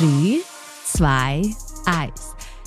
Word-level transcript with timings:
3, 0.00 0.40
2, 0.94 1.54
1. 1.84 2.12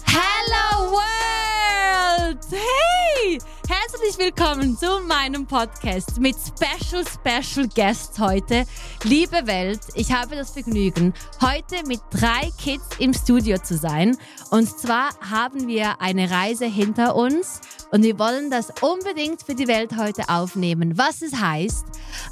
Hello 0.06 0.92
World! 0.92 2.38
Hey! 2.52 3.40
Herzlich 3.68 4.20
willkommen 4.20 4.78
zu 4.78 5.00
meinem 5.08 5.48
Podcast 5.48 6.20
mit 6.20 6.36
Special, 6.36 7.04
Special 7.04 7.68
Guests 7.74 8.20
heute. 8.20 8.66
Liebe 9.04 9.48
Welt, 9.48 9.80
ich 9.96 10.12
habe 10.12 10.36
das 10.36 10.52
Vergnügen, 10.52 11.12
heute 11.42 11.78
mit 11.88 12.02
drei 12.12 12.52
Kids 12.62 12.86
im 13.00 13.16
Studio 13.16 13.58
zu 13.58 13.78
sein. 13.78 14.16
Und 14.52 14.70
zwar 14.70 15.10
haben 15.28 15.68
wir 15.68 16.00
eine 16.02 16.30
Reise 16.30 16.66
hinter 16.66 17.16
uns 17.16 17.62
und 17.90 18.04
wir 18.04 18.20
wollen 18.20 18.52
das 18.52 18.72
unbedingt 18.82 19.42
für 19.42 19.56
die 19.56 19.68
Welt 19.68 19.98
heute 19.98 20.30
aufnehmen. 20.30 21.00
Was 21.00 21.24
es 21.24 21.34
heißt, 21.34 21.86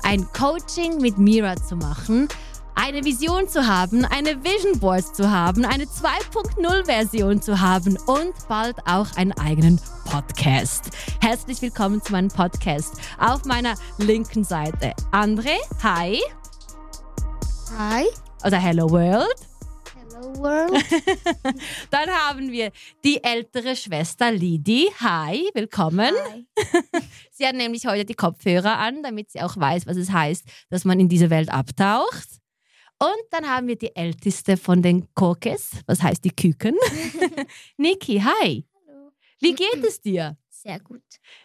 ein 0.03 0.27
Coaching 0.31 1.01
mit 1.01 1.17
Mira 1.17 1.55
zu 1.55 1.75
machen 1.75 2.27
eine 2.75 3.03
Vision 3.03 3.47
zu 3.47 3.67
haben, 3.67 4.05
eine 4.05 4.43
Vision 4.43 4.79
Board 4.79 5.15
zu 5.15 5.29
haben, 5.29 5.65
eine 5.65 5.85
2.0 5.85 6.85
Version 6.85 7.41
zu 7.41 7.59
haben 7.59 7.97
und 8.07 8.33
bald 8.47 8.77
auch 8.85 9.07
einen 9.15 9.33
eigenen 9.33 9.79
Podcast. 10.05 10.89
Herzlich 11.21 11.61
willkommen 11.61 12.01
zu 12.01 12.11
meinem 12.11 12.29
Podcast. 12.29 12.95
Auf 13.19 13.45
meiner 13.45 13.75
linken 13.97 14.43
Seite 14.43 14.93
André, 15.11 15.57
hi. 15.83 16.19
Hi. 17.77 18.05
Oder 18.45 18.57
Hello 18.57 18.89
World. 18.89 19.35
Hello 19.95 20.35
World. 20.39 20.73
Dann 21.91 22.09
haben 22.09 22.51
wir 22.51 22.71
die 23.03 23.23
ältere 23.23 23.75
Schwester 23.75 24.31
Lidi. 24.31 24.89
Hi, 24.99 25.49
willkommen. 25.53 26.13
Hi. 26.31 26.45
Sie 27.31 27.45
hat 27.45 27.55
nämlich 27.55 27.85
heute 27.85 28.05
die 28.05 28.13
Kopfhörer 28.13 28.77
an, 28.77 29.03
damit 29.03 29.31
sie 29.31 29.41
auch 29.41 29.57
weiß, 29.57 29.87
was 29.87 29.97
es 29.97 30.11
heißt, 30.11 30.45
dass 30.69 30.85
man 30.85 30.99
in 30.99 31.09
diese 31.09 31.29
Welt 31.29 31.49
abtaucht. 31.51 32.40
Und 33.01 33.23
dann 33.31 33.49
haben 33.49 33.67
wir 33.67 33.77
die 33.77 33.95
älteste 33.95 34.57
von 34.57 34.83
den 34.83 35.11
Kokes, 35.15 35.71
was 35.87 36.03
heißt 36.03 36.23
die 36.23 36.35
Küken. 36.35 36.77
Niki, 37.77 38.19
hi. 38.19 38.63
Hallo. 38.75 39.11
Wie 39.39 39.55
geht 39.55 39.83
es 39.83 40.01
dir? 40.01 40.37
Sehr 40.49 40.79
gut. 40.79 41.01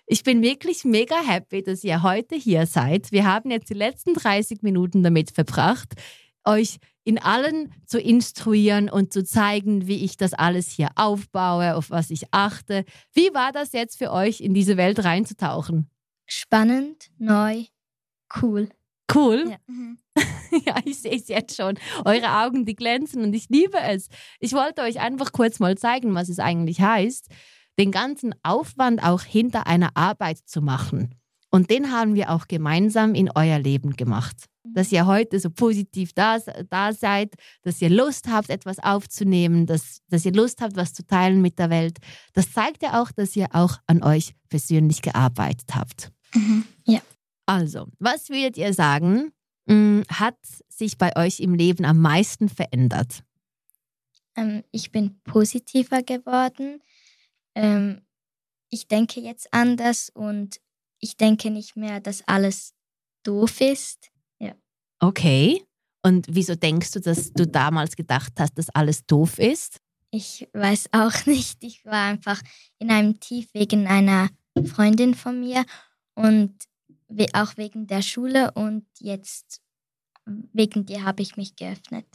Ich 0.06 0.22
bin 0.22 0.42
wirklich 0.42 0.84
mega 0.84 1.18
happy, 1.18 1.62
dass 1.62 1.82
ihr 1.82 2.02
heute 2.02 2.34
hier 2.34 2.66
seid. 2.66 3.10
Wir 3.10 3.24
haben 3.24 3.50
jetzt 3.50 3.70
die 3.70 3.74
letzten 3.74 4.12
30 4.12 4.60
Minuten 4.60 5.02
damit 5.02 5.30
verbracht, 5.30 5.94
euch 6.44 6.76
in 7.04 7.18
allen 7.18 7.72
zu 7.86 7.98
instruieren 7.98 8.90
und 8.90 9.14
zu 9.14 9.24
zeigen, 9.24 9.86
wie 9.86 10.04
ich 10.04 10.18
das 10.18 10.34
alles 10.34 10.68
hier 10.68 10.90
aufbaue, 10.94 11.74
auf 11.74 11.88
was 11.88 12.10
ich 12.10 12.34
achte. 12.34 12.84
Wie 13.14 13.32
war 13.32 13.52
das 13.52 13.72
jetzt 13.72 13.96
für 13.96 14.12
euch, 14.12 14.42
in 14.42 14.52
diese 14.52 14.76
Welt 14.76 15.02
reinzutauchen? 15.02 15.88
Spannend, 16.26 17.08
neu, 17.16 17.64
cool. 18.42 18.68
Cool. 19.10 19.52
Ja. 19.52 19.56
Mhm. 19.68 19.96
Ja, 20.66 20.76
ich 20.84 21.00
sehe 21.00 21.16
es 21.16 21.28
jetzt 21.28 21.56
schon. 21.56 21.78
Eure 22.04 22.44
Augen, 22.44 22.64
die 22.64 22.74
glänzen 22.74 23.22
und 23.22 23.34
ich 23.34 23.48
liebe 23.48 23.78
es. 23.78 24.08
Ich 24.40 24.52
wollte 24.52 24.82
euch 24.82 25.00
einfach 25.00 25.32
kurz 25.32 25.60
mal 25.60 25.76
zeigen, 25.76 26.14
was 26.14 26.28
es 26.28 26.38
eigentlich 26.38 26.80
heißt, 26.80 27.28
den 27.78 27.90
ganzen 27.90 28.34
Aufwand 28.42 29.02
auch 29.02 29.22
hinter 29.22 29.66
einer 29.66 29.96
Arbeit 29.96 30.38
zu 30.46 30.62
machen. 30.62 31.14
Und 31.50 31.70
den 31.70 31.92
haben 31.92 32.14
wir 32.14 32.30
auch 32.30 32.48
gemeinsam 32.48 33.14
in 33.14 33.30
euer 33.34 33.58
Leben 33.58 33.96
gemacht. 33.96 34.36
Dass 34.64 34.90
ihr 34.90 35.06
heute 35.06 35.38
so 35.38 35.48
positiv 35.48 36.12
da, 36.12 36.38
da 36.68 36.92
seid, 36.92 37.34
dass 37.62 37.80
ihr 37.80 37.88
Lust 37.88 38.28
habt, 38.28 38.50
etwas 38.50 38.78
aufzunehmen, 38.80 39.64
dass, 39.64 40.00
dass 40.08 40.24
ihr 40.26 40.32
Lust 40.32 40.60
habt, 40.60 40.76
was 40.76 40.92
zu 40.92 41.06
teilen 41.06 41.40
mit 41.40 41.58
der 41.58 41.70
Welt. 41.70 41.98
Das 42.32 42.52
zeigt 42.52 42.82
ja 42.82 43.00
auch, 43.00 43.12
dass 43.12 43.36
ihr 43.36 43.46
auch 43.52 43.78
an 43.86 44.02
euch 44.02 44.34
persönlich 44.48 45.02
gearbeitet 45.02 45.74
habt. 45.74 46.10
Mhm. 46.34 46.64
Ja. 46.84 47.00
Also, 47.46 47.86
was 48.00 48.28
würdet 48.28 48.56
ihr 48.56 48.74
sagen, 48.74 49.30
hat 49.68 50.38
sich 50.68 50.98
bei 50.98 51.16
euch 51.16 51.40
im 51.40 51.54
Leben 51.54 51.84
am 51.84 52.00
meisten 52.00 52.48
verändert? 52.48 53.22
Ähm, 54.36 54.62
ich 54.70 54.92
bin 54.92 55.20
positiver 55.22 56.02
geworden. 56.02 56.82
Ähm, 57.54 58.02
ich 58.70 58.88
denke 58.88 59.20
jetzt 59.20 59.52
anders 59.52 60.10
und 60.10 60.60
ich 61.00 61.16
denke 61.16 61.50
nicht 61.50 61.76
mehr, 61.76 62.00
dass 62.00 62.26
alles 62.26 62.74
doof 63.22 63.60
ist. 63.60 64.10
Okay. 65.00 65.62
Und 66.02 66.26
wieso 66.30 66.54
denkst 66.54 66.92
du, 66.92 67.00
dass 67.00 67.32
du 67.32 67.46
damals 67.46 67.96
gedacht 67.96 68.34
hast, 68.38 68.56
dass 68.58 68.70
alles 68.70 69.06
doof 69.06 69.38
ist? 69.38 69.80
Ich 70.10 70.48
weiß 70.52 70.90
auch 70.92 71.12
nicht. 71.26 71.62
Ich 71.64 71.84
war 71.84 72.04
einfach 72.04 72.40
in 72.78 72.90
einem 72.90 73.18
Tief 73.20 73.48
wegen 73.52 73.86
einer 73.86 74.30
Freundin 74.66 75.14
von 75.14 75.40
mir 75.40 75.64
und 76.14 76.54
auch 77.34 77.56
wegen 77.56 77.86
der 77.86 78.02
Schule 78.02 78.52
und 78.52 78.84
jetzt 78.98 79.62
wegen 80.52 80.86
dir 80.86 81.04
habe 81.04 81.22
ich 81.22 81.36
mich 81.36 81.56
geöffnet. 81.56 82.06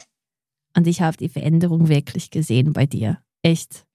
Und 0.76 0.86
ich 0.86 1.00
habe 1.00 1.16
die 1.16 1.28
Veränderung 1.28 1.88
wirklich 1.88 2.30
gesehen 2.30 2.72
bei 2.72 2.86
dir. 2.86 3.22
Echt. 3.42 3.86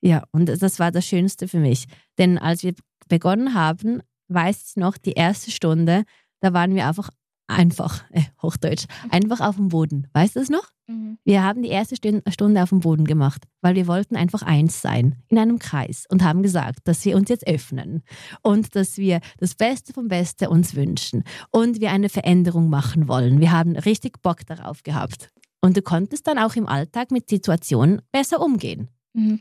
Ja, 0.00 0.24
und 0.30 0.46
das 0.46 0.78
war 0.78 0.92
das 0.92 1.06
Schönste 1.06 1.48
für 1.48 1.58
mich. 1.58 1.86
Denn 2.18 2.38
als 2.38 2.62
wir 2.62 2.74
begonnen 3.08 3.54
haben, 3.54 4.02
weiß 4.28 4.70
ich 4.70 4.76
noch, 4.76 4.96
die 4.96 5.12
erste 5.12 5.50
Stunde, 5.50 6.04
da 6.40 6.52
waren 6.52 6.74
wir 6.74 6.86
einfach 6.86 7.10
einfach, 7.48 8.04
äh, 8.10 8.22
Hochdeutsch, 8.40 8.84
einfach 9.10 9.40
auf 9.40 9.56
dem 9.56 9.68
Boden. 9.68 10.06
Weißt 10.12 10.36
du 10.36 10.40
es 10.40 10.50
noch? 10.50 10.68
Mhm. 10.86 11.18
Wir 11.24 11.42
haben 11.42 11.62
die 11.62 11.68
erste 11.70 11.96
Stun- 11.96 12.22
Stunde 12.28 12.62
auf 12.62 12.68
dem 12.68 12.80
Boden 12.80 13.04
gemacht, 13.04 13.44
weil 13.62 13.74
wir 13.74 13.86
wollten 13.86 14.16
einfach 14.16 14.42
eins 14.42 14.80
sein, 14.80 15.16
in 15.28 15.38
einem 15.38 15.58
Kreis 15.58 16.04
und 16.10 16.22
haben 16.22 16.42
gesagt, 16.42 16.80
dass 16.84 17.04
wir 17.04 17.16
uns 17.16 17.28
jetzt 17.28 17.46
öffnen 17.46 18.02
und 18.42 18.76
dass 18.76 18.96
wir 18.98 19.20
das 19.38 19.54
Beste 19.54 19.92
vom 19.92 20.08
Beste 20.08 20.48
uns 20.50 20.74
wünschen 20.74 21.24
und 21.50 21.80
wir 21.80 21.90
eine 21.90 22.08
Veränderung 22.08 22.68
machen 22.70 23.08
wollen. 23.08 23.40
Wir 23.40 23.50
haben 23.50 23.76
richtig 23.76 24.22
Bock 24.22 24.46
darauf 24.46 24.82
gehabt. 24.82 25.30
Und 25.60 25.76
du 25.76 25.82
konntest 25.82 26.26
dann 26.28 26.38
auch 26.38 26.54
im 26.54 26.68
Alltag 26.68 27.10
mit 27.10 27.28
Situationen 27.28 28.00
besser 28.12 28.40
umgehen. 28.40 28.88
Mhm. 29.12 29.40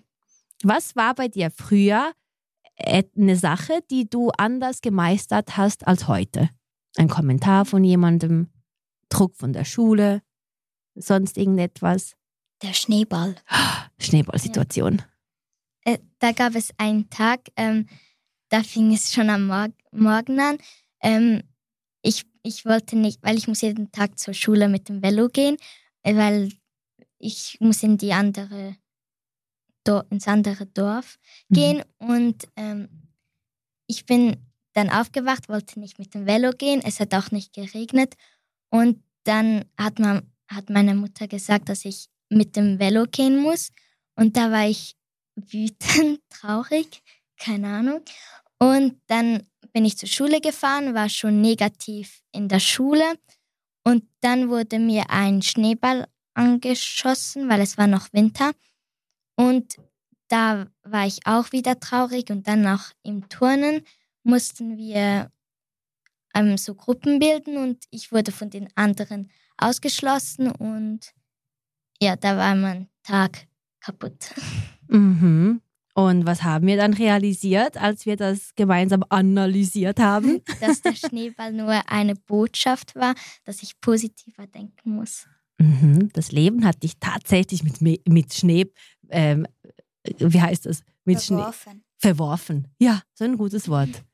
Was 0.63 0.95
war 0.95 1.13
bei 1.13 1.27
dir 1.27 1.51
früher 1.51 2.11
äh, 2.77 3.03
eine 3.15 3.35
Sache, 3.35 3.79
die 3.91 4.09
du 4.09 4.29
anders 4.37 4.81
gemeistert 4.81 5.57
hast 5.57 5.87
als 5.87 6.07
heute? 6.07 6.49
Ein 6.95 7.09
Kommentar 7.09 7.65
von 7.65 7.83
jemandem, 7.83 8.49
Druck 9.09 9.35
von 9.35 9.53
der 9.53 9.65
Schule, 9.65 10.21
sonst 10.95 11.37
irgendetwas? 11.37 12.15
Der 12.63 12.73
Schneeball. 12.73 13.35
Schneeballsituation. 13.99 15.01
Äh, 15.83 15.99
da 16.19 16.31
gab 16.31 16.55
es 16.55 16.71
einen 16.77 17.09
Tag, 17.09 17.41
ähm, 17.55 17.87
da 18.49 18.63
fing 18.63 18.93
es 18.93 19.13
schon 19.13 19.29
am 19.29 19.47
Mor 19.47 19.67
Morgen 19.91 20.39
an. 20.39 20.57
Ähm, 21.01 21.43
ich, 22.01 22.25
ich 22.43 22.65
wollte 22.65 22.97
nicht, 22.97 23.21
weil 23.23 23.37
ich 23.37 23.47
muss 23.47 23.61
jeden 23.61 23.91
Tag 23.91 24.17
zur 24.17 24.33
Schule 24.33 24.69
mit 24.69 24.89
dem 24.89 25.01
Velo 25.01 25.27
gehen, 25.29 25.57
äh, 26.03 26.15
weil 26.15 26.51
ich 27.19 27.57
muss 27.59 27.83
in 27.83 27.97
die 27.97 28.13
andere 28.13 28.75
Dor 29.83 30.05
ins 30.09 30.27
andere 30.27 30.65
Dorf 30.65 31.17
Mhm. 31.49 31.55
gehen 31.55 31.83
und 31.99 32.47
ähm, 32.57 32.89
ich 33.87 34.05
bin 34.05 34.35
dann 34.77 34.89
aufgewacht, 34.89 35.49
wollte 35.49 35.79
nicht 35.79 35.97
mit 35.97 36.13
dem 36.13 36.25
Velo 36.27 36.51
gehen. 36.51 36.81
Es 36.83 36.99
hat 36.99 37.13
auch 37.13 37.31
nicht 37.31 37.53
geregnet 37.53 38.13
und 38.69 39.03
dann 39.23 39.65
hat 39.77 39.99
man 39.99 40.31
hat 40.47 40.69
meine 40.69 40.95
Mutter 40.95 41.27
gesagt, 41.27 41.67
dass 41.67 41.83
ich 41.83 42.07
mit 42.29 42.55
dem 42.55 42.79
Velo 42.79 43.05
gehen 43.05 43.37
muss 43.37 43.71
und 44.15 44.37
da 44.37 44.51
war 44.51 44.67
ich 44.67 44.95
wütend, 45.35 46.21
traurig, 46.29 47.03
keine 47.37 47.67
Ahnung. 47.67 48.01
Und 48.59 48.99
dann 49.07 49.47
bin 49.73 49.85
ich 49.85 49.97
zur 49.97 50.09
Schule 50.09 50.41
gefahren, 50.41 50.95
war 50.95 51.09
schon 51.09 51.41
negativ 51.41 52.23
in 52.31 52.47
der 52.47 52.59
Schule. 52.59 53.19
Und 53.83 54.03
dann 54.21 54.49
wurde 54.49 54.79
mir 54.79 55.09
ein 55.09 55.41
Schneeball 55.41 56.07
angeschossen, 56.33 57.47
weil 57.49 57.61
es 57.61 57.77
war 57.77 57.87
noch 57.87 58.11
Winter. 58.11 58.51
Und 59.35 59.75
da 60.29 60.67
war 60.83 61.05
ich 61.05 61.25
auch 61.27 61.51
wieder 61.51 61.79
traurig. 61.79 62.31
Und 62.31 62.47
dann 62.47 62.65
auch 62.65 62.91
im 63.03 63.29
Turnen 63.29 63.85
mussten 64.27 64.77
wir 64.77 65.31
ähm, 66.35 66.57
so 66.57 66.75
Gruppen 66.75 67.19
bilden 67.19 67.57
und 67.57 67.83
ich 67.89 68.11
wurde 68.11 68.31
von 68.31 68.49
den 68.49 68.67
anderen 68.75 69.31
ausgeschlossen. 69.57 70.51
Und 70.51 71.13
ja, 72.01 72.15
da 72.15 72.37
war 72.37 72.55
mein 72.55 72.89
Tag 73.03 73.47
kaputt. 73.79 74.33
Mhm. 74.89 75.59
Und 75.95 76.25
was 76.25 76.43
haben 76.43 76.65
wir 76.65 76.77
dann 76.77 76.93
realisiert, 76.93 77.75
als 77.75 78.05
wir 78.05 78.15
das 78.15 78.55
gemeinsam 78.55 79.03
analysiert 79.09 79.99
haben? 79.99 80.41
dass 80.61 80.81
der 80.81 80.95
Schneeball 80.95 81.51
nur 81.51 81.91
eine 81.91 82.15
Botschaft 82.15 82.95
war, 82.95 83.13
dass 83.43 83.61
ich 83.63 83.81
positiver 83.81 84.47
denken 84.47 84.91
muss. 84.91 85.27
Mhm. 85.57 86.07
Das 86.13 86.31
Leben 86.31 86.63
hat 86.63 86.83
dich 86.83 86.93
tatsächlich 87.01 87.63
mit, 87.63 88.07
mit 88.07 88.33
Schnee, 88.33 88.71
ähm, 89.09 89.45
wie 90.05 90.39
heißt 90.39 90.67
das? 90.67 90.83
Mit 91.03 91.21
Schnee 91.21 91.35
Verworfen. 91.35 91.83
verworfen. 91.97 92.67
Ja, 92.79 93.01
so 93.13 93.25
ein 93.25 93.35
gutes 93.35 93.67
Wort. 93.67 94.05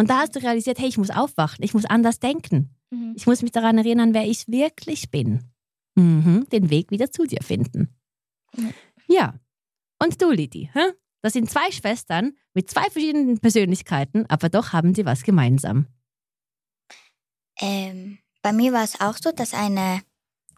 Und 0.00 0.08
da 0.08 0.20
hast 0.20 0.34
du 0.34 0.40
realisiert, 0.40 0.78
hey, 0.78 0.88
ich 0.88 0.96
muss 0.96 1.10
aufwachen, 1.10 1.62
ich 1.62 1.74
muss 1.74 1.84
anders 1.84 2.20
denken. 2.20 2.74
Mhm. 2.88 3.12
Ich 3.16 3.26
muss 3.26 3.42
mich 3.42 3.52
daran 3.52 3.76
erinnern, 3.76 4.14
wer 4.14 4.26
ich 4.26 4.48
wirklich 4.48 5.10
bin. 5.10 5.44
Mhm. 5.94 6.46
Den 6.50 6.70
Weg 6.70 6.90
wieder 6.90 7.12
zu 7.12 7.26
dir 7.26 7.42
finden. 7.42 7.94
Ja. 8.56 8.70
Ja. 9.08 9.34
Und 10.02 10.22
du, 10.22 10.30
Lidi, 10.30 10.70
hä? 10.72 10.92
das 11.20 11.34
sind 11.34 11.50
zwei 11.50 11.70
Schwestern 11.70 12.32
mit 12.54 12.70
zwei 12.70 12.88
verschiedenen 12.88 13.40
Persönlichkeiten, 13.40 14.24
aber 14.30 14.48
doch 14.48 14.72
haben 14.72 14.94
sie 14.94 15.04
was 15.04 15.22
gemeinsam. 15.22 15.86
Ähm, 17.60 18.20
bei 18.40 18.54
mir 18.54 18.72
war 18.72 18.84
es 18.84 19.02
auch 19.02 19.18
so, 19.20 19.32
dass 19.32 19.52
eine 19.52 20.00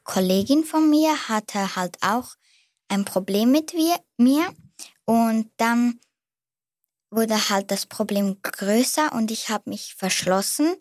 Kollegin 0.05 0.63
von 0.63 0.89
mir 0.89 1.29
hatte 1.29 1.75
halt 1.75 1.97
auch 2.01 2.37
ein 2.87 3.05
Problem 3.05 3.51
mit 3.51 3.75
mir 4.19 4.55
und 5.05 5.51
dann 5.57 5.99
wurde 7.13 7.51
halt 7.51 7.71
das 7.71 7.87
Problem 7.87 8.39
größer 8.43 9.13
und 9.13 9.31
ich 9.31 9.51
habe 9.51 9.71
mich 9.71 9.95
verschlossen. 9.97 10.75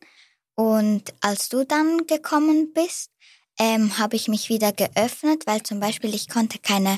Und 0.55 1.13
als 1.21 1.49
du 1.49 1.65
dann 1.65 2.07
gekommen 2.07 2.73
bist, 2.73 3.11
ähm, 3.59 3.97
habe 3.97 4.15
ich 4.15 4.27
mich 4.27 4.49
wieder 4.49 4.71
geöffnet, 4.71 5.45
weil 5.45 5.61
zum 5.63 5.79
Beispiel 5.79 6.15
ich 6.15 6.29
konnte 6.29 6.57
keine 6.59 6.97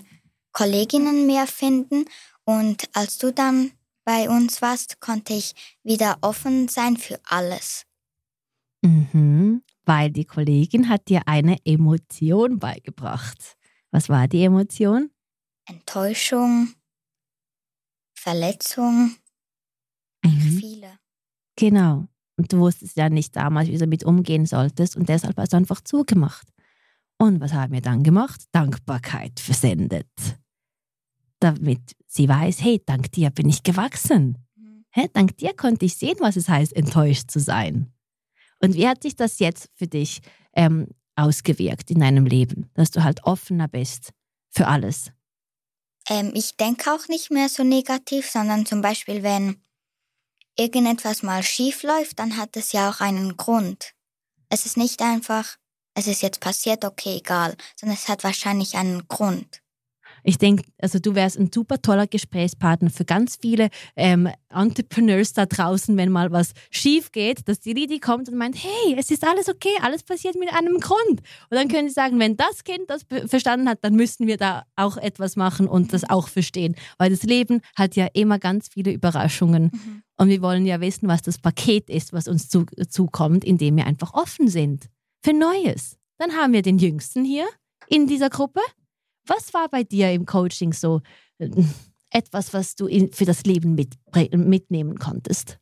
Kolleginnen 0.51 1.25
mehr 1.25 1.47
finden. 1.47 2.05
Und 2.45 2.89
als 2.93 3.17
du 3.17 3.33
dann 3.33 3.71
bei 4.05 4.29
uns 4.29 4.61
warst, 4.61 4.99
konnte 4.99 5.33
ich 5.33 5.53
wieder 5.83 6.17
offen 6.21 6.67
sein 6.67 6.97
für 6.97 7.19
alles. 7.25 7.85
Mhm, 8.81 9.63
weil 9.85 10.11
die 10.11 10.25
Kollegin 10.25 10.89
hat 10.89 11.07
dir 11.07 11.21
eine 11.27 11.57
Emotion 11.65 12.59
beigebracht. 12.59 13.57
Was 13.91 14.09
war 14.09 14.27
die 14.27 14.43
Emotion? 14.43 15.09
Enttäuschung, 15.65 16.73
Verletzung. 18.13 19.15
Genau. 21.55 22.07
Und 22.35 22.51
du 22.51 22.57
wusstest 22.57 22.97
ja 22.97 23.09
nicht 23.09 23.35
damals, 23.35 23.67
wie 23.67 23.73
du 23.73 23.79
damit 23.79 24.03
umgehen 24.03 24.45
solltest 24.45 24.95
und 24.95 25.07
deshalb 25.07 25.37
hast 25.37 25.53
du 25.53 25.57
einfach 25.57 25.81
zugemacht. 25.81 26.47
Und 27.17 27.39
was 27.39 27.53
haben 27.53 27.73
wir 27.73 27.81
dann 27.81 28.03
gemacht? 28.03 28.41
Dankbarkeit 28.51 29.39
versendet. 29.39 30.07
Damit 31.39 31.95
sie 32.07 32.27
weiß, 32.27 32.61
hey, 32.61 32.81
dank 32.85 33.11
dir 33.11 33.29
bin 33.29 33.49
ich 33.49 33.63
gewachsen. 33.63 34.39
Mhm. 34.55 34.85
Hey, 34.89 35.09
dank 35.13 35.37
dir 35.37 35.53
konnte 35.53 35.85
ich 35.85 35.95
sehen, 35.95 36.15
was 36.19 36.35
es 36.35 36.49
heißt, 36.49 36.75
enttäuscht 36.75 37.29
zu 37.29 37.39
sein. 37.39 37.93
Und 38.59 38.75
wie 38.75 38.87
hat 38.87 39.03
sich 39.03 39.15
das 39.15 39.39
jetzt 39.39 39.69
für 39.75 39.87
dich 39.87 40.21
ähm, 40.55 40.87
ausgewirkt 41.15 41.91
in 41.91 41.99
deinem 41.99 42.25
Leben, 42.25 42.69
dass 42.73 42.91
du 42.91 43.03
halt 43.03 43.23
offener 43.25 43.67
bist 43.67 44.11
für 44.49 44.67
alles? 44.67 45.11
Ähm, 46.09 46.31
ich 46.33 46.55
denke 46.57 46.91
auch 46.91 47.07
nicht 47.07 47.31
mehr 47.31 47.49
so 47.49 47.63
negativ, 47.63 48.29
sondern 48.29 48.65
zum 48.65 48.81
Beispiel, 48.81 49.23
wenn 49.23 49.61
irgendetwas 50.55 51.23
mal 51.23 51.43
schief 51.43 51.83
läuft, 51.83 52.19
dann 52.19 52.37
hat 52.37 52.55
es 52.55 52.71
ja 52.71 52.89
auch 52.89 52.99
einen 52.99 53.37
Grund. 53.37 53.93
Es 54.49 54.65
ist 54.65 54.77
nicht 54.77 55.01
einfach, 55.01 55.57
es 55.95 56.07
ist 56.07 56.21
jetzt 56.21 56.39
passiert, 56.39 56.85
okay, 56.85 57.17
egal, 57.17 57.55
sondern 57.75 57.97
es 57.97 58.07
hat 58.07 58.23
wahrscheinlich 58.23 58.75
einen 58.75 59.07
Grund. 59.07 59.62
Ich 60.23 60.37
denke, 60.37 60.63
also 60.81 60.99
du 60.99 61.15
wärst 61.15 61.37
ein 61.37 61.51
super 61.53 61.81
toller 61.81 62.07
Gesprächspartner 62.07 62.89
für 62.89 63.05
ganz 63.05 63.37
viele 63.41 63.69
ähm, 63.95 64.29
Entrepreneurs 64.49 65.33
da 65.33 65.45
draußen, 65.45 65.95
wenn 65.97 66.11
mal 66.11 66.31
was 66.31 66.53
schief 66.71 67.11
geht, 67.11 67.47
dass 67.47 67.59
die 67.59 67.73
Lidi 67.73 67.99
kommt 67.99 68.29
und 68.29 68.37
meint, 68.37 68.55
hey, 68.55 68.95
es 68.97 69.11
ist 69.11 69.25
alles 69.25 69.49
okay, 69.49 69.73
alles 69.81 70.03
passiert 70.03 70.35
mit 70.35 70.53
einem 70.53 70.79
Grund. 70.79 71.21
Und 71.49 71.57
dann 71.57 71.67
können 71.67 71.87
sie 71.87 71.93
sagen, 71.93 72.19
wenn 72.19 72.37
das 72.37 72.63
Kind 72.63 72.89
das 72.89 73.05
verstanden 73.27 73.67
hat, 73.67 73.79
dann 73.83 73.95
müssen 73.95 74.27
wir 74.27 74.37
da 74.37 74.63
auch 74.75 74.97
etwas 74.97 75.35
machen 75.35 75.67
und 75.67 75.93
das 75.93 76.09
auch 76.09 76.27
verstehen. 76.27 76.75
Weil 76.97 77.09
das 77.09 77.23
Leben 77.23 77.61
hat 77.75 77.95
ja 77.95 78.07
immer 78.13 78.39
ganz 78.39 78.69
viele 78.69 78.91
Überraschungen. 78.91 79.71
Mhm. 79.73 80.03
Und 80.17 80.29
wir 80.29 80.41
wollen 80.41 80.65
ja 80.65 80.79
wissen, 80.79 81.07
was 81.07 81.21
das 81.21 81.37
Paket 81.37 81.89
ist, 81.89 82.13
was 82.13 82.27
uns 82.27 82.47
zu, 82.47 82.65
zukommt, 82.89 83.43
indem 83.43 83.77
wir 83.77 83.87
einfach 83.87 84.13
offen 84.13 84.47
sind 84.47 84.89
für 85.23 85.33
Neues. 85.33 85.97
Dann 86.17 86.33
haben 86.33 86.53
wir 86.53 86.61
den 86.61 86.77
Jüngsten 86.77 87.25
hier 87.25 87.45
in 87.87 88.07
dieser 88.07 88.29
Gruppe. 88.29 88.61
Was 89.25 89.53
war 89.53 89.69
bei 89.69 89.83
dir 89.83 90.11
im 90.11 90.25
Coaching 90.25 90.73
so 90.73 91.01
äh, 91.37 91.49
etwas, 92.09 92.53
was 92.53 92.75
du 92.75 92.87
in, 92.87 93.11
für 93.11 93.25
das 93.25 93.43
Leben 93.43 93.75
mit, 93.75 93.95
mitnehmen 94.31 94.99
konntest? 94.99 95.59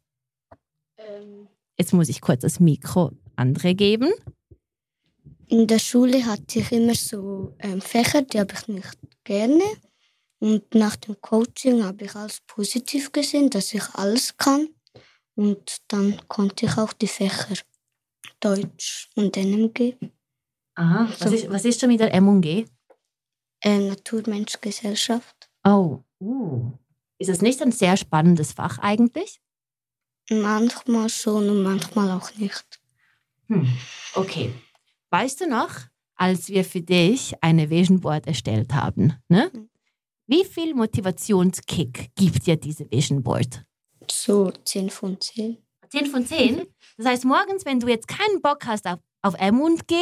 Ähm. 0.97 1.47
Jetzt 1.77 1.93
muss 1.93 2.09
ich 2.09 2.21
kurz 2.21 2.41
das 2.41 2.59
Mikro 2.59 3.11
andere 3.35 3.73
geben. 3.73 4.11
In 5.47 5.67
der 5.67 5.79
Schule 5.79 6.25
hatte 6.25 6.59
ich 6.59 6.71
immer 6.71 6.95
so 6.95 7.55
ähm, 7.59 7.81
Fächer, 7.81 8.21
die 8.21 8.39
habe 8.39 8.53
ich 8.53 8.67
nicht 8.67 8.97
gerne. 9.23 9.63
Und 10.39 10.73
nach 10.73 10.95
dem 10.95 11.19
Coaching 11.21 11.83
habe 11.83 12.05
ich 12.05 12.15
alles 12.15 12.41
positiv 12.47 13.11
gesehen, 13.11 13.49
dass 13.49 13.73
ich 13.73 13.83
alles 13.93 14.35
kann. 14.37 14.69
Und 15.35 15.77
dann 15.87 16.19
konnte 16.27 16.65
ich 16.65 16.77
auch 16.77 16.93
die 16.93 17.07
Fächer 17.07 17.55
Deutsch 18.39 19.09
und 19.15 19.37
NMG. 19.37 19.95
Aha, 20.75 21.07
was, 21.09 21.19
so. 21.19 21.35
ist, 21.35 21.49
was 21.49 21.65
ist 21.65 21.79
schon 21.79 21.89
mit 21.89 21.99
der 21.99 22.13
MG? 22.13 22.65
Äh, 23.61 23.79
Natur, 23.79 24.23
Mensch, 24.27 24.59
Gesellschaft. 24.59 25.49
Oh, 25.63 25.99
uh. 26.19 26.71
ist 27.19 27.29
das 27.29 27.41
nicht 27.41 27.61
ein 27.61 27.71
sehr 27.71 27.95
spannendes 27.97 28.53
Fach 28.53 28.79
eigentlich? 28.79 29.39
Manchmal 30.29 31.09
schon 31.09 31.49
und 31.49 31.63
manchmal 31.63 32.11
auch 32.11 32.33
nicht. 32.35 32.79
Hm. 33.47 33.67
Okay. 34.15 34.53
Weißt 35.09 35.41
du 35.41 35.47
noch, 35.47 35.71
als 36.15 36.49
wir 36.49 36.63
für 36.63 36.81
dich 36.81 37.33
eine 37.41 37.69
Vision 37.69 37.99
Board 37.99 38.27
erstellt 38.27 38.73
haben, 38.73 39.13
ne? 39.27 39.51
Hm. 39.51 39.69
Wie 40.27 40.45
viel 40.45 40.73
Motivationskick 40.73 42.11
gibt 42.15 42.47
dir 42.47 42.55
diese 42.55 42.89
Vision 42.89 43.21
Board? 43.21 43.65
So 44.09 44.51
10 44.51 44.89
von 44.89 45.19
10. 45.19 45.57
10 45.89 46.05
von 46.05 46.25
10? 46.25 46.65
Das 46.97 47.05
heißt, 47.05 47.25
morgens, 47.25 47.65
wenn 47.65 47.81
du 47.81 47.87
jetzt 47.89 48.07
keinen 48.07 48.41
Bock 48.41 48.65
hast 48.65 48.87
auf, 48.87 48.99
auf 49.23 49.33
MG, 49.33 49.93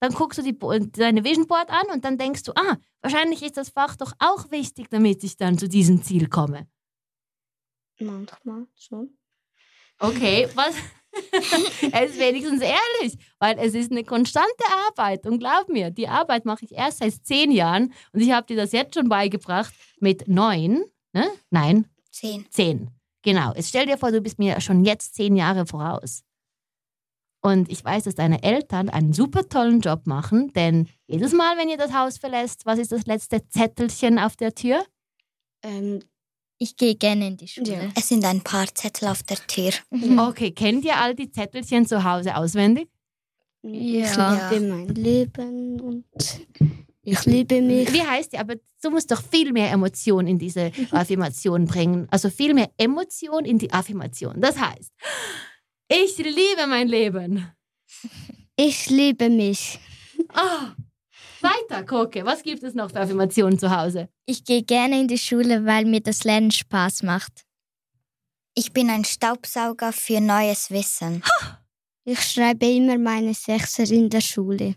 dann 0.00 0.12
guckst 0.12 0.38
du 0.38 0.42
die, 0.42 0.56
deine 0.92 1.24
Vision 1.24 1.46
Board 1.46 1.70
an 1.70 1.86
und 1.92 2.04
dann 2.04 2.18
denkst 2.18 2.44
du, 2.44 2.52
ah, 2.54 2.76
wahrscheinlich 3.02 3.42
ist 3.42 3.56
das 3.56 3.70
Fach 3.70 3.96
doch 3.96 4.12
auch 4.18 4.50
wichtig, 4.50 4.88
damit 4.90 5.24
ich 5.24 5.36
dann 5.36 5.58
zu 5.58 5.68
diesem 5.68 6.02
Ziel 6.02 6.28
komme. 6.28 6.68
Manchmal 7.98 8.66
schon. 8.76 9.18
Okay, 9.98 10.48
was? 10.54 10.74
es 11.92 12.10
ist 12.10 12.20
wenigstens 12.20 12.60
ehrlich, 12.60 13.18
weil 13.38 13.58
es 13.58 13.74
ist 13.74 13.90
eine 13.90 14.04
konstante 14.04 14.64
Arbeit. 14.88 15.26
Und 15.26 15.38
glaub 15.38 15.68
mir, 15.68 15.90
die 15.90 16.06
Arbeit 16.06 16.44
mache 16.44 16.64
ich 16.64 16.72
erst 16.72 16.98
seit 16.98 17.14
zehn 17.26 17.50
Jahren 17.50 17.92
und 18.12 18.20
ich 18.20 18.30
habe 18.30 18.46
dir 18.46 18.56
das 18.56 18.72
jetzt 18.72 18.94
schon 18.94 19.08
beigebracht 19.08 19.74
mit 19.98 20.28
neun. 20.28 20.84
Ne? 21.12 21.28
Nein? 21.50 21.86
Zehn. 22.12 22.46
Zehn. 22.50 22.90
Genau. 23.22 23.52
Jetzt 23.54 23.70
stell 23.70 23.86
dir 23.86 23.98
vor, 23.98 24.12
du 24.12 24.20
bist 24.20 24.38
mir 24.38 24.60
schon 24.60 24.84
jetzt 24.84 25.14
zehn 25.14 25.34
Jahre 25.34 25.66
voraus. 25.66 26.22
Und 27.40 27.70
ich 27.70 27.84
weiß, 27.84 28.04
dass 28.04 28.16
deine 28.16 28.42
Eltern 28.42 28.88
einen 28.88 29.12
super 29.12 29.48
tollen 29.48 29.80
Job 29.80 30.06
machen, 30.06 30.52
denn 30.54 30.88
jedes 31.06 31.32
Mal, 31.32 31.56
wenn 31.56 31.68
ihr 31.68 31.76
das 31.76 31.92
Haus 31.92 32.18
verlässt, 32.18 32.66
was 32.66 32.78
ist 32.78 32.90
das 32.90 33.06
letzte 33.06 33.48
Zettelchen 33.48 34.18
auf 34.18 34.36
der 34.36 34.54
Tür? 34.54 34.84
Ähm, 35.62 36.00
ich 36.58 36.76
gehe 36.76 36.96
gerne 36.96 37.28
in 37.28 37.36
die 37.36 37.46
Schule. 37.46 37.72
Ja. 37.72 37.80
Es 37.96 38.08
sind 38.08 38.24
ein 38.24 38.40
paar 38.40 38.66
Zettel 38.74 39.08
auf 39.08 39.22
der 39.22 39.38
Tür. 39.46 39.70
Mhm. 39.90 40.18
Okay, 40.28 40.50
kennt 40.50 40.84
ihr 40.84 40.96
all 40.96 41.14
die 41.14 41.30
Zettelchen 41.30 41.86
zu 41.86 42.02
Hause 42.02 42.36
auswendig? 42.36 42.88
Ja. 43.62 44.50
Ich 44.50 44.50
liebe 44.50 44.66
mein 44.66 44.88
Leben 44.88 45.80
und 45.80 46.04
ich 47.02 47.24
liebe 47.24 47.62
mich. 47.62 47.92
Wie 47.92 48.02
heißt 48.02 48.32
die? 48.32 48.38
Aber 48.38 48.54
du 48.82 48.90
musst 48.90 49.10
doch 49.10 49.22
viel 49.22 49.52
mehr 49.52 49.70
Emotion 49.70 50.26
in 50.26 50.38
diese 50.38 50.72
Affirmation 50.90 51.66
bringen. 51.66 52.08
Also 52.10 52.28
viel 52.30 52.54
mehr 52.54 52.70
Emotion 52.76 53.44
in 53.44 53.58
die 53.58 53.72
Affirmation. 53.72 54.40
Das 54.40 54.58
heißt, 54.58 54.92
ich 55.88 56.18
liebe 56.18 56.66
mein 56.66 56.88
Leben. 56.88 57.50
Ich 58.56 58.90
liebe 58.90 59.30
mich. 59.30 59.78
Oh, 60.34 60.68
weiter, 61.40 61.84
Koke. 61.84 62.24
Was 62.24 62.42
gibt 62.42 62.62
es 62.62 62.74
noch 62.74 62.90
für 62.90 63.00
Affirmationen 63.00 63.58
zu 63.58 63.70
Hause? 63.70 64.08
Ich 64.26 64.44
gehe 64.44 64.62
gerne 64.62 65.00
in 65.00 65.08
die 65.08 65.18
Schule, 65.18 65.64
weil 65.64 65.84
mir 65.84 66.00
das 66.00 66.24
Lernen 66.24 66.50
Spaß 66.50 67.02
macht. 67.02 67.44
Ich 68.54 68.72
bin 68.72 68.90
ein 68.90 69.04
Staubsauger 69.04 69.92
für 69.92 70.20
neues 70.20 70.70
Wissen. 70.70 71.22
Ich 72.04 72.20
schreibe 72.20 72.66
immer 72.66 72.98
meine 72.98 73.34
Sechser 73.34 73.84
in 73.84 74.08
der 74.10 74.22
Schule. 74.22 74.74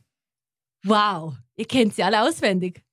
Wow, 0.84 1.34
ihr 1.56 1.65
kennt 1.65 1.96
sie 1.96 2.03
alle 2.03 2.22
auswendig. 2.22 2.84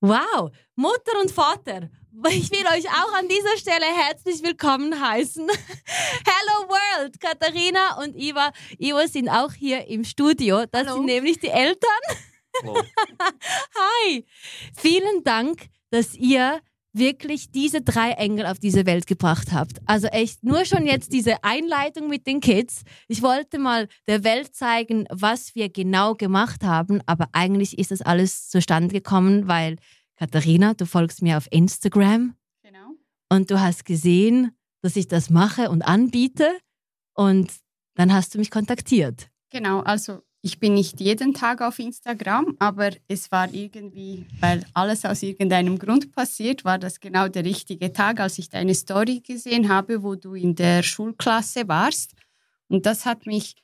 Wow, 0.00 0.50
Mutter 0.74 1.20
und 1.20 1.30
Vater, 1.30 1.90
ich 2.30 2.50
will 2.50 2.66
euch 2.66 2.88
auch 2.88 3.14
an 3.18 3.26
dieser 3.26 3.56
Stelle 3.56 3.86
herzlich 3.86 4.42
willkommen 4.42 5.00
heißen. 5.00 5.46
Hello 6.26 6.68
World! 6.68 7.18
Katharina 7.18 8.02
und 8.02 8.16
Iva. 8.16 8.52
Iva 8.78 9.08
sind 9.08 9.28
auch 9.30 9.52
hier 9.52 9.86
im 9.88 10.04
Studio. 10.04 10.64
Das 10.70 10.86
Hallo. 10.86 10.96
sind 10.96 11.06
nämlich 11.06 11.38
die 11.38 11.48
Eltern. 11.48 11.90
Hi! 14.04 14.26
Vielen 14.76 15.24
Dank, 15.24 15.68
dass 15.90 16.14
ihr 16.14 16.60
wirklich 16.92 17.50
diese 17.50 17.80
drei 17.80 18.10
Engel 18.10 18.44
auf 18.44 18.58
diese 18.58 18.84
Welt 18.84 19.06
gebracht 19.06 19.52
habt. 19.52 19.78
Also 19.86 20.08
echt, 20.08 20.44
nur 20.44 20.66
schon 20.66 20.84
jetzt 20.84 21.14
diese 21.14 21.42
Einleitung 21.42 22.08
mit 22.08 22.26
den 22.26 22.40
Kids. 22.40 22.82
Ich 23.08 23.22
wollte 23.22 23.58
mal 23.58 23.88
der 24.06 24.22
Welt 24.22 24.54
zeigen, 24.54 25.06
was 25.08 25.54
wir 25.54 25.70
genau 25.70 26.14
gemacht 26.14 26.62
haben, 26.62 27.00
aber 27.06 27.28
eigentlich 27.32 27.78
ist 27.78 27.90
das 27.90 28.02
alles 28.02 28.50
zustande 28.50 28.92
gekommen, 28.92 29.48
weil 29.48 29.76
Katharina, 30.22 30.72
du 30.74 30.86
folgst 30.86 31.20
mir 31.20 31.36
auf 31.36 31.48
Instagram. 31.50 32.36
Genau. 32.62 32.94
Und 33.28 33.50
du 33.50 33.60
hast 33.60 33.84
gesehen, 33.84 34.56
dass 34.80 34.94
ich 34.94 35.08
das 35.08 35.30
mache 35.30 35.68
und 35.68 35.82
anbiete 35.82 36.48
und 37.14 37.50
dann 37.96 38.12
hast 38.12 38.32
du 38.32 38.38
mich 38.38 38.52
kontaktiert. 38.52 39.26
Genau, 39.50 39.80
also 39.80 40.22
ich 40.40 40.60
bin 40.60 40.74
nicht 40.74 41.00
jeden 41.00 41.34
Tag 41.34 41.60
auf 41.60 41.80
Instagram, 41.80 42.54
aber 42.60 42.90
es 43.08 43.32
war 43.32 43.52
irgendwie, 43.52 44.24
weil 44.38 44.64
alles 44.74 45.04
aus 45.04 45.24
irgendeinem 45.24 45.76
Grund 45.76 46.12
passiert, 46.12 46.64
war 46.64 46.78
das 46.78 47.00
genau 47.00 47.26
der 47.26 47.44
richtige 47.44 47.92
Tag, 47.92 48.20
als 48.20 48.38
ich 48.38 48.48
deine 48.48 48.76
Story 48.76 49.22
gesehen 49.26 49.68
habe, 49.68 50.04
wo 50.04 50.14
du 50.14 50.34
in 50.34 50.54
der 50.54 50.84
Schulklasse 50.84 51.66
warst. 51.66 52.12
Und 52.68 52.86
das 52.86 53.06
hat 53.06 53.26
mich 53.26 53.56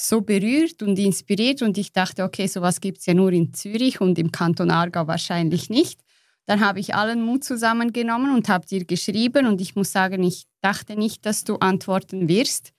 so 0.00 0.22
berührt 0.22 0.82
und 0.82 0.98
inspiriert 0.98 1.60
und 1.62 1.76
ich 1.76 1.92
dachte, 1.92 2.24
okay, 2.24 2.46
sowas 2.46 2.80
gibt 2.80 2.98
es 2.98 3.06
ja 3.06 3.14
nur 3.14 3.32
in 3.32 3.52
Zürich 3.52 4.00
und 4.00 4.18
im 4.18 4.32
Kanton 4.32 4.70
Aargau 4.70 5.06
wahrscheinlich 5.06 5.68
nicht. 5.68 6.00
Dann 6.46 6.60
habe 6.60 6.80
ich 6.80 6.94
allen 6.94 7.22
Mut 7.22 7.44
zusammengenommen 7.44 8.34
und 8.34 8.48
habe 8.48 8.66
dir 8.66 8.84
geschrieben 8.84 9.46
und 9.46 9.60
ich 9.60 9.76
muss 9.76 9.92
sagen, 9.92 10.22
ich 10.22 10.46
dachte 10.62 10.96
nicht, 10.96 11.26
dass 11.26 11.44
du 11.44 11.56
antworten 11.56 12.28
wirst. 12.28 12.72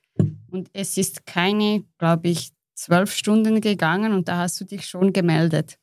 Und 0.50 0.70
es 0.74 0.98
ist 0.98 1.26
keine, 1.26 1.84
glaube 2.00 2.30
ich, 2.30 2.50
zwölf 2.74 3.14
Stunden 3.14 3.62
gegangen 3.62 4.14
und 4.14 4.28
da 4.28 4.38
hast 4.40 4.60
du 4.60 4.66
dich 4.66 4.86
schon 4.88 5.14
gemeldet. 5.14 5.78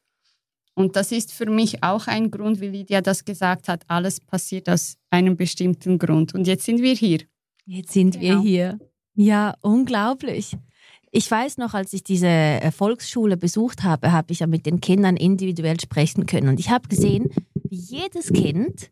Und 0.75 0.97
das 0.97 1.13
ist 1.13 1.33
für 1.33 1.47
mich 1.47 1.83
auch 1.83 2.09
ein 2.09 2.31
Grund, 2.31 2.61
wie 2.61 2.69
Lydia 2.69 3.01
das 3.01 3.25
gesagt 3.25 3.69
hat, 3.69 3.85
alles 3.89 4.21
passiert 4.21 4.69
aus 4.69 4.97
einem 5.11 5.37
bestimmten 5.37 5.99
Grund. 5.99 6.35
Und 6.35 6.47
jetzt 6.47 6.65
sind 6.65 6.83
wir 6.83 6.95
hier. 6.95 7.21
Jetzt 7.65 7.93
sind 7.93 8.21
genau. 8.21 8.23
wir 8.23 8.41
hier. 8.41 8.79
Ja, 9.15 9.55
unglaublich. 9.61 10.57
Ich 11.11 11.31
weiß 11.31 11.59
noch, 11.59 11.75
als 11.75 11.93
ich 11.93 12.05
diese 12.05 12.27
äh, 12.27 12.71
Volksschule 12.71 13.37
besucht 13.37 13.83
habe, 13.83 14.13
habe 14.13 14.33
ich 14.33 14.41
ja 14.41 14.47
mit 14.47 14.67
den 14.67 14.81
Kindern 14.81 15.17
individuell 15.17 15.81
sprechen 15.81 16.27
können. 16.27 16.49
Und 16.49 16.61
ich 16.61 16.71
habe 16.71 16.89
gesehen, 16.89 17.31
wie 17.55 17.77
jedes 17.77 18.33
Kind 18.33 18.91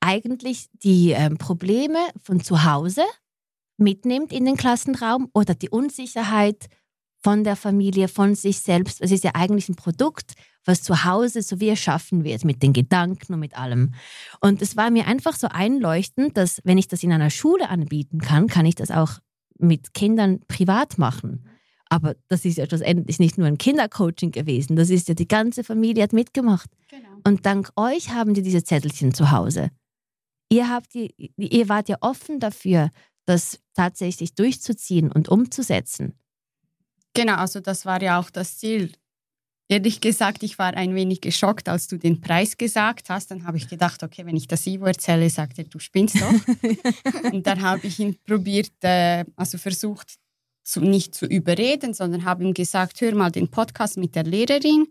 eigentlich 0.00 0.66
die 0.82 1.12
ähm, 1.12 1.38
Probleme 1.38 1.98
von 2.22 2.40
zu 2.40 2.64
Hause 2.64 3.02
mitnimmt 3.78 4.32
in 4.32 4.44
den 4.44 4.56
Klassenraum 4.56 5.28
oder 5.34 5.54
die 5.54 5.70
Unsicherheit 5.70 6.68
von 7.22 7.44
der 7.44 7.56
Familie, 7.56 8.08
von 8.08 8.34
sich 8.34 8.60
selbst. 8.60 9.00
Es 9.00 9.10
ist 9.10 9.24
ja 9.24 9.32
eigentlich 9.34 9.68
ein 9.68 9.74
Produkt, 9.74 10.34
was 10.64 10.82
zu 10.82 11.04
Hause 11.04 11.42
so 11.42 11.60
wie 11.60 11.68
erschaffen 11.68 12.24
wird, 12.24 12.44
mit 12.44 12.62
den 12.62 12.72
Gedanken 12.72 13.34
und 13.34 13.40
mit 13.40 13.56
allem. 13.56 13.94
Und 14.40 14.62
es 14.62 14.76
war 14.76 14.90
mir 14.90 15.06
einfach 15.06 15.34
so 15.34 15.48
einleuchtend, 15.48 16.36
dass 16.36 16.60
wenn 16.64 16.78
ich 16.78 16.88
das 16.88 17.02
in 17.02 17.12
einer 17.12 17.30
Schule 17.30 17.68
anbieten 17.68 18.20
kann, 18.20 18.46
kann 18.46 18.66
ich 18.66 18.74
das 18.74 18.90
auch 18.90 19.18
mit 19.58 19.94
Kindern 19.94 20.40
privat 20.48 20.98
machen. 20.98 21.48
Aber 21.88 22.16
das 22.28 22.44
ist 22.44 22.58
ja 22.58 22.66
schlussendlich 22.66 23.18
nicht 23.18 23.38
nur 23.38 23.46
ein 23.46 23.58
Kindercoaching 23.58 24.32
gewesen, 24.32 24.76
das 24.76 24.90
ist 24.90 25.08
ja 25.08 25.14
die 25.14 25.28
ganze 25.28 25.62
Familie 25.62 26.02
hat 26.02 26.12
mitgemacht. 26.12 26.68
Genau. 26.88 27.08
Und 27.24 27.46
dank 27.46 27.70
euch 27.76 28.10
haben 28.10 28.34
die 28.34 28.42
diese 28.42 28.64
Zettelchen 28.64 29.14
zu 29.14 29.30
Hause. 29.30 29.70
Ihr, 30.48 30.68
habt 30.68 30.94
die, 30.94 31.14
ihr 31.36 31.68
wart 31.68 31.88
ja 31.88 31.96
offen 32.00 32.40
dafür, 32.40 32.90
das 33.24 33.60
tatsächlich 33.74 34.34
durchzuziehen 34.34 35.10
und 35.10 35.28
umzusetzen. 35.28 36.14
Genau, 37.14 37.36
also 37.36 37.60
das 37.60 37.86
war 37.86 38.02
ja 38.02 38.18
auch 38.20 38.30
das 38.30 38.58
Ziel. 38.58 38.92
Ehrlich 39.68 40.00
gesagt, 40.00 40.44
ich 40.44 40.58
war 40.60 40.74
ein 40.74 40.94
wenig 40.94 41.20
geschockt, 41.20 41.68
als 41.68 41.88
du 41.88 41.98
den 41.98 42.20
Preis 42.20 42.56
gesagt 42.56 43.10
hast. 43.10 43.32
Dann 43.32 43.44
habe 43.44 43.56
ich 43.56 43.68
gedacht, 43.68 44.02
okay, 44.04 44.24
wenn 44.24 44.36
ich 44.36 44.46
das 44.46 44.64
Ivo 44.66 44.86
erzähle, 44.86 45.28
sagt 45.28 45.58
er, 45.58 45.64
du 45.64 45.80
spinnst 45.80 46.16
doch. 46.20 46.32
und 47.32 47.46
dann 47.46 47.62
habe 47.62 47.86
ich 47.86 47.98
ihn 47.98 48.16
probiert, 48.24 48.72
äh, 48.82 49.24
also 49.34 49.58
versucht, 49.58 50.18
zu, 50.62 50.80
nicht 50.80 51.14
zu 51.14 51.26
überreden, 51.26 51.94
sondern 51.94 52.24
habe 52.24 52.44
ihm 52.44 52.54
gesagt, 52.54 53.00
hör 53.00 53.14
mal 53.14 53.30
den 53.30 53.48
Podcast 53.48 53.96
mit 53.96 54.14
der 54.14 54.24
Lehrerin. 54.24 54.86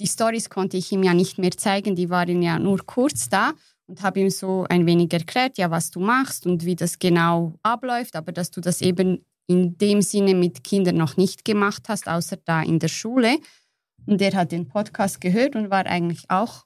Die 0.00 0.06
Stories 0.06 0.50
konnte 0.50 0.76
ich 0.76 0.90
ihm 0.92 1.02
ja 1.02 1.14
nicht 1.14 1.38
mehr 1.38 1.52
zeigen, 1.52 1.96
die 1.96 2.10
waren 2.10 2.42
ja 2.42 2.58
nur 2.58 2.84
kurz 2.84 3.28
da 3.28 3.52
und 3.86 4.02
habe 4.02 4.20
ihm 4.20 4.30
so 4.30 4.66
ein 4.68 4.86
wenig 4.86 5.12
erklärt, 5.12 5.58
ja, 5.58 5.70
was 5.70 5.90
du 5.90 6.00
machst 6.00 6.46
und 6.46 6.64
wie 6.64 6.76
das 6.76 6.98
genau 6.98 7.54
abläuft, 7.62 8.16
aber 8.16 8.32
dass 8.32 8.50
du 8.50 8.60
das 8.60 8.82
eben 8.82 9.24
in 9.46 9.78
dem 9.78 10.02
Sinne 10.02 10.34
mit 10.34 10.64
Kindern 10.64 10.96
noch 10.96 11.16
nicht 11.16 11.44
gemacht 11.44 11.88
hast, 11.88 12.08
außer 12.08 12.36
da 12.44 12.62
in 12.62 12.78
der 12.78 12.88
Schule. 12.88 13.38
Und 14.06 14.22
er 14.22 14.32
hat 14.34 14.52
den 14.52 14.68
Podcast 14.68 15.20
gehört 15.20 15.56
und 15.56 15.70
war 15.70 15.86
eigentlich 15.86 16.24
auch, 16.28 16.64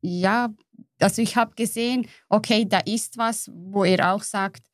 ja, 0.00 0.54
also 1.00 1.22
ich 1.22 1.36
habe 1.36 1.54
gesehen, 1.54 2.06
okay, 2.28 2.66
da 2.68 2.78
ist 2.80 3.18
was, 3.18 3.50
wo 3.52 3.84
er 3.84 4.12
auch 4.12 4.22
sagt, 4.22 4.66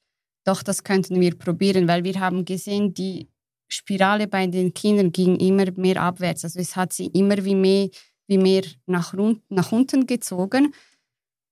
doch, 0.44 0.62
das 0.62 0.84
könnten 0.84 1.20
wir 1.20 1.38
probieren, 1.38 1.88
weil 1.88 2.04
wir 2.04 2.20
haben 2.20 2.44
gesehen, 2.44 2.92
die 2.92 3.28
Spirale 3.68 4.26
bei 4.26 4.46
den 4.46 4.74
Kindern 4.74 5.10
ging 5.10 5.36
immer 5.36 5.66
mehr 5.76 6.00
abwärts. 6.02 6.44
Also 6.44 6.60
es 6.60 6.76
hat 6.76 6.92
sie 6.92 7.06
immer 7.06 7.44
wie 7.44 7.54
mehr, 7.54 7.88
wie 8.26 8.38
mehr 8.38 8.62
nach, 8.86 9.14
nach 9.48 9.72
unten 9.72 10.06
gezogen. 10.06 10.74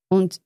Und 0.09 0.41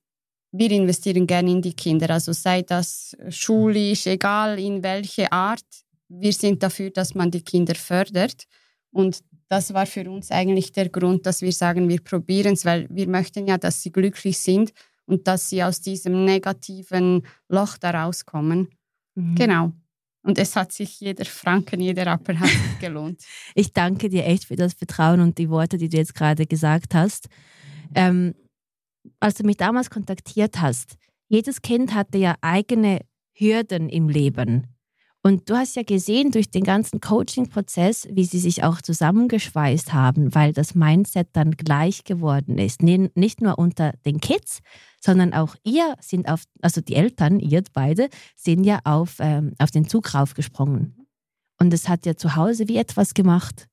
wir 0.52 0.70
investieren 0.70 1.26
gerne 1.26 1.50
in 1.50 1.62
die 1.62 1.74
Kinder. 1.74 2.10
Also 2.10 2.32
sei 2.32 2.62
das 2.62 3.16
schulisch, 3.28 4.06
egal 4.06 4.58
in 4.58 4.82
welche 4.82 5.30
Art. 5.32 5.64
Wir 6.08 6.32
sind 6.32 6.62
dafür, 6.62 6.90
dass 6.90 7.14
man 7.14 7.30
die 7.30 7.42
Kinder 7.42 7.74
fördert. 7.74 8.44
Und 8.90 9.22
das 9.48 9.72
war 9.74 9.86
für 9.86 10.10
uns 10.10 10.30
eigentlich 10.30 10.72
der 10.72 10.88
Grund, 10.88 11.26
dass 11.26 11.40
wir 11.42 11.52
sagen, 11.52 11.88
wir 11.88 12.00
probieren 12.00 12.54
es, 12.54 12.64
weil 12.64 12.86
wir 12.90 13.08
möchten 13.08 13.46
ja, 13.46 13.58
dass 13.58 13.82
sie 13.82 13.92
glücklich 13.92 14.38
sind 14.38 14.72
und 15.06 15.26
dass 15.28 15.48
sie 15.48 15.62
aus 15.62 15.80
diesem 15.80 16.24
negativen 16.24 17.22
Loch 17.48 17.78
da 17.78 17.90
rauskommen. 17.90 18.68
Mhm. 19.14 19.34
Genau. 19.36 19.72
Und 20.22 20.38
es 20.38 20.56
hat 20.56 20.72
sich 20.72 20.98
jeder 21.00 21.24
Franken, 21.24 21.80
jeder 21.80 22.08
Apfel 22.08 22.40
hat 22.40 22.48
sich 22.48 22.78
gelohnt. 22.80 23.22
ich 23.54 23.72
danke 23.72 24.08
dir 24.08 24.26
echt 24.26 24.46
für 24.46 24.56
das 24.56 24.74
Vertrauen 24.74 25.20
und 25.20 25.38
die 25.38 25.48
Worte, 25.48 25.78
die 25.78 25.88
du 25.88 25.96
jetzt 25.96 26.14
gerade 26.14 26.46
gesagt 26.46 26.94
hast. 26.94 27.28
Ähm, 27.94 28.34
als 29.20 29.34
du 29.34 29.44
mich 29.44 29.56
damals 29.56 29.88
kontaktiert 29.88 30.60
hast, 30.60 30.96
jedes 31.28 31.62
Kind 31.62 31.94
hatte 31.94 32.18
ja 32.18 32.34
eigene 32.40 33.02
Hürden 33.32 33.88
im 33.88 34.08
Leben. 34.08 34.75
Und 35.26 35.50
du 35.50 35.56
hast 35.56 35.74
ja 35.74 35.82
gesehen 35.82 36.30
durch 36.30 36.52
den 36.52 36.62
ganzen 36.62 37.00
Coaching-Prozess, 37.00 38.06
wie 38.12 38.24
sie 38.24 38.38
sich 38.38 38.62
auch 38.62 38.80
zusammengeschweißt 38.80 39.92
haben, 39.92 40.32
weil 40.36 40.52
das 40.52 40.76
Mindset 40.76 41.30
dann 41.32 41.56
gleich 41.56 42.04
geworden 42.04 42.58
ist. 42.58 42.80
Nicht 42.80 43.40
nur 43.40 43.58
unter 43.58 43.94
den 44.04 44.20
Kids, 44.20 44.60
sondern 45.00 45.34
auch 45.34 45.56
ihr 45.64 45.96
sind 46.00 46.28
auf, 46.28 46.44
also 46.62 46.80
die 46.80 46.94
Eltern, 46.94 47.40
ihr 47.40 47.64
beide, 47.72 48.08
sind 48.36 48.62
ja 48.62 48.78
auf, 48.84 49.16
ähm, 49.18 49.54
auf 49.58 49.72
den 49.72 49.88
Zug 49.88 50.14
raufgesprungen. 50.14 51.08
Und 51.58 51.74
es 51.74 51.88
hat 51.88 52.06
ja 52.06 52.16
zu 52.16 52.36
Hause 52.36 52.68
wie 52.68 52.76
etwas 52.76 53.12
gemacht. 53.12 53.66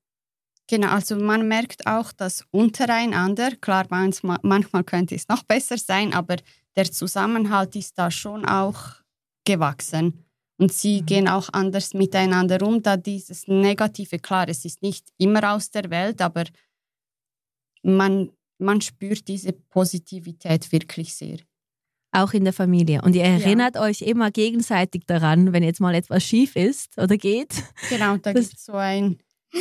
Genau, 0.66 0.88
also 0.88 1.14
man 1.14 1.46
merkt 1.46 1.86
auch, 1.86 2.10
dass 2.10 2.44
untereinander, 2.50 3.54
klar, 3.60 3.86
manchmal 3.90 4.82
könnte 4.82 5.14
es 5.14 5.28
noch 5.28 5.44
besser 5.44 5.78
sein, 5.78 6.14
aber 6.14 6.34
der 6.74 6.90
Zusammenhalt 6.90 7.76
ist 7.76 7.96
da 7.96 8.10
schon 8.10 8.44
auch 8.44 8.96
gewachsen. 9.44 10.24
Und 10.56 10.72
sie 10.72 11.02
mhm. 11.02 11.06
gehen 11.06 11.28
auch 11.28 11.48
anders 11.52 11.94
miteinander 11.94 12.64
um, 12.66 12.82
da 12.82 12.96
dieses 12.96 13.48
Negative, 13.48 14.18
klar, 14.18 14.48
es 14.48 14.64
ist 14.64 14.82
nicht 14.82 15.08
immer 15.18 15.52
aus 15.52 15.70
der 15.70 15.90
Welt, 15.90 16.20
aber 16.20 16.44
man, 17.82 18.30
man 18.58 18.80
spürt 18.80 19.26
diese 19.28 19.52
Positivität 19.52 20.70
wirklich 20.72 21.14
sehr. 21.14 21.38
Auch 22.12 22.32
in 22.32 22.44
der 22.44 22.52
Familie. 22.52 23.02
Und 23.02 23.16
ihr 23.16 23.24
erinnert 23.24 23.74
ja. 23.74 23.82
euch 23.82 24.00
immer 24.02 24.30
gegenseitig 24.30 25.02
daran, 25.06 25.52
wenn 25.52 25.64
jetzt 25.64 25.80
mal 25.80 25.94
etwas 25.94 26.22
schief 26.22 26.54
ist 26.54 26.96
oder 26.96 27.16
geht. 27.16 27.64
Genau, 27.88 28.16
da 28.18 28.32
gibt 28.32 28.54
es 28.54 28.64
so 28.64 28.74
ein 28.74 29.18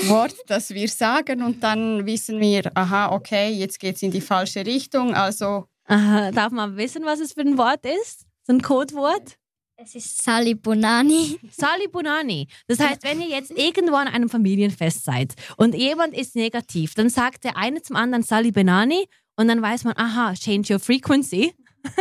Wort, 0.08 0.36
das 0.48 0.70
wir 0.70 0.88
sagen 0.88 1.42
und 1.42 1.64
dann 1.64 2.06
wissen 2.06 2.40
wir, 2.40 2.72
aha, 2.76 3.12
okay, 3.12 3.50
jetzt 3.50 3.80
geht 3.80 3.96
es 3.96 4.04
in 4.04 4.12
die 4.12 4.22
falsche 4.22 4.66
Richtung. 4.66 5.16
Also. 5.16 5.66
Aha, 5.86 6.32
darf 6.32 6.52
man 6.52 6.78
wissen, 6.78 7.04
was 7.06 7.20
es 7.20 7.34
für 7.34 7.42
ein 7.42 7.58
Wort 7.58 7.86
ist? 7.86 8.26
So 8.46 8.54
ein 8.54 8.62
Codewort? 8.62 9.38
Es 9.76 9.96
ist 9.96 10.22
Sali 10.22 10.54
Bonani. 10.54 11.40
Sali 11.52 11.88
Bonani. 11.88 12.48
Das 12.68 12.80
heißt, 12.80 13.04
wenn 13.04 13.22
ihr 13.22 13.30
jetzt 13.30 13.52
irgendwo 13.52 13.96
an 13.96 14.08
einem 14.08 14.30
Familienfest 14.30 15.04
seid 15.04 15.34
und 15.58 15.74
jemand 15.74 16.16
ist 16.16 16.36
negativ, 16.36 16.94
dann 16.94 17.10
sagt 17.10 17.44
der 17.44 17.58
eine 17.58 17.82
zum 17.82 17.96
anderen 17.96 18.24
Sali 18.24 18.52
Bonani 18.52 19.08
und 19.36 19.48
dann 19.48 19.62
weiß 19.62 19.84
man, 19.86 19.96
aha, 19.98 20.34
change 20.36 20.74
your 20.74 20.80
frequency. 20.80 21.54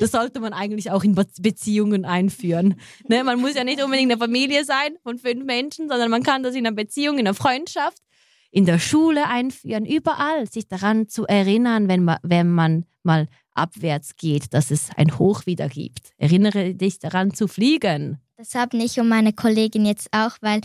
Das 0.00 0.10
sollte 0.10 0.40
man 0.40 0.52
eigentlich 0.52 0.90
auch 0.90 1.04
in 1.04 1.14
Beziehungen 1.14 2.04
einführen. 2.04 2.74
Ne? 3.08 3.22
Man 3.22 3.40
muss 3.40 3.54
ja 3.54 3.62
nicht 3.62 3.82
unbedingt 3.82 4.10
eine 4.10 4.20
Familie 4.20 4.64
sein 4.64 4.96
von 5.04 5.18
fünf 5.18 5.44
Menschen, 5.44 5.88
sondern 5.88 6.10
man 6.10 6.24
kann 6.24 6.42
das 6.42 6.56
in 6.56 6.66
einer 6.66 6.74
Beziehung, 6.74 7.16
in 7.16 7.26
einer 7.26 7.34
Freundschaft, 7.34 8.02
in 8.50 8.66
der 8.66 8.80
Schule 8.80 9.28
einführen, 9.28 9.86
überall 9.86 10.50
sich 10.50 10.66
daran 10.66 11.08
zu 11.08 11.26
erinnern, 11.26 11.88
wenn 11.88 12.02
man, 12.04 12.18
wenn 12.22 12.50
man 12.50 12.86
mal 13.02 13.28
abwärts 13.58 14.16
geht, 14.16 14.54
dass 14.54 14.70
es 14.70 14.90
ein 14.96 15.18
Hoch 15.18 15.46
wieder 15.46 15.68
gibt. 15.68 16.12
Erinnere 16.16 16.74
dich 16.74 16.98
daran 16.98 17.34
zu 17.34 17.48
fliegen. 17.48 18.18
Das 18.36 18.54
habe 18.54 18.76
ich 18.76 19.00
und 19.00 19.08
meine 19.08 19.32
Kollegin 19.32 19.84
jetzt 19.84 20.08
auch, 20.12 20.36
weil 20.40 20.60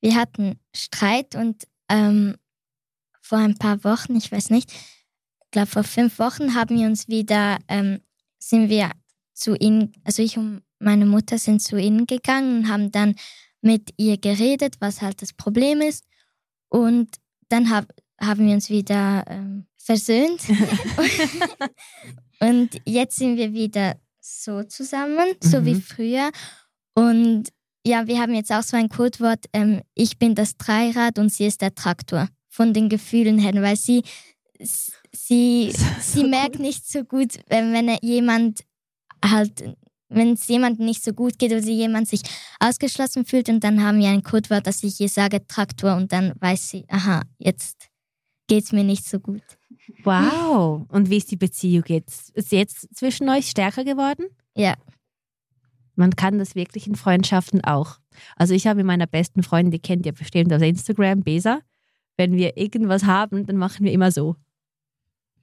wir 0.00 0.14
hatten 0.14 0.58
Streit 0.74 1.34
und 1.34 1.64
ähm, 1.88 2.36
vor 3.20 3.38
ein 3.38 3.58
paar 3.58 3.82
Wochen, 3.84 4.16
ich 4.16 4.30
weiß 4.30 4.50
nicht, 4.50 4.72
ich 4.72 5.50
glaube 5.50 5.66
vor 5.66 5.84
fünf 5.84 6.18
Wochen 6.18 6.54
haben 6.54 6.78
wir 6.78 6.86
uns 6.86 7.08
wieder, 7.08 7.58
ähm, 7.68 8.00
sind 8.38 8.68
wir 8.68 8.92
zu 9.34 9.56
ihnen, 9.56 9.92
also 10.04 10.22
ich 10.22 10.38
und 10.38 10.62
meine 10.78 11.06
Mutter 11.06 11.38
sind 11.38 11.60
zu 11.60 11.76
ihnen 11.76 12.06
gegangen 12.06 12.58
und 12.58 12.68
haben 12.68 12.92
dann 12.92 13.16
mit 13.60 13.90
ihr 13.96 14.18
geredet, 14.18 14.76
was 14.80 15.02
halt 15.02 15.20
das 15.22 15.32
Problem 15.32 15.80
ist. 15.80 16.04
Und 16.68 17.16
dann 17.48 17.70
hab, 17.70 17.86
haben 18.20 18.46
wir 18.46 18.54
uns 18.54 18.70
wieder 18.70 19.24
ähm, 19.26 19.66
versöhnt. 19.76 20.40
und 22.40 22.70
jetzt 22.84 23.16
sind 23.16 23.36
wir 23.36 23.52
wieder 23.52 23.96
so 24.20 24.62
zusammen, 24.62 25.28
mhm. 25.42 25.48
so 25.48 25.64
wie 25.64 25.74
mhm. 25.74 25.82
früher. 25.82 26.30
Und 26.94 27.48
ja, 27.86 28.06
wir 28.06 28.20
haben 28.20 28.34
jetzt 28.34 28.52
auch 28.52 28.62
so 28.62 28.76
ein 28.76 28.88
Codewort, 28.88 29.46
ähm, 29.52 29.82
ich 29.94 30.18
bin 30.18 30.34
das 30.34 30.56
Dreirad 30.56 31.18
und 31.18 31.32
sie 31.32 31.46
ist 31.46 31.62
der 31.62 31.74
Traktor. 31.74 32.28
Von 32.48 32.74
den 32.74 32.88
Gefühlen 32.88 33.38
her, 33.38 33.54
weil 33.62 33.76
sie, 33.76 34.02
sie, 34.58 35.72
sie 36.00 36.24
merkt 36.24 36.58
nicht 36.58 36.90
so 36.90 37.04
gut, 37.04 37.38
wenn, 37.48 37.72
wenn 37.72 37.96
jemand 38.02 38.64
halt 39.24 39.76
wenn 40.10 40.32
es 40.32 40.46
jemandem 40.48 40.86
nicht 40.86 41.04
so 41.04 41.12
gut 41.12 41.38
geht 41.38 41.52
oder 41.52 41.60
jemand 41.60 42.08
sich 42.08 42.22
ausgeschlossen 42.60 43.24
fühlt 43.24 43.48
und 43.48 43.62
dann 43.62 43.82
haben 43.82 44.00
wir 44.00 44.08
ein 44.08 44.22
Codewort, 44.22 44.66
dass 44.66 44.82
ich 44.82 44.98
ihr 45.00 45.08
sage 45.08 45.46
Traktor 45.46 45.96
und 45.96 46.12
dann 46.12 46.32
weiß 46.40 46.70
sie, 46.70 46.84
aha, 46.88 47.22
jetzt 47.38 47.88
geht 48.46 48.64
es 48.64 48.72
mir 48.72 48.84
nicht 48.84 49.06
so 49.06 49.20
gut. 49.20 49.42
Wow. 50.04 50.86
Und 50.88 51.10
wie 51.10 51.16
ist 51.16 51.30
die 51.30 51.36
Beziehung 51.36 51.84
jetzt? 51.86 52.30
Ist 52.30 52.52
jetzt 52.52 52.94
zwischen 52.96 53.28
euch 53.28 53.48
stärker 53.48 53.84
geworden? 53.84 54.26
Ja. 54.56 54.74
Man 55.94 56.14
kann 56.16 56.38
das 56.38 56.54
wirklich 56.54 56.86
in 56.86 56.94
Freundschaften 56.94 57.64
auch. 57.64 57.98
Also 58.36 58.54
ich 58.54 58.66
habe 58.66 58.78
mit 58.78 58.86
meiner 58.86 59.06
besten 59.06 59.42
Freundin, 59.42 59.72
die 59.72 59.78
kennt 59.80 60.06
ihr 60.06 60.12
bestimmt 60.12 60.52
auf 60.52 60.62
Instagram, 60.62 61.22
Besa. 61.22 61.60
Wenn 62.16 62.36
wir 62.36 62.56
irgendwas 62.56 63.04
haben, 63.04 63.46
dann 63.46 63.56
machen 63.56 63.84
wir 63.84 63.92
immer 63.92 64.10
so. 64.10 64.36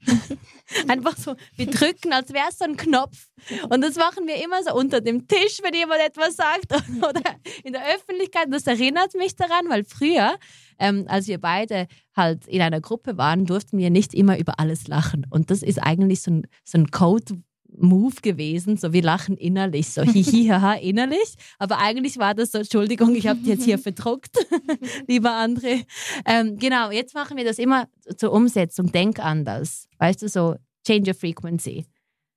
Einfach 0.87 1.15
so, 1.17 1.35
wir 1.55 1.67
drücken, 1.67 2.11
als 2.11 2.33
wäre 2.33 2.47
es 2.49 2.57
so 2.57 2.65
ein 2.65 2.77
Knopf. 2.77 3.27
Und 3.69 3.81
das 3.81 3.95
machen 3.95 4.27
wir 4.27 4.43
immer 4.43 4.63
so 4.63 4.73
unter 4.73 5.01
dem 5.01 5.27
Tisch, 5.27 5.59
wenn 5.61 5.73
jemand 5.73 6.01
etwas 6.01 6.35
sagt 6.35 6.71
oder 6.97 7.21
in 7.63 7.73
der 7.73 7.83
Öffentlichkeit. 7.95 8.47
Das 8.49 8.65
erinnert 8.65 9.13
mich 9.15 9.35
daran, 9.35 9.69
weil 9.69 9.83
früher, 9.83 10.37
ähm, 10.79 11.05
als 11.07 11.27
wir 11.27 11.39
beide 11.39 11.87
halt 12.15 12.47
in 12.47 12.61
einer 12.61 12.81
Gruppe 12.81 13.17
waren, 13.17 13.45
durften 13.45 13.77
wir 13.77 13.89
nicht 13.89 14.13
immer 14.13 14.39
über 14.39 14.59
alles 14.59 14.87
lachen. 14.87 15.25
Und 15.29 15.51
das 15.51 15.61
ist 15.61 15.79
eigentlich 15.79 16.21
so 16.21 16.31
ein, 16.31 16.47
so 16.63 16.77
ein 16.77 16.89
Code, 16.89 17.41
Move 17.79 18.15
gewesen, 18.21 18.77
so 18.77 18.93
wir 18.93 19.01
lachen 19.01 19.37
innerlich, 19.37 19.89
so 19.89 20.01
hihihaha 20.01 20.73
innerlich, 20.73 21.35
aber 21.59 21.79
eigentlich 21.79 22.17
war 22.17 22.33
das 22.33 22.51
so, 22.51 22.59
Entschuldigung, 22.59 23.15
ich 23.15 23.27
habe 23.27 23.39
die 23.39 23.49
jetzt 23.49 23.65
hier 23.65 23.77
verdruckt, 23.79 24.37
lieber 25.07 25.31
André. 25.31 25.85
Ähm, 26.25 26.57
genau, 26.57 26.91
jetzt 26.91 27.13
machen 27.13 27.37
wir 27.37 27.45
das 27.45 27.59
immer 27.59 27.87
zur 28.17 28.31
Umsetzung, 28.31 28.91
denk 28.91 29.19
anders, 29.19 29.87
weißt 29.99 30.21
du, 30.21 30.29
so 30.29 30.55
change 30.85 31.11
your 31.11 31.15
frequency. 31.15 31.85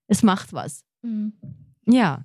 Es 0.06 0.22
macht 0.22 0.52
was. 0.52 0.84
Mhm. 1.02 1.32
Ja. 1.86 2.24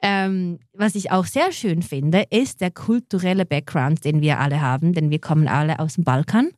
Ähm, 0.00 0.60
was 0.72 0.94
ich 0.94 1.10
auch 1.10 1.26
sehr 1.26 1.50
schön 1.50 1.82
finde, 1.82 2.24
ist 2.30 2.60
der 2.60 2.70
kulturelle 2.70 3.44
Background, 3.44 4.04
den 4.04 4.20
wir 4.20 4.38
alle 4.38 4.60
haben, 4.60 4.92
denn 4.92 5.10
wir 5.10 5.18
kommen 5.18 5.48
alle 5.48 5.80
aus 5.80 5.94
dem 5.94 6.04
Balkan. 6.04 6.50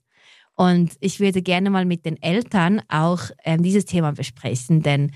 Und 0.55 0.93
ich 1.01 1.21
würde 1.21 1.41
gerne 1.41 1.71
mal 1.71 1.87
mit 1.87 2.05
den 2.05 2.23
Eltern 2.23 2.83
auch 2.89 3.23
ähm, 3.45 3.63
dieses 3.63 3.87
Thema 3.87 4.13
besprechen, 4.13 4.83
denn 4.83 5.13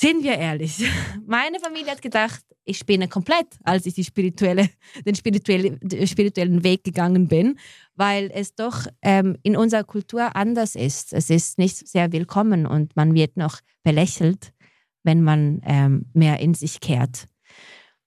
sind 0.00 0.24
wir 0.24 0.38
ehrlich, 0.38 0.82
meine 1.26 1.60
Familie 1.60 1.92
hat 1.92 2.00
gedacht, 2.00 2.42
ich 2.64 2.78
spinne 2.78 3.08
komplett, 3.08 3.48
als 3.64 3.84
ich 3.84 4.06
spirituelle, 4.06 4.70
den 5.04 5.14
spirituelle, 5.14 5.78
spirituellen 6.06 6.64
Weg 6.64 6.84
gegangen 6.84 7.28
bin, 7.28 7.58
weil 7.96 8.30
es 8.32 8.54
doch 8.54 8.86
ähm, 9.02 9.36
in 9.42 9.56
unserer 9.56 9.84
Kultur 9.84 10.34
anders 10.36 10.74
ist. 10.74 11.12
Es 11.12 11.28
ist 11.28 11.58
nicht 11.58 11.86
sehr 11.86 12.12
willkommen 12.12 12.66
und 12.66 12.96
man 12.96 13.14
wird 13.14 13.36
noch 13.36 13.60
belächelt, 13.82 14.52
wenn 15.02 15.22
man 15.22 15.60
ähm, 15.64 16.06
mehr 16.14 16.40
in 16.40 16.54
sich 16.54 16.80
kehrt. 16.80 17.26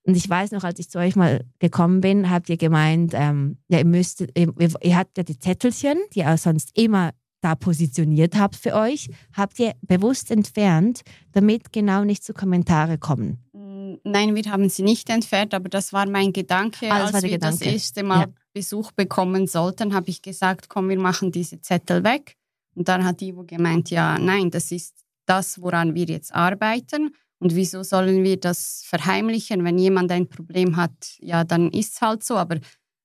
Und 0.04 0.18
ich 0.18 0.28
weiß 0.28 0.52
noch, 0.52 0.64
als 0.64 0.80
ich 0.80 0.90
zu 0.90 0.98
euch 1.00 1.16
mal 1.16 1.46
gekommen 1.60 2.02
bin, 2.02 2.30
habt 2.30 2.50
ihr 2.50 2.58
gemeint, 2.58 3.14
ähm, 3.16 3.58
ja, 3.70 3.80
ihr 3.80 3.86
müsst, 3.86 4.22
ihr, 4.22 4.54
ihr 4.58 4.98
habt 4.98 5.18
ja 5.18 5.24
die 5.24 5.40
Zettelchen, 5.40 5.98
die 6.14 6.20
ihr 6.20 6.38
sonst 6.38 6.72
immer 6.78 7.12
da 7.44 7.56
positioniert 7.56 8.36
habt 8.36 8.56
für 8.56 8.74
euch, 8.74 9.10
habt 9.34 9.60
ihr 9.60 9.74
bewusst 9.82 10.32
entfernt, 10.32 11.02
damit 11.34 11.74
genau 11.74 12.04
nicht 12.04 12.24
zu 12.24 12.34
Kommentare 12.34 12.98
kommen? 12.98 13.38
Mm, 13.54 13.96
nein, 14.04 14.36
wir 14.36 14.44
haben 14.46 14.70
sie 14.70 14.84
nicht 14.84 15.10
entfernt, 15.10 15.54
aber 15.54 15.68
das 15.68 15.92
war 15.92 16.08
mein 16.08 16.32
Gedanke, 16.32 16.90
ah, 16.90 17.06
als 17.06 17.22
wir 17.22 17.32
Gedanke. 17.32 17.60
das 17.60 17.62
erste 17.62 18.04
Mal 18.04 18.22
ja. 18.22 18.34
Besuch 18.54 18.92
bekommen 18.94 19.48
sollten, 19.48 19.94
habe 19.94 20.10
ich 20.10 20.22
gesagt, 20.22 20.70
komm, 20.70 20.90
wir 20.90 21.00
machen 21.00 21.32
diese 21.32 21.60
Zettel 21.60 22.04
weg. 22.04 22.38
Und 22.76 22.88
dann 22.88 23.04
hat 23.04 23.22
Ivo 23.22 23.44
gemeint, 23.44 23.90
ja, 23.90 24.18
nein, 24.18 24.50
das 24.50 24.72
ist 24.72 24.96
das, 25.26 25.62
woran 25.62 25.96
wir 25.96 26.06
jetzt 26.06 26.34
arbeiten. 26.34 27.14
Und 27.40 27.56
wieso 27.56 27.84
sollen 27.84 28.24
wir 28.24 28.40
das 28.40 28.84
verheimlichen? 28.86 29.64
Wenn 29.66 29.78
jemand 29.78 30.12
ein 30.12 30.30
Problem 30.30 30.78
hat, 30.78 31.18
ja, 31.20 31.44
dann 31.44 31.70
ist 31.72 31.96
es 31.96 32.02
halt 32.02 32.24
so. 32.24 32.38
Aber 32.38 32.58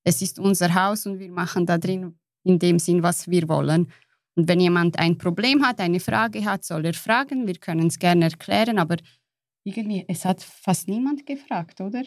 es 0.04 0.22
ist 0.22 0.38
unser 0.38 0.72
Haus 0.74 1.06
und 1.06 1.18
wir 1.18 1.30
machen 1.30 1.66
da 1.66 1.76
drin 1.76 2.16
in 2.44 2.58
dem 2.58 2.78
Sinn, 2.78 3.02
was 3.02 3.28
wir 3.28 3.48
wollen. 3.48 3.88
Und 4.38 4.46
wenn 4.46 4.60
jemand 4.60 5.00
ein 5.00 5.18
Problem 5.18 5.66
hat, 5.66 5.80
eine 5.80 5.98
Frage 5.98 6.44
hat, 6.44 6.64
soll 6.64 6.84
er 6.84 6.94
fragen. 6.94 7.48
Wir 7.48 7.56
können 7.56 7.88
es 7.88 7.98
gerne 7.98 8.26
erklären, 8.26 8.78
aber 8.78 8.94
irgendwie, 9.64 10.04
es 10.06 10.24
hat 10.24 10.44
fast 10.44 10.86
niemand 10.86 11.26
gefragt, 11.26 11.80
oder? 11.80 12.04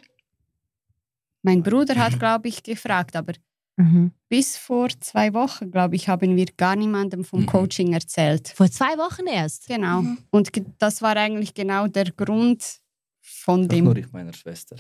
Mein 1.42 1.62
Bruder 1.62 1.96
hat, 1.96 2.18
glaube 2.20 2.48
ich, 2.48 2.64
gefragt, 2.64 3.18
aber 3.18 3.34
mhm. 3.76 4.14
bis 4.30 4.56
vor 4.56 4.88
zwei 5.02 5.34
Wochen, 5.34 5.72
glaube 5.72 5.98
ich, 5.98 6.08
haben 6.08 6.38
wir 6.38 6.46
gar 6.56 6.78
niemandem 6.78 7.26
vom 7.26 7.42
mhm. 7.42 7.48
Coaching 7.48 7.92
erzählt. 7.92 8.48
Vor 8.48 8.72
zwei 8.72 8.98
Wochen 8.98 9.28
erst? 9.28 9.68
Genau. 9.68 10.02
Mhm. 10.02 10.20
Und 10.30 10.52
das 10.78 11.02
war 11.02 11.18
eigentlich 11.18 11.54
genau 11.54 11.88
der 11.88 12.12
Grund 12.14 12.80
von 13.20 13.68
dem. 13.68 13.84
Nur 13.84 13.98
ich 13.98 14.10
meiner 14.14 14.32
Schwester. 14.32 14.78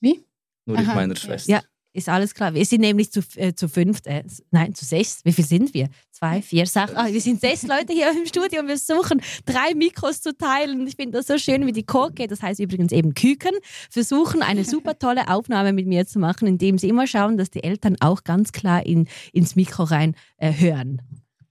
Wie? 0.00 0.22
Nur 0.66 0.76
Aha. 0.76 0.82
ich 0.82 0.94
meiner 0.94 1.16
Schwester. 1.16 1.50
Ja, 1.50 1.62
ist 1.94 2.08
alles 2.08 2.34
klar. 2.34 2.52
Wir 2.52 2.66
sind 2.66 2.80
nämlich 2.80 3.12
zu, 3.12 3.20
äh, 3.36 3.54
zu 3.54 3.68
fünft, 3.68 4.08
äh, 4.08 4.24
nein, 4.50 4.74
zu 4.74 4.84
sechs. 4.84 5.24
Wie 5.24 5.32
viel 5.32 5.46
sind 5.46 5.72
wir? 5.72 5.88
Zwei, 6.24 6.40
vier, 6.40 6.64
sechs. 6.64 6.94
Ah, 6.94 7.08
wir 7.12 7.20
sind 7.20 7.38
sechs 7.38 7.64
Leute 7.64 7.92
hier 7.92 8.10
im 8.10 8.24
Studio 8.24 8.62
und 8.62 8.68
wir 8.68 8.78
versuchen, 8.78 9.20
drei 9.44 9.74
Mikros 9.74 10.22
zu 10.22 10.34
teilen. 10.34 10.86
Ich 10.86 10.96
finde 10.96 11.18
das 11.18 11.26
so 11.26 11.36
schön, 11.36 11.66
wie 11.66 11.72
die 11.72 11.82
Korke, 11.82 12.26
das 12.28 12.40
heißt 12.40 12.60
übrigens 12.60 12.92
eben 12.92 13.12
Küken, 13.12 13.52
versuchen, 13.90 14.40
eine 14.40 14.64
super 14.64 14.98
tolle 14.98 15.28
Aufnahme 15.28 15.74
mit 15.74 15.86
mir 15.86 16.06
zu 16.06 16.18
machen, 16.18 16.48
indem 16.48 16.78
sie 16.78 16.88
immer 16.88 17.06
schauen, 17.06 17.36
dass 17.36 17.50
die 17.50 17.62
Eltern 17.62 17.96
auch 18.00 18.24
ganz 18.24 18.52
klar 18.52 18.86
in, 18.86 19.06
ins 19.34 19.54
Mikro 19.54 19.82
rein 19.82 20.16
äh, 20.38 20.54
hören. 20.54 21.02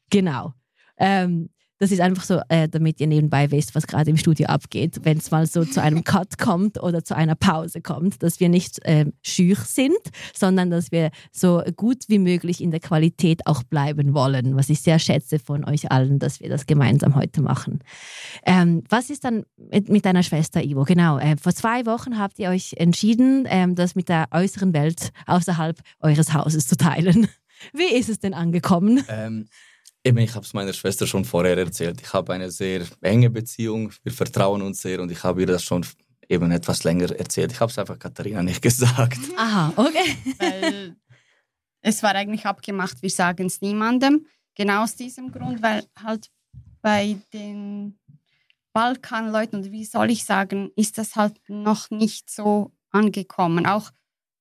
Genau. 0.09 0.53
Ähm, 0.97 1.49
das 1.83 1.91
ist 1.91 1.99
einfach 1.99 2.23
so, 2.23 2.39
äh, 2.47 2.69
damit 2.69 3.01
ihr 3.01 3.07
nebenbei 3.07 3.51
wisst, 3.51 3.75
was 3.75 3.87
gerade 3.87 4.09
im 4.09 4.15
Studio 4.15 4.47
abgeht, 4.47 5.01
wenn 5.03 5.17
es 5.17 5.31
mal 5.31 5.45
so 5.45 5.65
zu 5.65 5.81
einem 5.81 6.05
Cut 6.05 6.37
kommt 6.37 6.81
oder 6.81 7.03
zu 7.03 7.13
einer 7.13 7.35
Pause 7.35 7.81
kommt, 7.81 8.23
dass 8.23 8.39
wir 8.39 8.47
nicht 8.47 8.81
äh, 8.85 9.07
schüch 9.21 9.59
sind, 9.59 9.99
sondern 10.33 10.69
dass 10.69 10.93
wir 10.93 11.11
so 11.33 11.61
gut 11.75 12.05
wie 12.07 12.19
möglich 12.19 12.61
in 12.61 12.71
der 12.71 12.79
Qualität 12.79 13.45
auch 13.47 13.63
bleiben 13.63 14.13
wollen, 14.13 14.55
was 14.55 14.69
ich 14.69 14.79
sehr 14.79 14.97
schätze 14.97 15.39
von 15.39 15.65
euch 15.65 15.91
allen, 15.91 16.19
dass 16.19 16.39
wir 16.39 16.47
das 16.47 16.67
gemeinsam 16.67 17.15
heute 17.15 17.41
machen. 17.41 17.79
Ähm, 18.45 18.83
was 18.87 19.09
ist 19.09 19.25
dann 19.25 19.43
mit, 19.57 19.89
mit 19.89 20.05
deiner 20.05 20.23
Schwester 20.23 20.63
Ivo? 20.63 20.85
Genau, 20.85 21.19
äh, 21.19 21.35
vor 21.35 21.53
zwei 21.53 21.85
Wochen 21.85 22.17
habt 22.17 22.39
ihr 22.39 22.47
euch 22.47 22.75
entschieden, 22.77 23.45
ähm, 23.49 23.75
das 23.75 23.95
mit 23.95 24.07
der 24.07 24.29
äußeren 24.31 24.73
Welt 24.73 25.09
außerhalb 25.25 25.81
eures 25.99 26.33
Hauses 26.33 26.65
zu 26.65 26.77
teilen. 26.77 27.27
Wie 27.73 27.93
ist 27.93 28.07
es 28.07 28.19
denn 28.19 28.33
angekommen? 28.33 29.03
Ähm, 29.09 29.47
Eben, 30.05 30.17
ich 30.17 30.35
habe 30.35 30.45
es 30.45 30.53
meiner 30.53 30.73
Schwester 30.73 31.07
schon 31.07 31.23
vorher 31.23 31.57
erzählt. 31.57 32.01
Ich 32.01 32.11
habe 32.11 32.33
eine 32.33 32.51
sehr 32.51 32.85
enge 33.01 33.29
Beziehung. 33.29 33.93
Wir 34.03 34.11
vertrauen 34.11 34.61
uns 34.61 34.81
sehr 34.81 34.99
und 34.99 35.11
ich 35.11 35.23
habe 35.23 35.41
ihr 35.41 35.47
das 35.47 35.63
schon 35.63 35.85
eben 36.27 36.51
etwas 36.51 36.83
länger 36.83 37.11
erzählt. 37.11 37.53
Ich 37.53 37.59
habe 37.61 37.71
es 37.71 37.79
einfach 37.79 37.97
Katharina 37.97 38.43
nicht 38.43 38.61
gesagt. 38.69 39.19
Aha, 39.37 39.71
okay. 39.77 40.17
Weil 40.39 40.95
es 41.81 42.03
war 42.03 42.15
eigentlich 42.15 42.45
abgemacht, 42.45 43.01
wir 43.01 43.09
sagen 43.09 43.45
es 43.45 43.61
niemandem. 43.61 44.25
Genau 44.55 44.83
aus 44.83 44.95
diesem 44.95 45.31
Grund, 45.31 45.61
weil 45.61 45.85
halt 46.01 46.29
bei 46.81 47.17
den 47.33 47.97
Balkanleuten, 48.73 49.59
und 49.59 49.71
wie 49.71 49.85
soll 49.85 50.11
ich 50.11 50.25
sagen, 50.25 50.71
ist 50.75 50.97
das 50.97 51.15
halt 51.15 51.39
noch 51.47 51.89
nicht 51.91 52.29
so 52.29 52.71
angekommen. 52.89 53.65
Auch 53.65 53.91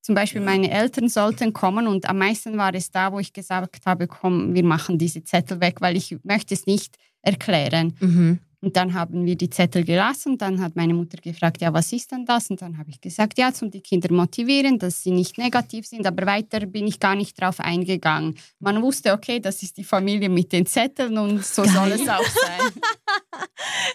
zum 0.02 0.14
Beispiel 0.14 0.40
meine 0.40 0.70
Eltern 0.70 1.08
sollten 1.08 1.52
kommen 1.52 1.86
und 1.86 2.08
am 2.08 2.18
meisten 2.18 2.58
war 2.58 2.74
es 2.74 2.90
da, 2.90 3.12
wo 3.12 3.20
ich 3.20 3.32
gesagt 3.32 3.86
habe, 3.86 4.06
komm, 4.08 4.54
wir 4.54 4.64
machen 4.64 4.98
diese 4.98 5.22
Zettel 5.24 5.60
weg, 5.60 5.80
weil 5.80 5.96
ich 5.96 6.16
möchte 6.24 6.54
es 6.54 6.66
nicht 6.66 6.96
erklären. 7.22 7.94
Mhm. 8.00 8.40
Und 8.62 8.76
dann 8.76 8.94
haben 8.94 9.26
wir 9.26 9.34
die 9.34 9.50
Zettel 9.50 9.82
gelassen. 9.82 10.38
Dann 10.38 10.60
hat 10.60 10.76
meine 10.76 10.94
Mutter 10.94 11.18
gefragt, 11.20 11.60
ja, 11.60 11.72
was 11.72 11.92
ist 11.92 12.12
denn 12.12 12.24
das? 12.24 12.48
Und 12.48 12.62
dann 12.62 12.78
habe 12.78 12.90
ich 12.90 13.00
gesagt, 13.00 13.36
ja, 13.36 13.52
zum 13.52 13.72
die 13.72 13.80
Kinder 13.80 14.12
motivieren, 14.14 14.78
dass 14.78 15.02
sie 15.02 15.10
nicht 15.10 15.36
negativ 15.36 15.84
sind. 15.84 16.06
Aber 16.06 16.24
weiter 16.26 16.64
bin 16.66 16.86
ich 16.86 17.00
gar 17.00 17.16
nicht 17.16 17.40
drauf 17.40 17.58
eingegangen. 17.58 18.36
Man 18.60 18.80
wusste, 18.80 19.12
okay, 19.12 19.40
das 19.40 19.64
ist 19.64 19.76
die 19.78 19.84
Familie 19.84 20.28
mit 20.28 20.52
den 20.52 20.64
Zetteln 20.64 21.18
und 21.18 21.44
so 21.44 21.62
Geil. 21.62 21.72
soll 21.72 21.92
es 21.92 22.08
auch 22.08 22.22
sein. 22.22 22.60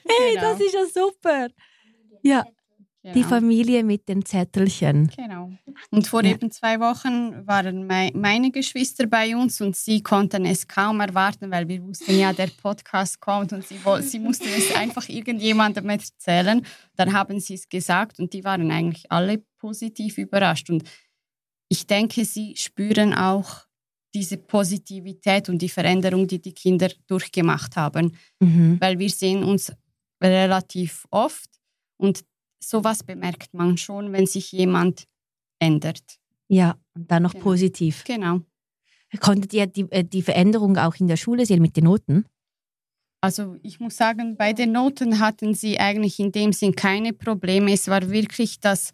hey, 0.05 0.35
genau. 0.35 0.41
das 0.41 0.59
ist 0.59 0.73
ja 0.73 0.85
super. 0.93 1.47
Ja. 2.21 2.45
Genau. 3.13 3.23
Die 3.23 3.23
Familie 3.23 3.85
mit 3.85 4.09
den 4.09 4.25
Zettelchen. 4.25 5.09
Genau. 5.15 5.49
Und 5.91 6.07
vor 6.07 6.25
ja. 6.25 6.31
eben 6.31 6.51
zwei 6.51 6.77
Wochen 6.81 7.47
waren 7.47 7.87
meine 7.87 8.51
Geschwister 8.51 9.07
bei 9.07 9.33
uns 9.33 9.61
und 9.61 9.77
sie 9.77 10.03
konnten 10.03 10.45
es 10.45 10.67
kaum 10.67 10.99
erwarten, 10.99 11.49
weil 11.49 11.69
wir 11.69 11.81
wussten 11.83 12.19
ja, 12.19 12.33
der 12.33 12.49
Podcast 12.61 13.21
kommt 13.21 13.53
und 13.53 13.65
sie, 13.65 13.79
sie 14.01 14.19
mussten 14.19 14.49
es 14.49 14.75
einfach 14.75 15.07
irgendjemandem 15.07 15.87
erzählen. 15.89 16.65
Dann 16.97 17.13
haben 17.13 17.39
sie 17.39 17.53
es 17.53 17.69
gesagt 17.69 18.19
und 18.19 18.33
die 18.33 18.43
waren 18.43 18.69
eigentlich 18.71 19.09
alle 19.09 19.41
positiv 19.57 20.17
überrascht. 20.17 20.69
Und 20.69 20.83
ich 21.69 21.87
denke, 21.87 22.25
sie 22.25 22.57
spüren 22.57 23.13
auch 23.13 23.67
diese 24.13 24.35
Positivität 24.35 25.47
und 25.47 25.61
die 25.61 25.69
Veränderung, 25.69 26.27
die 26.27 26.41
die 26.41 26.53
Kinder 26.53 26.89
durchgemacht 27.07 27.77
haben. 27.77 28.17
Mhm. 28.41 28.81
Weil 28.81 28.99
wir 28.99 29.09
sehen 29.09 29.45
uns 29.45 29.71
relativ 30.21 31.05
oft 31.09 31.49
und 31.95 32.25
sowas 32.59 33.03
bemerkt 33.03 33.53
man 33.53 33.77
schon, 33.77 34.13
wenn 34.13 34.25
sich 34.25 34.51
jemand 34.51 35.07
ändert. 35.59 36.19
Ja, 36.47 36.77
und 36.95 37.11
dann 37.11 37.23
noch 37.23 37.33
genau. 37.33 37.43
positiv. 37.43 38.03
Genau. 38.05 38.41
Konntet 39.19 39.53
ihr 39.53 39.67
die, 39.67 39.89
äh, 39.91 40.03
die 40.03 40.21
Veränderung 40.21 40.77
auch 40.77 40.95
in 40.95 41.07
der 41.07 41.17
Schule 41.17 41.45
sehen 41.45 41.61
mit 41.61 41.75
den 41.77 41.85
Noten? 41.85 42.25
Also 43.21 43.57
ich 43.63 43.79
muss 43.79 43.97
sagen, 43.97 44.37
bei 44.37 44.53
den 44.53 44.71
Noten 44.71 45.19
hatten 45.19 45.53
sie 45.53 45.79
eigentlich 45.79 46.19
in 46.19 46.31
dem 46.31 46.53
Sinn 46.53 46.75
keine 46.75 47.13
Probleme. 47.13 47.73
Es 47.73 47.87
war 47.87 48.09
wirklich 48.09 48.59
das 48.59 48.93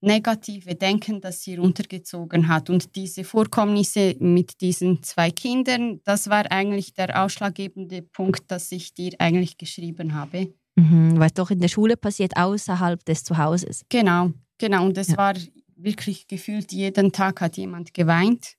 negative 0.00 0.74
Denken, 0.74 1.20
das 1.20 1.42
sie 1.42 1.56
runtergezogen 1.56 2.48
hat. 2.48 2.70
Und 2.70 2.94
diese 2.94 3.24
Vorkommnisse 3.24 4.16
mit 4.20 4.60
diesen 4.60 5.02
zwei 5.02 5.30
Kindern, 5.30 6.00
das 6.04 6.28
war 6.28 6.50
eigentlich 6.52 6.94
der 6.94 7.24
ausschlaggebende 7.24 8.02
Punkt, 8.02 8.50
dass 8.50 8.70
ich 8.70 8.94
dir 8.94 9.12
eigentlich 9.18 9.56
geschrieben 9.56 10.14
habe. 10.14 10.54
Mhm, 10.76 11.18
was 11.18 11.32
doch 11.34 11.50
in 11.50 11.60
der 11.60 11.68
Schule 11.68 11.96
passiert, 11.96 12.36
außerhalb 12.36 13.04
des 13.04 13.22
Zuhauses. 13.24 13.84
Genau, 13.88 14.32
genau. 14.58 14.84
Und 14.86 14.98
es 14.98 15.08
Ja. 15.08 15.16
war 15.16 15.34
wirklich 15.76 16.26
gefühlt, 16.26 16.72
jeden 16.72 17.12
Tag 17.12 17.40
hat 17.40 17.56
jemand 17.56 17.94
geweint. 17.94 18.54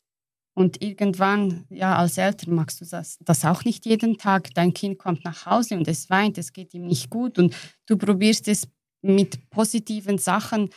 Und 0.58 0.82
irgendwann, 0.82 1.65
ja, 1.69 1.97
als 1.97 2.17
Eltern 2.17 2.56
magst 2.56 2.80
du 2.80 2.86
das, 2.86 3.17
das 3.19 3.43
auch 3.43 3.65
nicht 3.65 3.86
jeden 3.86 4.17
Tag. 4.17 4.54
Dein 4.54 4.73
Kind 4.73 4.97
kommt 4.97 5.25
nach 5.25 5.45
Hause 5.45 5.75
und 5.75 5.86
es 5.89 6.10
weint, 6.10 6.38
es 6.38 6.54
geht 6.54 6.73
ihm 6.73 6.86
nicht 6.86 7.10
gut. 7.10 7.38
Und 7.38 7.54
du 7.88 7.97
probierst 7.97 8.47
es 8.47 8.65
mit 9.01 9.49
positiven 9.49 10.17
Sachen 10.17 10.69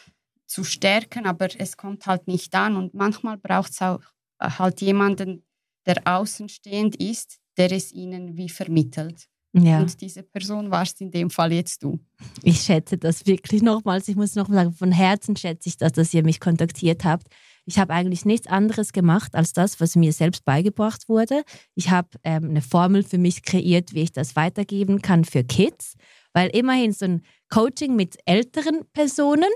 zu 0.48 0.64
stärken, 0.64 1.26
aber 1.26 1.48
es 1.60 1.76
kommt 1.76 2.06
halt 2.06 2.26
nicht 2.26 2.52
an. 2.56 2.76
Und 2.76 2.94
manchmal 2.94 3.36
braucht 3.38 3.70
es 3.70 3.80
auch 3.80 4.00
äh, 4.40 4.50
halt 4.50 4.80
jemanden, 4.80 5.44
der 5.86 6.02
außenstehend 6.04 6.96
ist, 6.96 7.38
der 7.56 7.70
es 7.70 7.92
ihnen 7.92 8.36
wie 8.36 8.48
vermittelt. 8.48 9.28
Ja. 9.52 9.80
Und 9.80 10.00
diese 10.00 10.22
Person 10.22 10.70
warst 10.70 11.00
in 11.00 11.10
dem 11.10 11.30
Fall 11.30 11.52
jetzt 11.52 11.82
du. 11.82 11.98
Ich 12.42 12.60
schätze 12.60 12.98
das 12.98 13.26
wirklich 13.26 13.62
nochmals. 13.62 14.08
Ich 14.08 14.16
muss 14.16 14.34
noch 14.34 14.48
mal 14.48 14.56
sagen, 14.56 14.72
von 14.72 14.92
Herzen 14.92 15.36
schätze 15.36 15.68
ich 15.68 15.76
das, 15.76 15.92
dass 15.92 16.12
ihr 16.12 16.22
mich 16.22 16.38
kontaktiert 16.40 17.04
habt. 17.04 17.28
Ich 17.64 17.78
habe 17.78 17.92
eigentlich 17.92 18.24
nichts 18.24 18.46
anderes 18.46 18.92
gemacht 18.92 19.34
als 19.34 19.52
das, 19.52 19.80
was 19.80 19.96
mir 19.96 20.12
selbst 20.12 20.44
beigebracht 20.44 21.08
wurde. 21.08 21.42
Ich 21.74 21.90
habe 21.90 22.08
ähm, 22.24 22.50
eine 22.50 22.62
Formel 22.62 23.02
für 23.02 23.18
mich 23.18 23.42
kreiert, 23.42 23.94
wie 23.94 24.02
ich 24.02 24.12
das 24.12 24.36
weitergeben 24.36 25.02
kann 25.02 25.24
für 25.24 25.44
Kids, 25.44 25.94
weil 26.32 26.48
immerhin 26.48 26.92
so 26.92 27.06
ein 27.06 27.22
Coaching 27.50 27.96
mit 27.96 28.16
älteren 28.26 28.82
Personen 28.92 29.50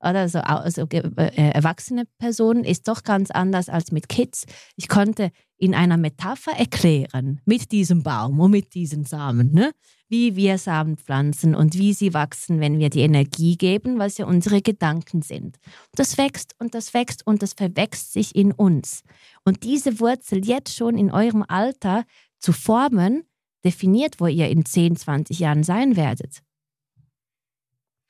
oder 0.00 0.20
also, 0.20 0.40
also 0.40 0.86
erwachsene 0.86 2.04
Personen 2.18 2.64
ist 2.64 2.88
doch 2.88 3.02
ganz 3.02 3.30
anders 3.30 3.68
als 3.68 3.92
mit 3.92 4.08
Kids. 4.08 4.46
Ich 4.76 4.88
konnte 4.88 5.30
in 5.56 5.74
einer 5.74 5.96
Metapher 5.96 6.52
erklären, 6.52 7.40
mit 7.44 7.72
diesem 7.72 8.02
Baum 8.02 8.38
und 8.38 8.52
mit 8.52 8.74
diesen 8.74 9.04
Samen, 9.04 9.52
ne? 9.52 9.72
wie 10.08 10.36
wir 10.36 10.56
Samen 10.56 10.96
pflanzen 10.96 11.54
und 11.54 11.74
wie 11.76 11.92
sie 11.92 12.14
wachsen, 12.14 12.60
wenn 12.60 12.78
wir 12.78 12.90
die 12.90 13.00
Energie 13.00 13.56
geben, 13.56 13.98
was 13.98 14.18
ja 14.18 14.26
unsere 14.26 14.62
Gedanken 14.62 15.22
sind. 15.22 15.58
Das 15.92 16.16
wächst 16.16 16.54
und 16.58 16.74
das 16.74 16.94
wächst 16.94 17.26
und 17.26 17.42
das 17.42 17.52
verwächst 17.52 18.12
sich 18.12 18.34
in 18.34 18.52
uns. 18.52 19.02
Und 19.44 19.64
diese 19.64 20.00
Wurzel 20.00 20.46
jetzt 20.46 20.74
schon 20.76 20.96
in 20.96 21.10
eurem 21.10 21.44
Alter 21.46 22.04
zu 22.38 22.52
formen, 22.52 23.24
definiert, 23.64 24.20
wo 24.20 24.26
ihr 24.26 24.48
in 24.48 24.64
10, 24.64 24.96
20 24.96 25.40
Jahren 25.40 25.64
sein 25.64 25.96
werdet. 25.96 26.42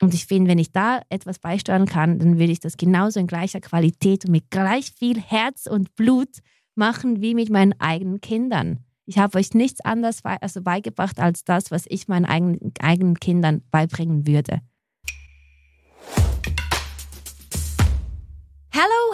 Und 0.01 0.13
ich 0.13 0.25
finde, 0.25 0.49
wenn 0.49 0.59
ich 0.59 0.71
da 0.71 1.01
etwas 1.09 1.39
beisteuern 1.39 1.85
kann, 1.85 2.19
dann 2.19 2.39
will 2.39 2.49
ich 2.49 2.59
das 2.59 2.77
genauso 2.77 3.19
in 3.19 3.27
gleicher 3.27 3.59
Qualität 3.59 4.25
und 4.25 4.31
mit 4.31 4.49
gleich 4.49 4.91
viel 4.97 5.19
Herz 5.19 5.65
und 5.65 5.95
Blut 5.95 6.29
machen 6.75 7.21
wie 7.21 7.35
mit 7.35 7.49
meinen 7.49 7.73
eigenen 7.79 8.21
Kindern. 8.21 8.85
Ich 9.05 9.17
habe 9.17 9.37
euch 9.37 9.53
nichts 9.53 9.81
anderes 9.81 10.21
also 10.23 10.61
beigebracht 10.61 11.19
als 11.19 11.43
das, 11.43 11.71
was 11.71 11.85
ich 11.87 12.07
meinen 12.07 12.25
eigenen 12.25 13.19
Kindern 13.19 13.63
beibringen 13.71 14.27
würde. 14.27 14.61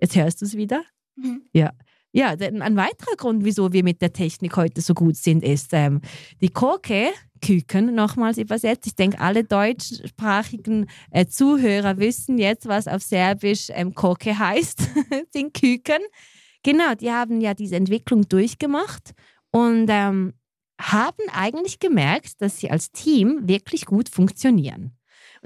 Jetzt 0.00 0.16
hörst 0.16 0.40
du 0.40 0.46
es 0.46 0.56
wieder? 0.56 0.82
Mhm. 1.14 1.42
Ja. 1.52 1.70
Ja, 2.16 2.28
ein 2.28 2.76
weiterer 2.76 3.14
Grund, 3.18 3.44
wieso 3.44 3.74
wir 3.74 3.84
mit 3.84 4.00
der 4.00 4.10
Technik 4.10 4.56
heute 4.56 4.80
so 4.80 4.94
gut 4.94 5.16
sind, 5.16 5.44
ist 5.44 5.74
ähm, 5.74 6.00
die 6.40 6.48
Koke, 6.48 7.10
Küken, 7.44 7.94
nochmals 7.94 8.38
übersetzt. 8.38 8.86
Ich 8.86 8.94
denke, 8.94 9.20
alle 9.20 9.44
deutschsprachigen 9.44 10.86
äh, 11.10 11.26
Zuhörer 11.26 11.98
wissen 11.98 12.38
jetzt, 12.38 12.66
was 12.66 12.88
auf 12.88 13.02
Serbisch 13.02 13.66
ähm, 13.68 13.94
Koke 13.94 14.38
heißt, 14.38 14.88
den 15.34 15.52
Küken. 15.52 16.00
Genau, 16.62 16.94
die 16.94 17.12
haben 17.12 17.42
ja 17.42 17.52
diese 17.52 17.76
Entwicklung 17.76 18.26
durchgemacht 18.26 19.12
und 19.50 19.88
ähm, 19.90 20.32
haben 20.80 21.28
eigentlich 21.34 21.80
gemerkt, 21.80 22.40
dass 22.40 22.60
sie 22.60 22.70
als 22.70 22.92
Team 22.92 23.46
wirklich 23.46 23.84
gut 23.84 24.08
funktionieren. 24.08 24.95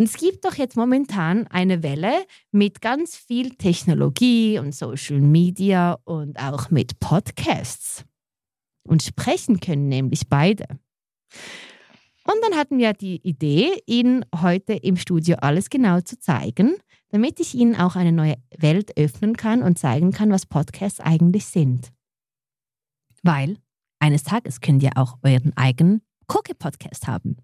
Und 0.01 0.07
es 0.07 0.17
gibt 0.17 0.47
doch 0.47 0.55
jetzt 0.55 0.79
momentan 0.79 1.47
eine 1.49 1.83
Welle 1.83 2.25
mit 2.53 2.81
ganz 2.81 3.19
viel 3.19 3.51
Technologie 3.51 4.59
und 4.59 4.75
Social 4.75 5.21
Media 5.21 5.99
und 6.05 6.39
auch 6.39 6.71
mit 6.71 6.99
Podcasts. 7.01 8.07
Und 8.83 9.03
sprechen 9.03 9.61
können 9.61 9.91
nämlich 9.91 10.31
beide. 10.31 10.65
Und 12.25 12.37
dann 12.41 12.57
hatten 12.57 12.79
wir 12.79 12.95
die 12.95 13.21
Idee, 13.29 13.83
Ihnen 13.85 14.25
heute 14.41 14.73
im 14.73 14.97
Studio 14.97 15.37
alles 15.43 15.69
genau 15.69 16.01
zu 16.01 16.19
zeigen, 16.19 16.77
damit 17.11 17.39
ich 17.39 17.55
Ihnen 17.55 17.77
auch 17.77 17.95
eine 17.95 18.13
neue 18.13 18.37
Welt 18.57 18.97
öffnen 18.97 19.37
kann 19.37 19.63
und 19.63 19.79
zeigen 19.79 20.13
kann, 20.13 20.31
was 20.31 20.47
Podcasts 20.47 21.01
eigentlich 21.01 21.45
sind. 21.45 21.93
Weil 23.23 23.59
eines 23.99 24.23
Tages 24.23 24.63
könnt 24.63 24.83
ihr 24.83 24.97
auch 24.97 25.19
euren 25.23 25.55
eigenen 25.59 26.01
Cookie-Podcast 26.27 27.07
haben. 27.07 27.37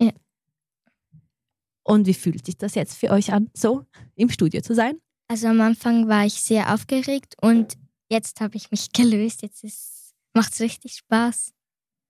Ja. 0.00 0.12
Und 1.84 2.06
wie 2.06 2.14
fühlt 2.14 2.46
sich 2.46 2.56
das 2.56 2.74
jetzt 2.74 2.94
für 2.94 3.10
euch 3.10 3.32
an, 3.32 3.50
so 3.54 3.84
im 4.14 4.30
Studio 4.30 4.60
zu 4.60 4.74
sein? 4.74 4.98
Also 5.28 5.48
am 5.48 5.60
Anfang 5.60 6.08
war 6.08 6.26
ich 6.26 6.34
sehr 6.34 6.72
aufgeregt 6.74 7.36
und 7.40 7.74
jetzt 8.10 8.40
habe 8.40 8.56
ich 8.56 8.70
mich 8.70 8.92
gelöst. 8.92 9.42
Jetzt 9.42 9.64
macht 10.34 10.52
es 10.52 10.60
richtig 10.60 10.94
Spaß. 10.94 11.52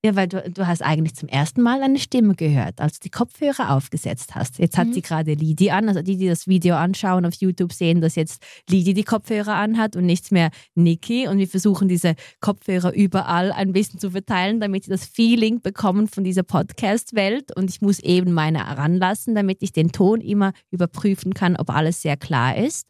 Ja, 0.05 0.17
weil 0.17 0.27
du, 0.27 0.43
du 0.51 0.67
hast 0.67 0.83
eigentlich 0.83 1.15
zum 1.15 1.29
ersten 1.29 1.63
Mal 1.63 1.81
eine 1.81 2.01
Stimme 2.01 2.35
gehört, 2.35 2.81
als 2.81 2.99
du 2.99 3.05
die 3.05 3.11
Kopfhörer 3.11 3.71
aufgesetzt 3.71 4.35
hast. 4.35 4.59
Jetzt 4.59 4.77
hat 4.77 4.89
Mhm. 4.89 4.93
sie 4.95 5.03
gerade 5.03 5.35
Lidi 5.35 5.71
an. 5.71 5.89
Also 5.89 6.03
die, 6.03 6.17
die 6.17 6.27
das 6.27 6.49
Video 6.49 6.75
anschauen 6.75 7.25
auf 7.25 7.35
YouTube, 7.35 7.73
sehen, 7.73 8.01
dass 8.01 8.17
jetzt 8.17 8.43
Lidi 8.69 8.95
die 8.95 9.05
Kopfhörer 9.05 9.55
anhat 9.55 9.95
und 9.95 10.05
nicht 10.05 10.33
mehr 10.33 10.51
Niki. 10.75 11.29
Und 11.29 11.39
wir 11.39 11.47
versuchen 11.47 11.87
diese 11.87 12.17
Kopfhörer 12.41 12.93
überall 12.93 13.53
ein 13.53 13.73
bisschen 13.73 14.01
zu 14.01 14.11
verteilen, 14.11 14.59
damit 14.59 14.83
sie 14.85 14.91
das 14.91 15.05
Feeling 15.07 15.61
bekommen 15.63 16.09
von 16.09 16.25
dieser 16.25 16.43
Podcast-Welt. 16.43 17.57
Und 17.57 17.71
ich 17.71 17.81
muss 17.81 18.01
eben 18.01 18.33
meine 18.33 18.67
heranlassen, 18.67 19.37
damit 19.37 19.59
ich 19.63 19.73
den 19.73 19.93
Ton 19.93 20.21
immer 20.21 20.53
überprüfen 20.73 21.33
kann, 21.33 21.55
ob 21.55 21.71
alles 21.71 22.03
sehr 22.03 22.17
klar 22.17 22.57
ist. 22.57 22.89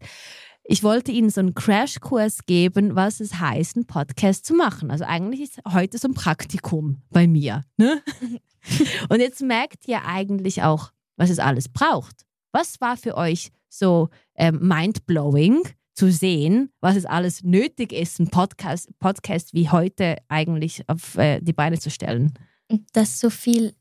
Ich 0.64 0.82
wollte 0.82 1.10
Ihnen 1.10 1.30
so 1.30 1.40
einen 1.40 1.54
Crashkurs 1.54 2.44
geben, 2.46 2.94
was 2.94 3.20
es 3.20 3.40
heißt, 3.40 3.76
einen 3.76 3.86
Podcast 3.86 4.46
zu 4.46 4.54
machen. 4.54 4.90
Also 4.90 5.04
eigentlich 5.04 5.40
ist 5.40 5.60
heute 5.72 5.98
so 5.98 6.08
ein 6.08 6.14
Praktikum 6.14 7.02
bei 7.10 7.26
mir. 7.26 7.62
Ne? 7.76 8.02
Und 9.08 9.20
jetzt 9.20 9.42
merkt 9.42 9.88
ihr 9.88 10.04
eigentlich 10.04 10.62
auch, 10.62 10.92
was 11.16 11.30
es 11.30 11.40
alles 11.40 11.68
braucht. 11.68 12.24
Was 12.52 12.80
war 12.80 12.96
für 12.96 13.16
euch 13.16 13.50
so 13.68 14.08
ähm, 14.36 14.60
mindblowing 14.60 15.62
zu 15.94 16.10
sehen, 16.10 16.70
was 16.80 16.96
es 16.96 17.06
alles 17.06 17.42
nötig 17.42 17.92
ist, 17.92 18.20
einen 18.20 18.30
Podcast, 18.30 18.90
Podcast 18.98 19.54
wie 19.54 19.68
heute 19.68 20.16
eigentlich 20.28 20.88
auf 20.88 21.16
äh, 21.16 21.40
die 21.40 21.52
Beine 21.52 21.78
zu 21.78 21.90
stellen? 21.90 22.34
Und 22.68 22.86
das 22.92 23.18
so 23.18 23.30
viel, 23.30 23.74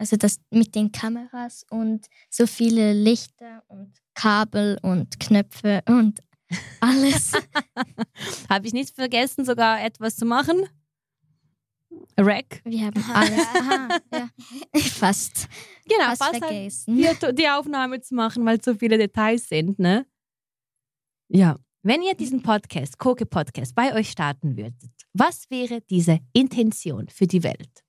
also 0.00 0.16
das 0.16 0.40
mit 0.48 0.74
den 0.74 0.90
Kameras 0.92 1.66
und 1.68 2.06
so 2.30 2.46
viele 2.46 2.94
Lichter 2.94 3.62
und 3.68 3.92
Kabel 4.14 4.78
und 4.80 5.20
Knöpfe 5.20 5.82
und 5.86 6.20
alles. 6.80 7.32
Habe 8.48 8.66
ich 8.66 8.72
nicht 8.72 8.94
vergessen, 8.94 9.44
sogar 9.44 9.84
etwas 9.84 10.16
zu 10.16 10.24
machen? 10.24 10.62
Rack? 12.16 12.62
Wir 12.64 12.86
haben 12.86 13.04
alles. 13.12 13.46
Aha, 13.54 13.98
ja. 14.10 14.30
Fast. 14.80 15.48
Genau, 15.86 16.06
Fast 16.06 16.22
fast 16.22 16.32
halt 16.32 16.44
vergessen. 16.44 16.96
die, 16.96 17.34
die 17.34 17.48
Aufnahme 17.48 18.00
zu 18.00 18.14
machen, 18.14 18.46
weil 18.46 18.62
so 18.62 18.74
viele 18.74 18.96
Details 18.96 19.50
sind, 19.50 19.78
ne? 19.78 20.06
Ja, 21.28 21.58
wenn 21.82 22.00
ihr 22.00 22.14
diesen 22.14 22.42
Podcast, 22.42 22.98
Koke 22.98 23.26
Podcast, 23.26 23.74
bei 23.74 23.94
euch 23.94 24.10
starten 24.10 24.56
würdet, 24.56 24.90
was 25.12 25.50
wäre 25.50 25.82
diese 25.82 26.20
Intention 26.32 27.08
für 27.10 27.26
die 27.26 27.42
Welt? 27.42 27.84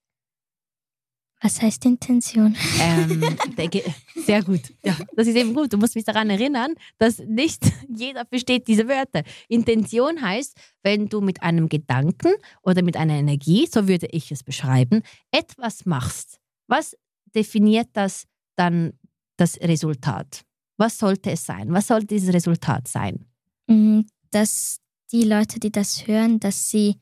Was 1.42 1.60
heißt 1.62 1.86
Intention? 1.86 2.56
Ähm, 2.80 3.24
sehr 4.26 4.44
gut. 4.44 4.62
Ja, 4.84 4.96
das 5.16 5.28
ist 5.28 5.36
eben 5.36 5.56
gut. 5.56 5.74
Du 5.74 5.78
musst 5.78 5.96
mich 5.96 6.06
daran 6.06 6.30
erinnern, 6.30 6.76
dass 7.00 7.18
nicht 7.18 7.64
jeder 7.90 8.26
versteht 8.26 8.68
diese 8.68 8.88
Wörter. 8.88 9.24
Intention 9.48 10.22
heißt, 10.22 10.56
wenn 10.84 11.08
du 11.10 11.20
mit 11.20 11.42
einem 11.42 11.68
Gedanken 11.68 12.34
oder 12.62 12.84
mit 12.84 12.96
einer 12.96 13.16
Energie, 13.16 13.68
so 13.72 13.88
würde 13.88 14.08
ich 14.12 14.32
es 14.32 14.44
beschreiben, 14.44 15.02
etwas 15.32 15.86
machst. 15.86 16.40
Was 16.68 16.96
definiert 17.34 17.90
das 17.94 18.26
dann 18.56 18.94
das 19.38 19.60
Resultat? 19.62 20.44
Was 20.78 21.00
sollte 21.00 21.32
es 21.32 21.46
sein? 21.46 21.74
Was 21.74 21.88
sollte 21.88 22.08
dieses 22.08 22.34
Resultat 22.34 22.88
sein? 22.88 23.26
Mm, 23.68 24.02
Dass 24.30 24.80
die 25.12 25.24
Leute, 25.24 25.60
die 25.60 25.72
das 25.72 26.06
hören, 26.06 26.40
dass 26.40 26.70
sie 26.70 26.98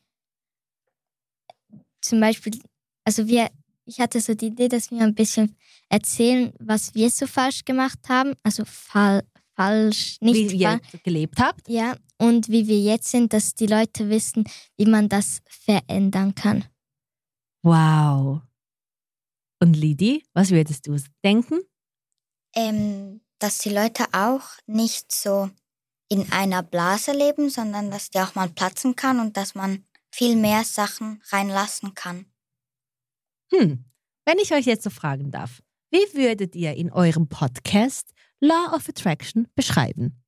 zum 2.02 2.22
Beispiel, 2.22 2.58
also 3.04 3.28
wir, 3.28 3.50
ich 3.90 4.00
hatte 4.00 4.22
so 4.22 4.36
die 4.36 4.48
Idee, 4.48 4.68
dass 4.68 4.92
wir 4.92 5.02
ein 5.02 5.16
bisschen 5.16 5.56
erzählen, 5.90 6.54
was 6.60 6.94
wir 6.94 7.10
so 7.10 7.26
falsch 7.26 7.66
gemacht 7.66 8.00
haben. 8.08 8.34
Also 8.44 8.64
fall, 8.66 9.24
falsch, 9.56 10.18
nicht 10.22 10.52
Wie 10.52 10.58
ihr 10.58 10.70
falsch. 10.70 11.04
gelebt 11.04 11.40
habt? 11.40 11.68
Ja, 11.68 11.96
und 12.20 12.50
wie 12.50 12.68
wir 12.68 12.80
jetzt 12.80 13.10
sind, 13.10 13.34
dass 13.34 13.56
die 13.56 13.66
Leute 13.66 14.10
wissen, 14.10 14.44
wie 14.78 14.86
man 14.86 15.10
das 15.10 15.42
verändern 15.48 16.36
kann. 16.36 16.66
Wow. 17.64 18.42
Und 19.60 19.76
Lidi, 19.76 20.24
was 20.34 20.52
würdest 20.52 20.88
du 20.88 20.96
denken? 21.24 21.60
Ähm, 22.56 23.22
dass 23.40 23.58
die 23.58 23.70
Leute 23.70 24.06
auch 24.12 24.44
nicht 24.68 25.12
so 25.12 25.50
in 26.10 26.32
einer 26.32 26.64
Blase 26.64 27.12
leben, 27.12 27.50
sondern 27.50 27.92
dass 27.92 28.10
die 28.10 28.20
auch 28.20 28.36
mal 28.36 28.50
platzen 28.50 28.96
kann 28.96 29.20
und 29.20 29.36
dass 29.36 29.56
man 29.56 29.84
viel 30.12 30.36
mehr 30.36 30.64
Sachen 30.64 31.22
reinlassen 31.30 31.94
kann. 31.96 32.26
Hm, 33.52 33.86
wenn 34.26 34.38
ich 34.40 34.54
euch 34.54 34.66
jetzt 34.66 34.84
so 34.84 34.90
fragen 34.90 35.32
darf, 35.32 35.62
wie 35.92 36.06
würdet 36.14 36.56
ihr 36.56 36.76
in 36.76 36.92
eurem 36.92 37.28
Podcast 37.28 38.12
Law 38.40 38.74
of 38.76 38.88
Attraction 38.88 39.48
beschreiben? 39.56 40.22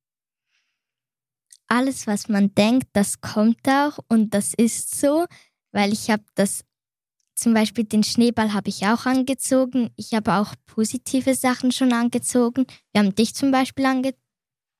Alles, 1.67 2.07
was 2.07 2.27
man 2.27 2.53
denkt, 2.55 2.87
das 2.93 3.21
kommt 3.21 3.67
auch 3.67 3.99
und 4.09 4.33
das 4.33 4.53
ist 4.53 4.99
so, 4.99 5.25
weil 5.71 5.93
ich 5.93 6.09
habe 6.09 6.23
das, 6.35 6.65
zum 7.35 7.53
Beispiel 7.53 7.85
den 7.85 8.03
Schneeball 8.03 8.53
habe 8.53 8.69
ich 8.69 8.85
auch 8.85 9.05
angezogen. 9.05 9.89
Ich 9.95 10.13
habe 10.13 10.33
auch 10.33 10.53
positive 10.65 11.33
Sachen 11.33 11.71
schon 11.71 11.93
angezogen. 11.93 12.65
Wir 12.91 13.01
haben 13.01 13.15
dich 13.15 13.35
zum 13.35 13.51
Beispiel 13.51 13.85
ange 13.85 14.13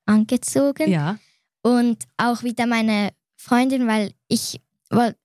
angezogen. 0.04 0.90
Ja. 0.90 1.18
und 1.62 2.04
auch 2.16 2.42
wieder 2.42 2.66
meine 2.66 3.10
Freundin, 3.36 3.86
weil 3.86 4.12
ich 4.28 4.60
wollte, 4.90 5.16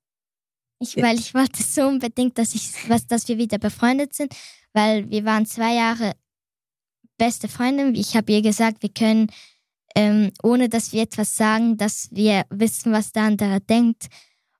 ich, 0.80 0.98
weil 0.98 1.18
ich 1.18 1.34
wollte 1.34 1.63
so 1.63 1.88
unbedingt, 1.88 2.38
dass 2.38 2.54
ich, 2.56 2.90
was, 2.90 3.08
dass 3.08 3.28
wir 3.28 3.38
wieder 3.38 3.58
befreundet 3.58 4.13
sind, 4.13 4.34
weil 4.74 5.10
wir 5.10 5.26
waren 5.26 5.46
zwei 5.46 5.76
Jahre 5.76 6.13
beste 7.18 7.48
Freundin. 7.48 7.96
Ich 7.96 8.16
habe 8.16 8.32
ihr 8.32 8.42
gesagt, 8.42 8.84
wir 8.84 8.90
können, 8.90 9.32
ähm, 9.96 10.32
ohne 10.44 10.70
dass 10.70 10.94
wir 10.94 11.02
etwas 11.02 11.36
sagen, 11.36 11.78
dass 11.78 12.10
wir 12.12 12.46
wissen, 12.50 12.92
was 12.92 13.12
der 13.12 13.24
andere 13.24 13.60
denkt 13.60 14.08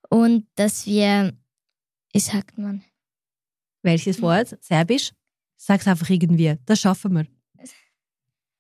und 0.10 0.48
dass 0.56 0.86
wir, 0.86 1.34
wie 2.14 2.20
sagt 2.20 2.58
man, 2.58 2.84
Welches 3.84 4.22
Wort? 4.22 4.58
Serbisch? 4.62 5.14
Sag's 5.56 5.88
einfach 5.88 6.10
irgendwie. 6.10 6.58
Das 6.66 6.82
schaffen 6.82 7.14
wir. 7.14 7.28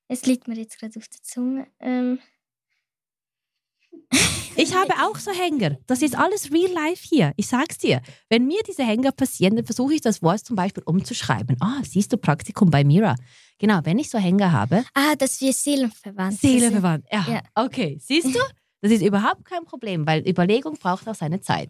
es 0.08 0.26
liegt 0.26 0.48
mir 0.48 0.56
jetzt 0.56 0.80
gerade 0.80 0.98
auf 0.98 1.08
der 1.08 1.22
Zunge. 1.22 1.68
Ähm, 1.80 2.20
Ich 4.60 4.74
habe 4.74 4.92
auch 5.04 5.18
so 5.18 5.32
Hänger. 5.32 5.78
Das 5.86 6.02
ist 6.02 6.18
alles 6.18 6.52
real 6.52 6.72
life 6.72 7.06
hier. 7.08 7.32
Ich 7.38 7.48
sag's 7.48 7.78
dir. 7.78 8.02
Wenn 8.28 8.48
mir 8.48 8.60
diese 8.68 8.84
Hänger 8.84 9.12
passieren, 9.12 9.56
dann 9.56 9.66
versuche 9.66 9.94
ich 9.94 10.02
das 10.02 10.24
Wort 10.24 10.44
zum 10.44 10.56
Beispiel 10.56 10.82
umzuschreiben. 10.84 11.58
Ah, 11.60 11.82
siehst 11.84 12.12
du 12.12 12.18
Praktikum 12.18 12.72
bei 12.72 12.84
Mira. 12.84 13.16
Genau, 13.60 13.82
wenn 13.84 14.00
ich 14.00 14.10
so 14.10 14.18
Hänger 14.18 14.52
habe, 14.52 14.84
ah, 14.96 15.16
dass 15.16 15.40
wir 15.42 15.54
seelenverwandt 15.54 16.40
sind. 16.40 16.60
Seelenverwandt. 16.60 17.06
Ja. 17.12 17.26
Ja. 17.30 17.42
Okay, 17.54 18.00
siehst 18.02 18.34
du? 18.34 18.40
Das 18.82 18.92
ist 18.92 19.04
überhaupt 19.04 19.46
kein 19.46 19.64
Problem, 19.66 20.08
weil 20.08 20.28
Überlegung 20.28 20.74
braucht 20.80 21.08
auch 21.08 21.16
seine 21.16 21.40
Zeit. 21.42 21.70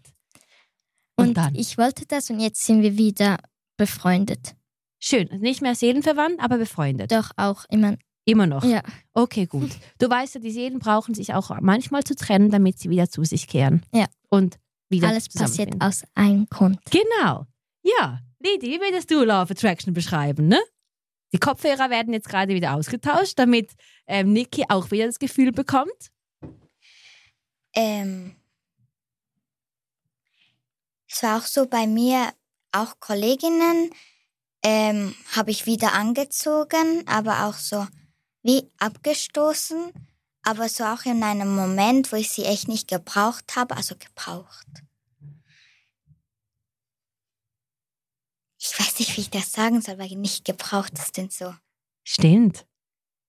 Und, 1.17 1.29
Und 1.29 1.37
dann? 1.37 1.55
ich 1.55 1.77
wollte 1.77 2.05
das 2.05 2.29
und 2.29 2.39
jetzt 2.39 2.63
sind 2.65 2.81
wir 2.83 2.97
wieder 2.97 3.37
befreundet. 3.75 4.55
Schön. 4.99 5.27
Nicht 5.39 5.61
mehr 5.61 5.75
seelenverwandt, 5.75 6.39
aber 6.39 6.57
befreundet. 6.57 7.11
Doch 7.11 7.31
auch 7.35 7.65
immer. 7.69 7.97
Immer 8.27 8.45
noch. 8.45 8.65
Ja. 8.65 8.81
Okay, 9.13 9.45
gut. 9.45 9.71
Du 9.99 10.09
weißt 10.09 10.35
ja, 10.35 10.41
die 10.41 10.51
Seelen 10.51 10.79
brauchen 10.79 11.15
sich 11.15 11.33
auch 11.33 11.49
manchmal 11.61 12.03
zu 12.03 12.13
trennen, 12.13 12.51
damit 12.51 12.77
sie 12.77 12.89
wieder 12.89 13.09
zu 13.09 13.23
sich 13.23 13.47
kehren. 13.47 13.85
Ja. 13.93 14.07
Und 14.29 14.59
wieder 14.89 15.07
Alles 15.07 15.29
passiert 15.29 15.81
aus 15.81 16.03
einem 16.13 16.45
Grund. 16.49 16.77
Genau. 16.91 17.45
Ja. 17.83 18.19
Lidi, 18.39 18.67
wie 18.67 18.81
würdest 18.81 19.09
du 19.09 19.23
Law 19.23 19.43
of 19.43 19.51
Attraction 19.51 19.93
beschreiben, 19.93 20.49
ne? 20.49 20.59
Die 21.31 21.39
Kopfhörer 21.39 21.89
werden 21.89 22.11
jetzt 22.11 22.27
gerade 22.27 22.53
wieder 22.53 22.75
ausgetauscht, 22.75 23.39
damit 23.39 23.71
ähm, 24.07 24.33
Niki 24.33 24.65
auch 24.67 24.91
wieder 24.91 25.05
das 25.05 25.19
Gefühl 25.19 25.53
bekommt. 25.53 26.11
Ähm, 27.75 28.35
es 31.09 31.23
war 31.23 31.37
auch 31.37 31.45
so 31.45 31.65
bei 31.65 31.87
mir, 31.87 32.33
auch 32.73 32.99
Kolleginnen 32.99 33.89
ähm, 34.63 35.15
habe 35.33 35.51
ich 35.51 35.65
wieder 35.65 35.93
angezogen, 35.93 37.07
aber 37.07 37.45
auch 37.45 37.53
so 37.53 37.87
wie 38.47 38.71
abgestoßen, 38.79 39.91
aber 40.43 40.69
so 40.69 40.85
auch 40.85 41.03
in 41.03 41.21
einem 41.21 41.53
Moment, 41.53 42.13
wo 42.13 42.15
ich 42.15 42.29
sie 42.29 42.45
echt 42.45 42.69
nicht 42.69 42.87
gebraucht 42.87 43.57
habe, 43.57 43.75
also 43.75 43.95
gebraucht. 43.95 44.65
Ich 48.57 48.79
weiß 48.79 48.99
nicht, 48.99 49.15
wie 49.17 49.21
ich 49.21 49.29
das 49.29 49.51
sagen 49.51 49.81
soll, 49.81 49.99
weil 49.99 50.07
nicht 50.15 50.45
gebraucht 50.45 50.93
ist 50.93 51.17
denn 51.17 51.29
so. 51.29 51.53
Stimmt. 52.05 52.65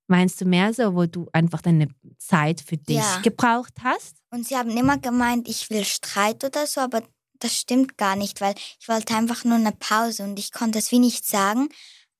Meinst 0.06 0.40
du 0.40 0.44
mehr 0.46 0.72
so, 0.72 0.94
wo 0.94 1.04
du 1.06 1.28
einfach 1.32 1.60
deine 1.62 1.88
Zeit 2.16 2.60
für 2.60 2.76
dich 2.76 2.96
Ja. 2.96 3.20
gebraucht 3.20 3.74
hast? 3.82 4.16
Und 4.30 4.46
sie 4.46 4.56
haben 4.56 4.70
immer 4.70 4.98
gemeint, 4.98 5.48
ich 5.48 5.68
will 5.68 5.84
Streit 5.84 6.44
oder 6.44 6.66
so, 6.66 6.80
aber 6.80 7.02
das 7.40 7.56
stimmt 7.56 7.98
gar 7.98 8.14
nicht, 8.14 8.40
weil 8.40 8.54
ich 8.80 8.88
wollte 8.88 9.14
einfach 9.16 9.44
nur 9.44 9.56
eine 9.56 9.72
Pause 9.72 10.22
und 10.22 10.38
ich 10.38 10.52
konnte 10.52 10.78
es 10.78 10.92
wie 10.92 11.00
nicht 11.00 11.26
sagen. 11.26 11.68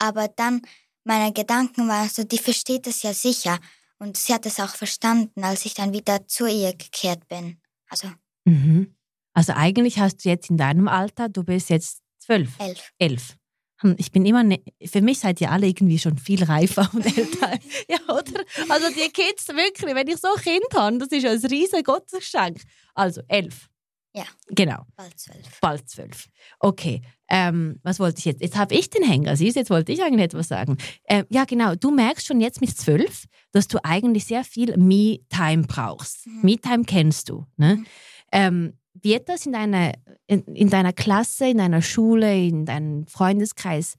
Aber 0.00 0.28
dann 0.28 0.62
meine 1.08 1.32
Gedanken 1.32 1.88
waren 1.88 2.08
so, 2.08 2.22
die 2.22 2.38
versteht 2.38 2.86
es 2.86 3.02
ja 3.02 3.12
sicher. 3.12 3.58
Und 3.98 4.16
sie 4.16 4.32
hat 4.32 4.46
es 4.46 4.60
auch 4.60 4.76
verstanden, 4.76 5.42
als 5.42 5.64
ich 5.66 5.74
dann 5.74 5.92
wieder 5.92 6.26
zu 6.28 6.46
ihr 6.46 6.72
gekehrt 6.72 7.26
bin. 7.28 7.60
Also 7.88 8.08
Mhm. 8.44 8.94
Also 9.34 9.52
eigentlich 9.54 9.98
hast 9.98 10.24
du 10.24 10.28
jetzt 10.30 10.48
in 10.50 10.56
deinem 10.56 10.88
Alter, 10.88 11.28
du 11.28 11.44
bist 11.44 11.68
jetzt 11.70 12.00
zwölf, 12.18 12.50
elf. 12.58 12.92
elf. 12.98 13.36
Hm, 13.80 13.94
Ich 13.98 14.10
bin 14.10 14.24
immer, 14.26 14.42
ne, 14.42 14.62
für 14.86 15.00
mich 15.02 15.18
seid 15.20 15.40
ihr 15.40 15.50
alle 15.52 15.66
irgendwie 15.66 15.98
schon 15.98 16.16
viel 16.18 16.42
reifer 16.44 16.88
und 16.94 17.04
älter. 17.18 17.58
ja, 17.88 17.98
oder? 18.08 18.42
Also 18.68 18.88
die 18.88 19.10
Kids 19.10 19.48
wirklich, 19.48 19.94
wenn 19.94 20.08
ich 20.08 20.16
so 20.16 20.28
ein 20.34 20.42
Kind 20.42 20.66
habe, 20.74 20.98
das 20.98 21.08
ist 21.08 21.22
ja 21.24 21.30
ein 21.32 21.44
riesen 21.46 21.82
Gottesgeschenk. 21.84 22.62
Also 22.94 23.20
elf. 23.28 23.67
Ja. 24.18 24.24
Genau, 24.48 24.84
Bald 24.96 25.18
zwölf. 25.18 25.60
bald 25.60 25.88
zwölf. 25.88 26.28
Okay, 26.58 27.02
ähm, 27.28 27.78
was 27.82 28.00
wollte 28.00 28.18
ich 28.18 28.24
jetzt? 28.24 28.40
Jetzt 28.40 28.56
habe 28.56 28.74
ich 28.74 28.90
den 28.90 29.04
Hänger, 29.04 29.36
siehst 29.36 29.54
du, 29.56 29.60
jetzt 29.60 29.70
wollte 29.70 29.92
ich 29.92 30.02
eigentlich 30.02 30.24
etwas 30.24 30.48
sagen. 30.48 30.76
Ähm, 31.08 31.24
ja, 31.30 31.44
genau, 31.44 31.74
du 31.74 31.90
merkst 31.90 32.26
schon 32.26 32.40
jetzt 32.40 32.60
mit 32.60 32.76
zwölf, 32.76 33.26
dass 33.52 33.68
du 33.68 33.78
eigentlich 33.84 34.24
sehr 34.24 34.42
viel 34.44 34.76
Me-Time 34.76 35.62
brauchst. 35.68 36.26
Mhm. 36.26 36.40
Me-Time 36.42 36.84
kennst 36.84 37.28
du, 37.28 37.46
ne? 37.56 37.76
Mhm. 37.76 37.86
Ähm, 38.32 38.72
wird 39.00 39.28
das 39.28 39.46
in 39.46 39.52
deiner, 39.52 39.92
in, 40.26 40.42
in 40.46 40.68
deiner 40.70 40.92
Klasse, 40.92 41.48
in 41.48 41.58
deiner 41.58 41.82
Schule, 41.82 42.36
in 42.36 42.66
deinem 42.66 43.06
Freundeskreis 43.06 43.94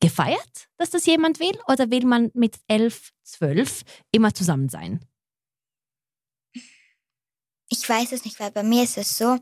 gefeiert, 0.00 0.68
dass 0.76 0.90
das 0.90 1.06
jemand 1.06 1.40
will? 1.40 1.58
Oder 1.66 1.90
will 1.90 2.06
man 2.06 2.30
mit 2.34 2.56
elf, 2.68 3.10
zwölf 3.24 3.82
immer 4.12 4.32
zusammen 4.32 4.68
sein? 4.68 5.00
Ich 7.68 7.88
weiß 7.88 8.12
es 8.12 8.24
nicht, 8.24 8.40
weil 8.40 8.50
bei 8.50 8.62
mir 8.62 8.82
ist 8.84 8.96
es 8.96 9.16
so, 9.16 9.38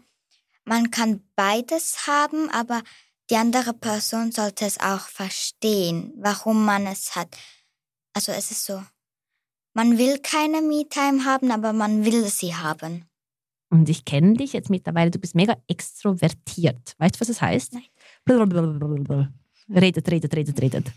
man 0.64 0.90
kann 0.90 1.22
beides 1.36 2.06
haben, 2.06 2.50
aber 2.50 2.82
die 3.30 3.36
andere 3.36 3.72
Person 3.72 4.32
sollte 4.32 4.64
es 4.64 4.80
auch 4.80 5.08
verstehen, 5.08 6.12
warum 6.16 6.64
man 6.64 6.86
es 6.86 7.14
hat. 7.14 7.36
Also 8.12 8.32
es 8.32 8.50
ist 8.50 8.64
so, 8.64 8.82
man 9.74 9.98
will 9.98 10.18
keine 10.18 10.62
Me-Time 10.62 11.24
haben, 11.24 11.50
aber 11.50 11.72
man 11.72 12.04
will 12.04 12.24
sie 12.26 12.54
haben. 12.54 13.04
Und 13.68 13.88
ich 13.88 14.04
kenne 14.04 14.34
dich 14.34 14.52
jetzt 14.52 14.70
mittlerweile, 14.70 15.10
du 15.10 15.18
bist 15.18 15.34
mega 15.34 15.56
extrovertiert. 15.68 16.94
Weißt 16.98 17.16
du, 17.16 17.20
was 17.20 17.28
das 17.28 17.42
heißt? 17.42 17.74
Nein. 17.74 17.84
Blablabla. 18.24 19.32
Redet, 19.68 20.10
redet, 20.10 20.34
redet, 20.34 20.62
redet. 20.62 20.92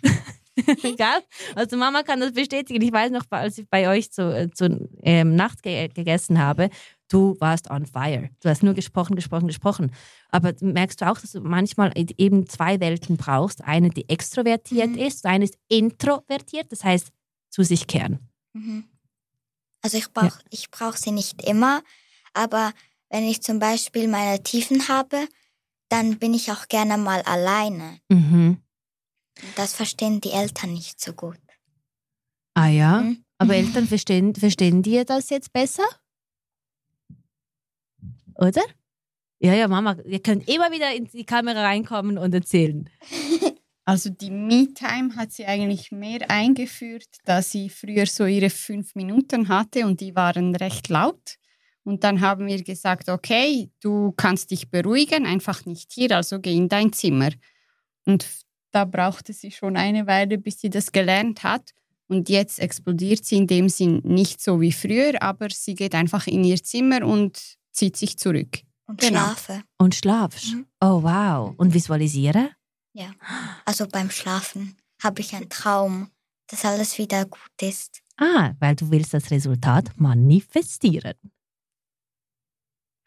Gell? 0.84 1.22
Also 1.56 1.78
Mama 1.78 2.04
kann 2.04 2.20
das 2.20 2.34
bestätigen. 2.34 2.82
Ich 2.82 2.92
weiß 2.92 3.12
noch, 3.12 3.24
als 3.32 3.58
ich 3.58 3.68
bei 3.68 3.90
euch 3.90 4.12
zu, 4.12 4.34
äh, 4.34 4.50
zu 4.52 4.90
ähm, 5.02 5.36
Nacht 5.36 5.64
ge 5.64 5.88
gegessen 5.88 6.40
habe, 6.40 6.70
du 7.10 7.36
warst 7.40 7.70
on 7.70 7.86
fire. 7.86 8.30
Du 8.42 8.50
hast 8.50 8.64
nur 8.64 8.74
gesprochen, 8.74 9.16
gesprochen, 9.16 9.48
gesprochen. 9.48 9.92
Aber 10.30 10.54
merkst 10.62 11.02
du 11.02 11.10
auch, 11.10 11.20
dass 11.20 11.34
du 11.34 11.42
manchmal 11.42 11.92
eben 11.96 12.48
zwei 12.48 12.80
Welten 12.80 13.18
brauchst? 13.18 13.64
Eine, 13.64 13.90
die 13.90 14.08
extrovertiert 14.10 14.92
Mhm. 14.92 14.98
ist, 14.98 15.26
eine 15.26 15.46
ist 15.46 15.58
introvertiert, 15.68 16.72
das 16.72 16.84
heißt 16.84 17.10
zu 17.50 17.64
sich 17.64 17.88
kehren. 17.88 18.20
Mhm. 18.54 18.86
Also 19.82 19.98
ich 19.98 20.12
brauche 20.12 20.40
ich 20.50 20.70
brauch 20.72 20.96
sie 20.96 21.12
nicht 21.12 21.44
immer, 21.44 21.82
aber 22.34 22.74
wenn 23.10 23.24
ich 23.24 23.42
zum 23.42 23.60
Beispiel 23.60 24.08
meine 24.08 24.44
Tiefen 24.44 24.88
habe, 24.88 25.28
dann 25.90 26.20
bin 26.20 26.34
ich 26.34 26.52
auch 26.52 26.68
gerne 26.68 26.98
mal 26.98 27.22
alleine. 27.24 28.00
Mhm. 28.10 28.58
Das 29.56 29.74
verstehen 29.74 30.22
die 30.22 30.32
Eltern 30.32 30.74
nicht 30.74 31.00
so 31.00 31.14
gut. 31.14 31.40
Ah 32.54 32.68
ja? 32.68 33.02
Mhm. 33.02 33.24
Aber 33.38 33.56
Eltern 33.56 33.88
verstehen, 33.88 34.36
verstehen 34.36 34.84
dir 34.84 35.06
das 35.06 35.30
jetzt 35.30 35.54
besser? 35.54 35.86
Oder? 38.40 38.62
Ja, 39.40 39.54
ja, 39.54 39.68
Mama, 39.68 39.98
ihr 40.06 40.22
könnt 40.22 40.48
immer 40.50 40.72
wieder 40.72 40.94
in 40.94 41.06
die 41.06 41.26
Kamera 41.26 41.64
reinkommen 41.64 42.18
und 42.18 42.34
erzählen. 42.34 42.90
Also 43.86 44.12
die 44.12 44.30
Me-Time 44.30 45.16
hat 45.16 45.32
sie 45.32 45.48
eigentlich 45.48 45.92
mehr 45.92 46.30
eingeführt, 46.30 47.08
da 47.26 47.42
sie 47.42 47.70
früher 47.70 48.06
so 48.06 48.28
ihre 48.28 48.52
fünf 48.52 48.94
Minuten 48.94 49.48
hatte 49.48 49.88
und 49.88 50.00
die 50.00 50.16
waren 50.16 50.56
recht 50.56 50.90
laut. 50.90 51.38
Und 51.84 52.04
dann 52.04 52.22
haben 52.22 52.46
wir 52.46 52.62
gesagt, 52.64 53.10
okay, 53.10 53.72
du 53.82 54.12
kannst 54.12 54.52
dich 54.52 54.70
beruhigen, 54.70 55.26
einfach 55.26 55.66
nicht 55.66 55.92
hier, 55.92 56.16
also 56.16 56.40
geh 56.40 56.56
in 56.56 56.70
dein 56.70 56.94
Zimmer. 56.94 57.32
Und 58.06 58.28
da 58.70 58.86
brauchte 58.86 59.34
sie 59.34 59.50
schon 59.50 59.76
eine 59.76 60.06
Weile, 60.06 60.38
bis 60.38 60.62
sie 60.62 60.70
das 60.70 60.92
gelernt 60.92 61.42
hat. 61.42 61.72
Und 62.08 62.30
jetzt 62.30 62.60
explodiert 62.60 63.26
sie 63.26 63.38
in 63.38 63.48
dem 63.48 63.70
Sinn 63.70 64.02
nicht 64.04 64.40
so 64.40 64.62
wie 64.62 64.72
früher, 64.72 65.20
aber 65.20 65.50
sie 65.50 65.74
geht 65.74 65.96
einfach 65.96 66.28
in 66.28 66.44
ihr 66.44 66.62
Zimmer 66.62 67.04
und 67.04 67.58
zieht 67.80 67.98
sich 67.98 68.18
zurück. 68.18 68.60
Und 68.88 69.00
Genau. 69.02 69.20
schlafe. 69.26 69.64
Und 69.78 69.96
schlafst. 69.96 70.54
Mhm. 70.54 70.66
Oh, 70.82 71.02
wow. 71.04 71.54
Und 71.58 71.74
visualisiere? 71.74 72.52
Ja. 72.94 73.12
Also 73.66 73.88
beim 73.88 74.10
Schlafen 74.12 74.76
habe 75.02 75.22
ich 75.22 75.34
einen 75.36 75.50
Traum, 75.50 76.10
dass 76.48 76.66
alles 76.66 76.98
wieder 76.98 77.26
gut 77.26 77.62
ist. 77.62 78.02
Ah, 78.18 78.54
weil 78.60 78.76
du 78.76 78.92
willst 78.92 79.14
das 79.14 79.32
Resultat 79.32 79.92
manifestieren. 79.98 81.14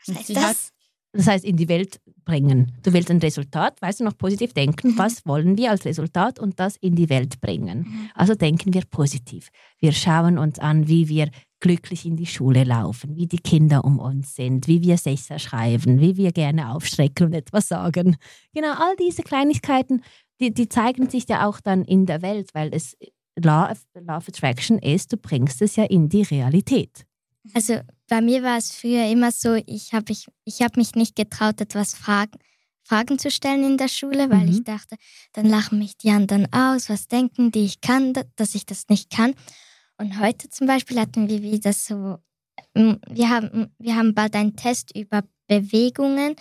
Was 0.07 0.17
heißt 0.17 0.27
sie 0.29 0.35
das? 0.35 0.72
Das 1.13 1.27
heißt, 1.27 1.45
in 1.45 1.57
die 1.57 1.69
Welt 1.69 2.01
bringen. 2.25 2.73
Du 2.83 2.93
willst 2.93 3.11
ein 3.11 3.19
Resultat, 3.19 3.81
weißt 3.83 4.01
du, 4.01 4.05
noch 4.05 4.17
positiv 4.17 4.55
denken. 4.55 4.93
Mhm. 4.93 4.99
Was 4.99 5.27
wollen 5.27 5.59
wir 5.59 5.71
als 5.71 5.85
Resultat 5.85 6.39
und 6.39 6.59
das 6.59 6.77
in 6.77 6.95
die 6.95 7.11
Welt 7.11 7.41
bringen? 7.41 7.81
Mhm. 7.81 8.11
Also 8.15 8.35
denken 8.35 8.73
wir 8.73 8.83
positiv. 8.91 9.51
Wir 9.79 9.93
schauen 9.93 10.39
uns 10.39 10.59
an, 10.59 10.89
wie 10.89 11.09
wir 11.09 11.31
glücklich 11.61 12.07
in 12.07 12.17
die 12.17 12.27
Schule 12.27 12.65
laufen, 12.65 13.15
wie 13.17 13.27
die 13.27 13.39
Kinder 13.39 13.85
um 13.85 13.99
uns 13.99 14.35
sind, 14.35 14.67
wie 14.69 14.83
wir 14.83 14.97
Sätze 14.97 15.39
schreiben, 15.39 16.01
wie 16.01 16.17
wir 16.17 16.33
gerne 16.33 16.75
aufstrecken 16.75 17.27
und 17.27 17.35
etwas 17.35 17.69
sagen. 17.69 18.17
Genau, 18.53 18.73
all 18.73 18.97
diese 18.97 19.23
Kleinigkeiten, 19.23 20.03
die, 20.41 20.53
die 20.53 20.69
zeigen 20.69 21.09
sich 21.09 21.29
ja 21.29 21.47
auch 21.47 21.61
dann 21.61 21.85
in 21.85 22.07
der 22.07 22.23
Welt, 22.23 22.51
weil 22.55 22.75
es 22.75 22.97
Law 23.37 23.71
of, 23.71 23.85
Law 23.95 24.17
of 24.17 24.29
Attraction 24.29 24.79
ist, 24.79 25.13
du 25.13 25.17
bringst 25.17 25.63
es 25.63 25.77
ja 25.77 25.85
in 25.85 26.09
die 26.09 26.23
Realität. 26.23 27.07
Also 27.55 27.81
bei 28.09 28.21
mir 28.21 28.43
war 28.43 28.59
es 28.59 28.73
früher 28.73 29.07
immer 29.11 29.33
so, 29.33 29.55
ich 29.67 29.93
habe 29.93 30.13
ich, 30.13 30.27
ich 30.45 30.63
hab 30.63 30.77
mich 30.77 30.95
nicht 30.95 31.17
getraut, 31.17 31.61
etwas 31.61 31.95
Fragen, 31.95 32.39
Fragen 32.85 33.19
zu 33.19 33.31
stellen 33.31 33.65
in 33.65 33.77
der 33.79 33.89
Schule, 33.89 34.31
weil 34.31 34.47
Mhm. 34.47 34.53
ich 34.53 34.65
dachte, 34.65 34.97
dann 35.33 35.47
lachen 35.47 35.79
mich 35.79 35.97
die 35.97 36.11
anderen 36.11 36.53
aus, 36.53 36.89
was 36.89 37.09
denken 37.09 37.51
die, 37.51 37.65
ich 37.65 37.81
kann, 37.81 38.13
da- 38.13 38.25
dass 38.37 38.55
ich 38.55 38.67
das 38.67 38.89
nicht 38.89 39.11
kann. 39.11 39.35
Und 39.99 40.21
heute 40.21 40.49
zum 40.51 40.67
Beispiel 40.67 40.99
hatten 41.01 41.29
wir 41.29 41.43
wieder 41.43 41.73
so, 41.73 42.19
mm, 42.75 42.95
wir 43.11 43.29
haben, 43.29 43.75
wir 43.79 43.97
haben 43.97 44.15
bald 44.15 44.35
einen 44.35 44.57
Test 44.57 44.97
über 44.97 45.23
Bewegungen 45.49 46.37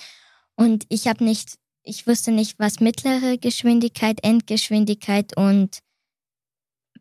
und 0.56 0.86
ich 0.90 1.08
habe 1.08 1.24
nicht, 1.24 1.56
ich 1.84 2.06
wusste 2.06 2.32
nicht, 2.32 2.60
was 2.60 2.80
mittlere 2.80 3.38
Geschwindigkeit, 3.38 4.24
Endgeschwindigkeit 4.24 5.36
und 5.36 5.80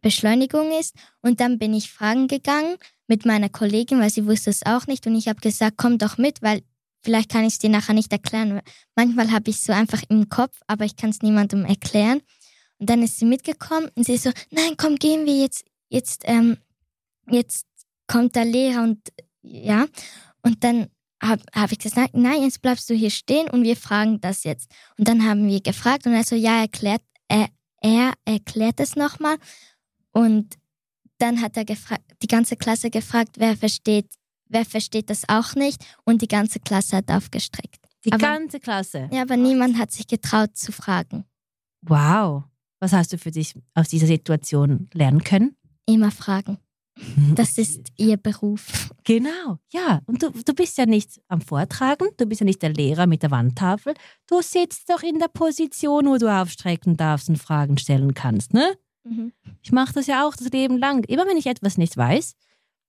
Beschleunigung 0.01 0.71
ist. 0.79 0.95
Und 1.21 1.41
dann 1.41 1.59
bin 1.59 1.75
ich 1.75 1.91
fragen 1.91 2.27
gegangen 2.29 2.77
mit 3.11 3.27
meiner 3.27 3.49
Kollegin, 3.49 3.99
weil 3.99 4.09
sie 4.09 4.25
wusste 4.25 4.51
es 4.51 4.65
auch 4.65 4.87
nicht. 4.87 5.07
Und 5.07 5.17
ich 5.17 5.27
habe 5.29 5.41
gesagt, 5.41 5.77
komm 5.77 5.99
doch 5.99 6.17
mit, 6.17 6.41
weil 6.43 6.63
vielleicht 7.03 7.29
kann 7.29 7.45
ich 7.45 7.55
es 7.55 7.59
dir 7.59 7.69
nachher 7.69 7.93
nicht 7.93 8.13
erklären. 8.13 8.61
Manchmal 8.95 9.33
habe 9.33 9.51
ich 9.51 9.57
es 9.57 9.65
so 9.65 9.73
einfach 9.73 10.03
im 10.09 10.29
Kopf, 10.29 10.61
aber 10.69 10.85
ich 10.85 10.97
kann 10.97 11.11
es 11.11 11.21
niemandem 11.21 11.65
erklären. 11.65 12.23
Und 12.79 12.89
dann 12.89 13.03
ist 13.03 13.19
sie 13.19 13.27
mitgekommen 13.27 13.91
und 13.97 14.07
sie 14.07 14.17
so, 14.17 14.31
nein, 14.51 14.75
komm, 14.77 14.95
gehen 14.95 15.27
wir 15.27 15.37
jetzt, 15.37 15.65
jetzt, 15.89 16.23
ähm, 16.25 16.57
jetzt 17.29 17.67
kommt 18.07 18.37
der 18.37 18.45
Lehrer 18.45 18.85
und 18.85 19.01
ja. 19.43 19.87
Und 20.43 20.63
dann 20.63 20.87
habe 21.21 21.43
hab 21.53 21.73
ich 21.73 21.81
gesagt, 21.81 22.15
nein, 22.15 22.43
jetzt 22.43 22.63
bleibst 22.63 22.89
du 22.89 22.95
hier 22.95 23.11
stehen 23.11 23.51
und 23.51 23.65
wir 23.65 23.77
fragen 23.77 24.21
das 24.21 24.45
jetzt. 24.45 24.71
Und 24.97 25.09
dann 25.09 25.25
haben 25.25 25.49
wir 25.49 25.61
gefragt 25.61 26.07
und 26.07 26.13
er 26.13 26.25
so, 26.25 26.37
ja, 26.37 26.61
erklärt, 26.61 27.03
er, 27.27 27.49
er 27.83 28.13
erklärt 28.25 28.79
es 28.79 28.95
nochmal. 28.95 29.37
Und 30.13 30.60
dann 31.21 31.41
hat 31.41 31.57
er 31.57 31.65
die 31.65 32.27
ganze 32.29 32.57
Klasse 32.57 32.91
gefragt, 32.91 33.37
wer 33.39 33.57
versteht, 33.57 34.07
wer 34.49 34.65
versteht 34.65 35.11
das 35.11 35.29
auch 35.29 35.55
nicht. 35.55 35.85
Und 36.05 36.23
die 36.23 36.29
ganze 36.29 36.61
Klasse 36.61 36.97
hat 36.99 37.11
aufgestreckt. 37.11 37.79
Die 38.05 38.13
Aber- 38.13 38.23
ganze 38.23 38.61
Klasse. 38.61 39.09
Ja, 39.13 39.23
aber 39.23 39.37
niemand 39.37 39.79
hat 39.79 39.91
sich 39.93 40.07
getraut 40.07 40.57
zu 40.57 40.73
fragen. 40.73 41.25
Wow. 41.83 42.45
Was 42.81 42.93
hast 42.93 43.13
du 43.13 43.19
für 43.19 43.31
dich 43.31 43.55
aus 43.75 43.89
dieser 43.89 44.07
Situation 44.07 44.89
lernen 44.95 45.23
können? 45.23 45.57
Immer 45.87 46.11
fragen. 46.11 46.59
Das 47.35 47.57
ist 47.57 47.89
ihr 47.97 48.17
Beruf. 48.19 48.91
Genau, 49.05 49.59
ja. 49.73 50.01
Und 50.07 50.23
du, 50.23 50.31
du 50.31 50.53
bist 50.55 50.77
ja 50.77 50.85
nicht 50.87 51.21
am 51.29 51.41
Vortragen, 51.41 52.09
du 52.19 52.27
bist 52.27 52.41
ja 52.41 52.45
nicht 52.45 52.61
der 52.61 52.75
Lehrer 52.75 53.07
mit 53.07 53.23
der 53.23 53.31
Wandtafel. 53.31 53.95
Du 54.27 54.43
sitzt 54.43 54.91
doch 54.91 55.03
in 55.03 55.19
der 55.19 55.29
Position, 55.29 56.07
wo 56.07 56.19
du 56.19 56.29
aufstrecken 56.31 56.97
darfst 56.99 57.29
und 57.31 57.37
Fragen 57.37 57.79
stellen 57.79 58.13
kannst, 58.13 58.53
ne? 58.53 58.75
Mhm. 59.05 59.33
Ich 59.63 59.73
mache 59.73 59.95
das 59.95 60.07
ja 60.07 60.27
auch 60.27 60.37
das 60.37 60.51
Leben 60.51 60.79
lang. 60.79 61.05
Immer 61.05 61.27
wenn 61.27 61.37
ich 61.37 61.47
etwas 61.47 61.79
nicht 61.79 61.97
weiß, 61.97 62.35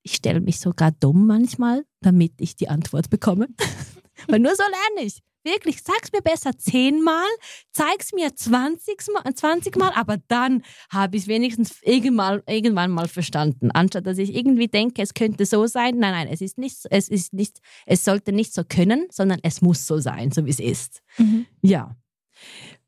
ich 0.04 0.16
stelle 0.16 0.42
mich 0.42 0.60
sogar 0.60 0.92
dumm 0.92 1.28
manchmal, 1.28 1.86
damit 2.02 2.34
ich 2.40 2.56
die 2.56 2.70
Antwort 2.70 3.10
bekomme. 3.10 3.48
Weil 4.28 4.40
nur 4.40 4.56
so 4.56 4.64
lerne 4.64 5.08
ich. 5.08 5.22
Wirklich, 5.44 5.82
sag's 5.82 6.12
mir 6.12 6.22
besser 6.22 6.56
zehnmal, 6.56 7.28
zeig's 7.72 8.14
mir 8.14 8.36
20 8.36 9.08
Mal, 9.12 9.34
20 9.34 9.76
Mal, 9.76 9.92
aber 9.96 10.18
dann 10.28 10.64
habe 10.92 11.18
ich 11.18 11.24
es 11.24 11.28
wenigstens 11.28 11.82
irgendwann, 11.82 12.44
irgendwann 12.48 12.92
mal 12.92 13.08
verstanden. 13.08 13.72
Anstatt 13.72 14.06
dass 14.06 14.20
ich 14.20 14.36
irgendwie 14.36 14.68
denke, 14.68 15.02
es 15.02 15.16
könnte 15.16 15.48
so 15.48 15.66
sein. 15.66 15.98
Nein, 15.98 16.12
nein, 16.12 16.28
es 16.28 16.42
ist 16.42 16.60
nicht, 16.60 16.78
es 16.92 17.10
ist 17.10 17.34
nicht, 17.34 17.58
es 17.88 18.04
sollte 18.04 18.34
nicht 18.34 18.54
so 18.54 18.64
können, 18.64 19.08
sondern 19.10 19.40
es 19.42 19.62
muss 19.62 19.88
so 19.88 19.98
sein, 19.98 20.32
so 20.32 20.46
wie 20.46 20.52
es 20.52 20.60
ist. 20.60 21.02
Mhm. 21.18 21.48
Ja. 21.64 21.96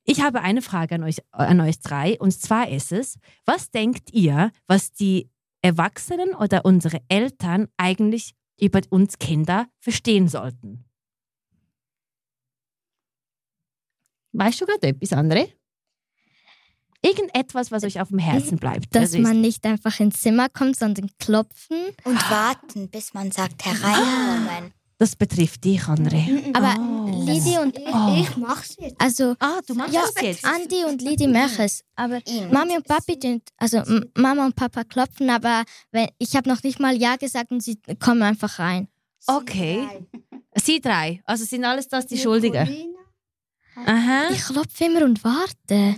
Ich 0.06 0.22
habe 0.22 0.42
eine 0.42 0.62
Frage 0.62 0.96
an 0.96 1.04
euch, 1.04 1.18
an 1.32 1.62
euch 1.62 1.80
drei 1.80 2.20
und 2.20 2.32
zwar 2.32 2.70
ist 2.70 2.92
es, 2.92 3.18
was 3.46 3.72
denkt 3.72 4.12
ihr, 4.12 4.52
was 4.68 4.92
die 4.92 5.30
Erwachsenen 5.62 6.36
oder 6.36 6.66
unsere 6.66 7.00
Eltern 7.08 7.70
eigentlich 7.78 8.36
über 8.60 8.82
uns 8.90 9.18
Kinder 9.18 9.68
verstehen 9.80 10.28
sollten? 10.28 10.84
Weißt 14.34 14.60
du 14.62 14.66
gerade 14.66 14.88
etwas, 14.88 15.12
André? 15.14 15.54
Irgendetwas, 17.02 17.70
was 17.72 17.84
euch 17.84 18.00
auf 18.02 18.10
dem 18.10 18.18
Herzen 18.20 18.58
bleibt. 18.58 18.96
Dass 18.96 19.12
Das 19.12 19.14
ist- 19.14 19.22
man 19.22 19.42
nicht 19.42 19.66
einfach 19.66 20.00
ins 20.00 20.22
Zimmer 20.22 20.50
kommt, 20.50 20.78
sondern 20.78 21.10
klopfen. 21.20 21.78
Und 22.06 22.16
warten, 22.32 22.90
bis 22.90 23.14
man 23.14 23.32
sagt, 23.32 23.66
hereinkommen. 23.66 24.74
Das 24.98 25.16
betrifft 25.16 25.64
dich, 25.64 25.82
André. 25.84 26.56
Aber 26.56 26.76
Oh. 26.80 27.26
Lidi 27.26 27.58
und 27.58 27.78
Oh. 27.78 28.16
Ich 28.20 28.36
mach's 28.38 28.76
jetzt. 28.80 29.00
also 29.00 29.36
Ah, 29.40 29.60
du 29.68 29.74
machst 29.76 29.94
ja, 29.94 30.02
das 30.14 30.24
jetzt. 30.24 30.46
Andi 30.46 30.84
und 30.86 31.02
Lidi 31.02 31.28
machen 31.28 31.66
es. 31.66 31.84
Aber. 31.96 32.20
Mami 32.52 32.76
und 32.78 32.86
Papi, 32.88 33.18
tun- 33.20 33.42
also 33.58 33.82
Mama 34.18 34.46
und 34.46 34.56
Papa 34.56 34.84
klopfen, 34.84 35.30
aber 35.30 35.64
wenn, 35.92 36.08
ich 36.18 36.36
habe 36.36 36.50
noch 36.50 36.64
nicht 36.64 36.80
mal 36.80 36.96
Ja 36.96 37.16
gesagt 37.18 37.52
und 37.52 37.62
sie 37.62 37.78
kommen 38.00 38.22
einfach 38.24 38.60
rein. 38.60 38.88
Okay. 39.28 39.88
Sie 40.56 40.80
drei. 40.82 41.22
Also 41.26 41.46
sind 41.46 41.64
alles 41.66 41.88
das 41.88 42.08
die 42.08 42.18
Schuldigen. 42.18 42.90
Aha. 43.76 44.30
Ich 44.32 44.44
klopfe 44.44 44.86
immer 44.86 45.04
und 45.04 45.24
warte. 45.24 45.98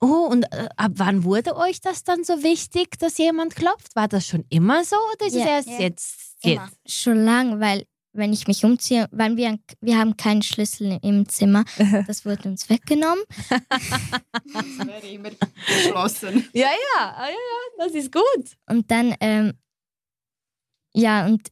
Oh, 0.00 0.28
und 0.30 0.44
äh, 0.52 0.68
ab 0.76 0.92
wann 0.96 1.24
wurde 1.24 1.56
euch 1.56 1.80
das 1.80 2.04
dann 2.04 2.22
so 2.22 2.42
wichtig, 2.42 2.98
dass 2.98 3.16
jemand 3.16 3.56
klopft? 3.56 3.96
War 3.96 4.08
das 4.08 4.26
schon 4.26 4.44
immer 4.50 4.84
so 4.84 4.96
oder 5.14 5.26
ist 5.26 5.34
es 5.34 5.40
Ja. 5.40 5.46
erst 5.48 5.68
Ja. 5.68 5.78
jetzt? 5.80 6.16
Immer. 6.42 6.68
jetzt? 6.84 6.92
Schon 7.02 7.24
lang, 7.24 7.60
weil 7.60 7.86
wenn 8.14 8.32
ich 8.32 8.46
mich 8.46 8.64
umziehe, 8.64 9.08
weil 9.12 9.36
wir, 9.36 9.58
wir 9.80 9.98
haben 9.98 10.16
keinen 10.16 10.42
Schlüssel 10.42 10.98
im 11.02 11.28
Zimmer, 11.28 11.64
das 12.06 12.24
wurde 12.24 12.48
uns 12.48 12.68
weggenommen. 12.70 13.22
Das 13.48 14.86
wäre 14.86 15.06
immer 15.06 15.30
geschlossen. 15.66 16.48
Ja, 16.54 16.68
ja, 16.68 17.14
ah, 17.16 17.26
ja, 17.26 17.30
ja, 17.30 17.84
das 17.84 17.94
ist 17.94 18.12
gut. 18.12 18.56
Und 18.68 18.90
dann, 18.90 19.14
ähm, 19.20 19.52
ja, 20.94 21.26
und 21.26 21.48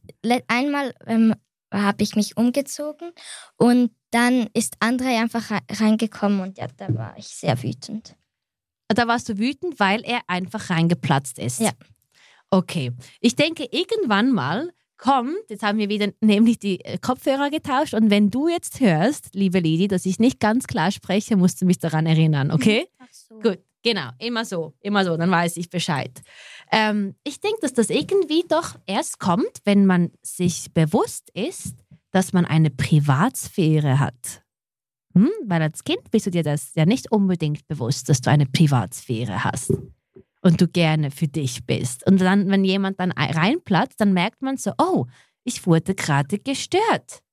einmal 0.47 0.93
ähm, 1.05 1.35
habe 1.73 2.03
ich 2.03 2.15
mich 2.15 2.37
umgezogen 2.37 3.11
und 3.57 3.91
dann 4.11 4.47
ist 4.53 4.77
André 4.79 5.19
einfach 5.21 5.49
re- 5.51 5.61
reingekommen 5.71 6.39
und 6.41 6.57
ja, 6.57 6.67
da 6.77 6.93
war 6.95 7.17
ich 7.17 7.27
sehr 7.27 7.61
wütend. 7.63 8.15
Da 8.87 9.07
warst 9.07 9.27
du 9.27 9.37
wütend, 9.39 9.79
weil 9.79 10.01
er 10.05 10.21
einfach 10.27 10.69
reingeplatzt 10.69 11.39
ist. 11.39 11.59
Ja. 11.59 11.71
Okay. 12.51 12.91
Ich 13.21 13.35
denke, 13.35 13.67
irgendwann 13.71 14.31
mal 14.31 14.71
kommt, 15.03 15.49
jetzt 15.49 15.63
haben 15.63 15.77
wir 15.77 15.89
wieder 15.89 16.07
nämlich 16.21 16.59
die 16.59 16.79
äh, 16.85 16.97
Kopfhörer 16.97 17.49
getauscht 17.49 17.93
und 17.93 18.09
wenn 18.09 18.29
du 18.29 18.47
jetzt 18.47 18.79
hörst, 18.79 19.35
liebe 19.35 19.59
Lidi, 19.59 19.87
dass 19.87 20.05
ich 20.05 20.17
nicht 20.17 20.39
ganz 20.39 20.65
klar 20.65 20.91
spreche, 20.91 21.35
musst 21.35 21.61
du 21.61 21.65
mich 21.65 21.77
daran 21.79 22.05
erinnern, 22.05 22.51
okay? 22.51 22.87
Ach 22.99 23.07
so. 23.11 23.39
Gut. 23.39 23.59
Genau, 23.85 24.11
immer 24.17 24.45
so, 24.45 24.73
immer 24.79 25.03
so, 25.03 25.17
dann 25.17 25.29
weiß 25.29 25.57
ich 25.57 25.69
Bescheid. 25.69 26.21
Ähm, 26.71 27.15
ich 27.25 27.41
denke, 27.41 27.57
dass 27.59 27.73
das 27.73 27.89
irgendwie 27.89 28.45
doch 28.47 28.75
erst 28.85 29.19
kommt, 29.19 29.59
wenn 29.65 29.85
man 29.85 30.11
sich 30.21 30.73
bewusst 30.73 31.29
ist, 31.33 31.75
dass 32.11 32.31
man 32.31 32.45
eine 32.45 32.69
Privatsphäre 32.69 33.99
hat. 33.99 34.41
Hm? 35.15 35.29
Weil 35.43 35.63
als 35.63 35.83
Kind 35.83 36.11
bist 36.11 36.27
du 36.27 36.31
dir 36.31 36.43
das 36.43 36.73
ja 36.75 36.85
nicht 36.85 37.11
unbedingt 37.11 37.67
bewusst, 37.67 38.07
dass 38.07 38.21
du 38.21 38.29
eine 38.29 38.45
Privatsphäre 38.45 39.43
hast 39.43 39.73
und 40.43 40.59
du 40.59 40.67
gerne 40.67 41.09
für 41.09 41.27
dich 41.27 41.65
bist. 41.65 42.05
Und 42.05 42.19
dann, 42.19 42.49
wenn 42.49 42.65
jemand 42.65 42.99
dann 42.99 43.11
reinplatzt, 43.11 43.99
dann 43.99 44.13
merkt 44.13 44.41
man 44.41 44.57
so, 44.57 44.73
oh, 44.77 45.05
ich 45.43 45.65
wurde 45.65 45.95
gerade 45.95 46.37
gestört. 46.37 47.23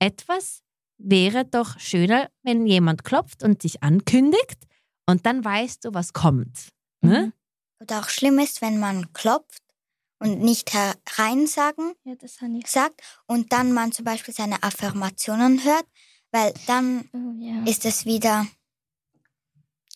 Etwas 0.00 0.62
wäre 0.98 1.44
doch 1.44 1.78
schöner, 1.78 2.30
wenn 2.42 2.66
jemand 2.66 3.04
klopft 3.04 3.42
und 3.42 3.62
dich 3.62 3.82
ankündigt 3.82 4.66
und 5.06 5.26
dann 5.26 5.44
weißt 5.44 5.84
du, 5.84 5.94
was 5.94 6.12
kommt. 6.12 6.68
Ne? 7.00 7.26
Mhm. 7.26 7.32
Oder 7.80 8.00
auch 8.00 8.08
schlimm 8.08 8.38
ist, 8.38 8.60
wenn 8.60 8.80
man 8.80 9.12
klopft 9.12 9.62
und 10.18 10.40
nicht 10.40 10.72
hereinsagen 10.74 11.92
ja, 12.04 12.14
das 12.16 12.38
ich. 12.42 12.66
sagt 12.66 13.00
und 13.26 13.52
dann 13.52 13.72
man 13.72 13.92
zum 13.92 14.04
Beispiel 14.04 14.34
seine 14.34 14.62
Affirmationen 14.62 15.64
hört, 15.64 15.86
weil 16.32 16.52
dann 16.66 17.08
oh, 17.12 17.32
ja. 17.38 17.62
ist 17.64 17.84
es 17.84 18.04
wieder. 18.04 18.46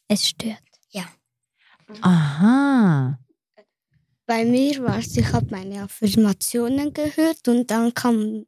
Es 0.07 0.29
stört. 0.29 0.63
Ja. 0.91 1.05
Aha. 2.01 3.19
Bei 4.27 4.45
mir 4.45 4.83
war 4.83 4.99
es, 4.99 5.17
ich 5.17 5.33
habe 5.33 5.47
meine 5.51 5.83
Affirmationen 5.83 6.93
gehört 6.93 7.47
und 7.49 7.71
dann 7.71 7.93
kam 7.93 8.47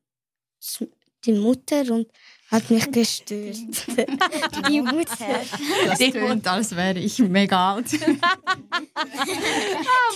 die 1.25 1.33
Mutter 1.33 1.83
und 1.93 2.07
hat 2.51 2.71
mich 2.71 2.91
gestört. 2.91 3.57
Die 4.69 4.81
Mutter. 4.81 5.15
Das 5.87 5.99
klingt, 5.99 6.47
als 6.47 6.75
wäre 6.77 6.99
ich 6.99 7.19
mega 7.19 7.75
alt. 7.75 7.87
ah, 8.21 8.37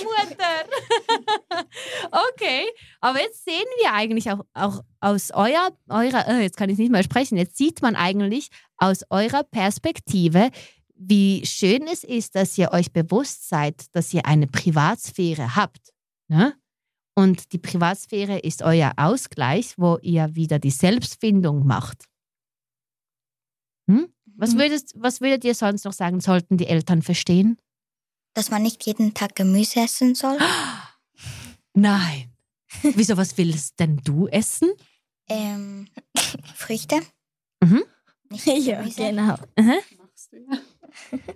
Mutter. 0.03 1.67
okay, 2.33 2.65
aber 3.01 3.21
jetzt 3.21 3.45
sehen 3.45 3.67
wir 3.83 3.93
eigentlich 3.93 4.31
auch, 4.31 4.45
auch 4.55 4.83
aus 5.01 5.31
eurer, 5.33 5.71
eurer 5.89 6.29
äh, 6.29 6.43
jetzt 6.43 6.57
kann 6.57 6.71
ich 6.71 6.79
nicht 6.79 6.93
mehr 6.93 7.03
sprechen, 7.03 7.37
jetzt 7.37 7.57
sieht 7.57 7.83
man 7.83 7.97
eigentlich 7.97 8.49
aus 8.77 9.05
eurer 9.11 9.43
Perspektive, 9.43 10.51
wie 10.99 11.45
schön 11.47 11.87
es 11.87 12.05
ist, 12.05 12.35
dass 12.35 12.59
ihr 12.59 12.73
euch 12.73 12.93
bewusst 12.93 13.49
seid, 13.49 13.87
dass 13.95 14.13
ihr 14.13 14.27
eine 14.27 14.47
Privatsphäre 14.47 15.57
habt. 15.57 15.93
Ne? 16.29 16.55
Und 17.15 17.53
die 17.53 17.59
Privatsphäre 17.59 18.39
ist 18.39 18.63
euer 18.63 18.93
Ausgleich, 18.97 19.75
wo 19.77 19.99
ihr 20.03 20.35
wieder 20.35 20.59
die 20.59 20.71
Selbstfindung 20.71 21.67
macht. 21.67 22.05
Hm? 23.89 24.13
Was, 24.37 24.55
Mhm. 24.55 24.59
würdest, 24.59 24.95
was 24.97 25.21
würdet 25.21 25.45
ihr 25.45 25.55
sonst 25.55 25.85
noch 25.85 25.93
sagen, 25.93 26.21
sollten 26.21 26.57
die 26.59 26.67
Eltern 26.67 27.03
verstehen? 27.03 27.59
Dass 28.35 28.51
man 28.51 28.63
nicht 28.63 28.85
jeden 28.87 29.15
Tag 29.15 29.35
Gemüse 29.35 29.81
essen 29.81 30.15
soll. 30.15 30.39
Nein. 31.75 32.33
Wieso, 32.83 33.17
was 33.17 33.37
willst 33.39 33.81
denn 33.81 33.97
du 34.05 34.29
essen? 34.29 34.71
Ähm, 35.29 35.89
Früchte. 36.55 37.01
Mhm. 37.63 37.83
Nicht 38.31 38.47
Ja, 38.67 38.83
genau. 38.83 39.37
Du 40.31 40.37
ja. 40.39 40.59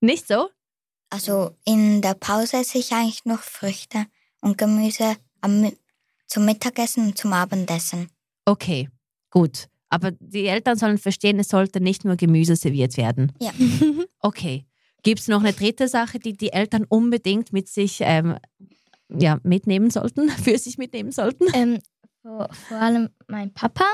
Nicht 0.00 0.26
so? 0.26 0.48
Also 1.10 1.56
in 1.64 2.02
der 2.02 2.14
Pause 2.14 2.58
esse 2.58 2.78
ich 2.78 2.92
eigentlich 2.92 3.24
noch 3.24 3.40
Früchte 3.40 4.06
und 4.40 4.58
Gemüse 4.58 5.16
am, 5.40 5.70
zum 6.26 6.44
Mittagessen 6.44 7.06
und 7.06 7.18
zum 7.18 7.32
Abendessen. 7.32 8.08
Okay, 8.44 8.88
gut. 9.30 9.68
Aber 9.90 10.10
die 10.12 10.46
Eltern 10.46 10.76
sollen 10.76 10.98
verstehen, 10.98 11.38
es 11.38 11.48
sollte 11.48 11.80
nicht 11.80 12.04
nur 12.04 12.16
Gemüse 12.16 12.56
serviert 12.56 12.96
werden. 12.96 13.32
Ja. 13.40 13.52
Okay. 14.24 14.64
Gibt 15.02 15.18
es 15.18 15.26
noch 15.26 15.40
eine 15.40 15.52
dritte 15.52 15.88
Sache, 15.88 16.20
die 16.20 16.36
die 16.36 16.52
Eltern 16.52 16.84
unbedingt 16.88 17.52
mit 17.52 17.68
sich 17.68 17.98
ähm, 18.02 18.36
ja, 19.08 19.40
mitnehmen 19.42 19.90
sollten, 19.90 20.28
für 20.44 20.56
sich 20.56 20.78
mitnehmen 20.78 21.10
sollten? 21.10 21.46
Ähm, 21.54 21.80
vor, 22.22 22.48
vor 22.68 22.76
allem 22.76 23.08
mein 23.26 23.52
Papa. 23.52 23.84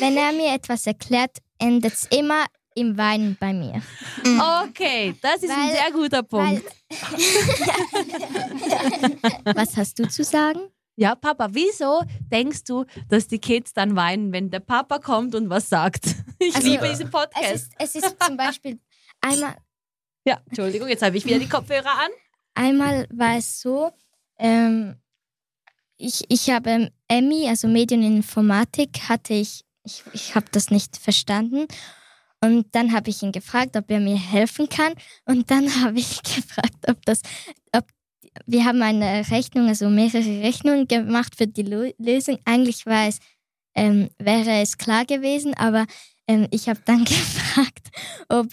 Wenn 0.00 0.16
er 0.16 0.32
mir 0.32 0.52
etwas 0.52 0.88
erklärt, 0.88 1.38
endet 1.60 1.92
es 1.92 2.08
immer 2.10 2.46
im 2.80 2.96
Weinen 2.98 3.36
bei 3.38 3.52
mir. 3.52 3.80
Mhm. 4.24 4.40
Okay, 4.68 5.14
das 5.22 5.42
ist 5.42 5.50
ein 5.50 5.68
Weil- 5.68 5.76
sehr 5.76 5.90
guter 5.92 6.22
Punkt. 6.22 6.64
Was 9.54 9.76
hast 9.76 9.98
du 9.98 10.08
zu 10.08 10.24
sagen? 10.24 10.60
Ja, 10.96 11.14
Papa, 11.14 11.48
wieso 11.52 12.02
denkst 12.30 12.64
du, 12.64 12.84
dass 13.08 13.26
die 13.28 13.38
Kids 13.38 13.72
dann 13.72 13.96
weinen, 13.96 14.32
wenn 14.32 14.50
der 14.50 14.60
Papa 14.60 14.98
kommt 14.98 15.34
und 15.34 15.48
was 15.50 15.68
sagt? 15.68 16.04
Ich 16.42 16.56
Also, 16.56 16.68
liebe 16.68 16.88
diesen 16.88 17.04
Es 17.06 17.10
Podcast. 17.10 17.52
ist, 17.54 17.72
es 17.78 17.94
ist 17.96 18.16
zum 18.24 18.38
Beispiel 18.38 18.78
einmal, 19.20 19.56
Ja, 20.24 20.40
Entschuldigung, 20.48 20.88
jetzt 20.88 21.02
habe 21.02 21.18
ich 21.18 21.26
wieder 21.26 21.38
die 21.38 21.50
Kopfhörer 21.50 21.84
an. 21.90 22.10
einmal 22.54 23.06
war 23.12 23.36
es 23.36 23.60
so, 23.60 23.90
ähm, 24.38 24.96
ich, 25.98 26.24
ich 26.30 26.48
habe 26.48 26.90
Emmy, 27.08 27.46
also 27.46 27.68
Medieninformatik, 27.68 29.00
hatte 29.10 29.34
ich, 29.34 29.66
ich, 29.84 30.02
ich 30.14 30.34
habe 30.34 30.46
das 30.50 30.70
nicht 30.70 30.96
verstanden. 30.96 31.66
Und 32.42 32.74
dann 32.74 32.92
habe 32.92 33.10
ich 33.10 33.22
ihn 33.22 33.32
gefragt, 33.32 33.76
ob 33.76 33.90
er 33.90 34.00
mir 34.00 34.16
helfen 34.16 34.68
kann. 34.68 34.94
Und 35.26 35.50
dann 35.50 35.68
habe 35.82 35.98
ich 35.98 36.22
gefragt, 36.22 36.88
ob 36.88 37.04
das, 37.04 37.22
ob 37.72 37.84
wir 38.46 38.64
haben 38.64 38.82
eine 38.82 39.28
Rechnung, 39.30 39.68
also 39.68 39.88
mehrere 39.88 40.42
Rechnungen 40.42 40.88
gemacht 40.88 41.36
für 41.36 41.46
die 41.46 41.62
Lösung. 41.62 42.38
Eigentlich 42.44 42.86
war 42.86 43.08
es, 43.08 43.18
ähm, 43.74 44.08
wäre 44.18 44.60
es 44.62 44.78
klar 44.78 45.04
gewesen, 45.04 45.54
aber 45.54 45.86
ähm, 46.26 46.46
ich 46.50 46.68
habe 46.68 46.80
dann 46.84 47.04
gefragt, 47.04 47.88
ob, 48.28 48.46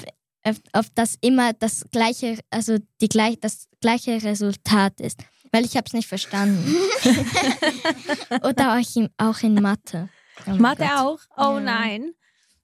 ob, 0.73 0.85
das 0.95 1.15
immer 1.21 1.53
das 1.53 1.85
gleiche, 1.91 2.39
also 2.49 2.77
die 3.01 3.09
gleich, 3.09 3.39
das 3.39 3.67
gleiche 3.81 4.21
Resultat 4.23 4.99
ist, 4.99 5.19
weil 5.51 5.63
ich 5.65 5.77
habe 5.77 5.85
es 5.85 5.93
nicht 5.93 6.07
verstanden. 6.07 6.75
Oder 8.43 8.73
auch 8.77 8.95
in, 8.95 9.09
auch 9.17 9.39
in 9.41 9.55
Mathe. 9.55 10.09
Oh 10.47 10.55
Mathe 10.55 10.83
Gott. 10.83 10.91
auch? 10.97 11.19
Oh 11.37 11.57
Ja. 11.57 11.59
nein. 11.59 12.13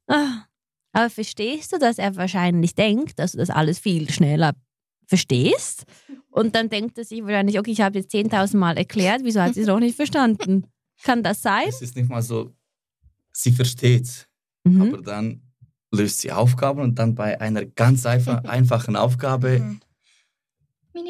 Ah. 0.08 0.46
Aber 0.94 1.10
verstehst 1.10 1.74
du, 1.74 1.80
dass 1.80 1.98
er 1.98 2.16
wahrscheinlich 2.16 2.76
denkt, 2.76 3.20
dass 3.20 3.34
du 3.34 3.40
das 3.40 3.50
alles 3.50 3.80
viel 3.80 4.10
schneller 4.10 4.54
verstehst? 5.08 5.84
Und 6.30 6.56
dann 6.56 6.70
denkt 6.70 6.98
er 6.98 7.04
sich 7.04 7.22
wahrscheinlich, 7.24 7.60
okay, 7.60 7.72
ich 7.72 7.82
habe 7.82 8.00
jetzt 8.00 8.14
10.000 8.14 8.58
Mal 8.58 8.78
erklärt, 8.78 9.22
wieso 9.24 9.42
hat 9.42 9.56
sie 9.56 9.62
es 9.62 9.68
noch 9.68 9.80
nicht 9.80 9.96
verstanden? 9.96 10.66
Kann 11.04 11.22
das 11.24 11.42
sein? 11.42 11.66
Es 11.68 11.82
ist 11.82 11.96
nicht 11.96 12.10
mal 12.10 12.22
so, 12.22 12.54
sie 13.34 13.52
versteht, 13.52 14.28
Mhm. 14.66 14.82
aber 14.82 15.02
dann 15.02 15.42
löst 15.92 16.20
sie 16.22 16.32
Aufgaben 16.32 16.80
und 16.82 16.98
dann 16.98 17.14
bei 17.16 17.40
einer 17.42 17.66
ganz 17.66 18.06
einfach, 18.06 18.44
einfachen 18.46 18.96
Aufgabe 18.96 19.60
Mhm. 19.60 19.80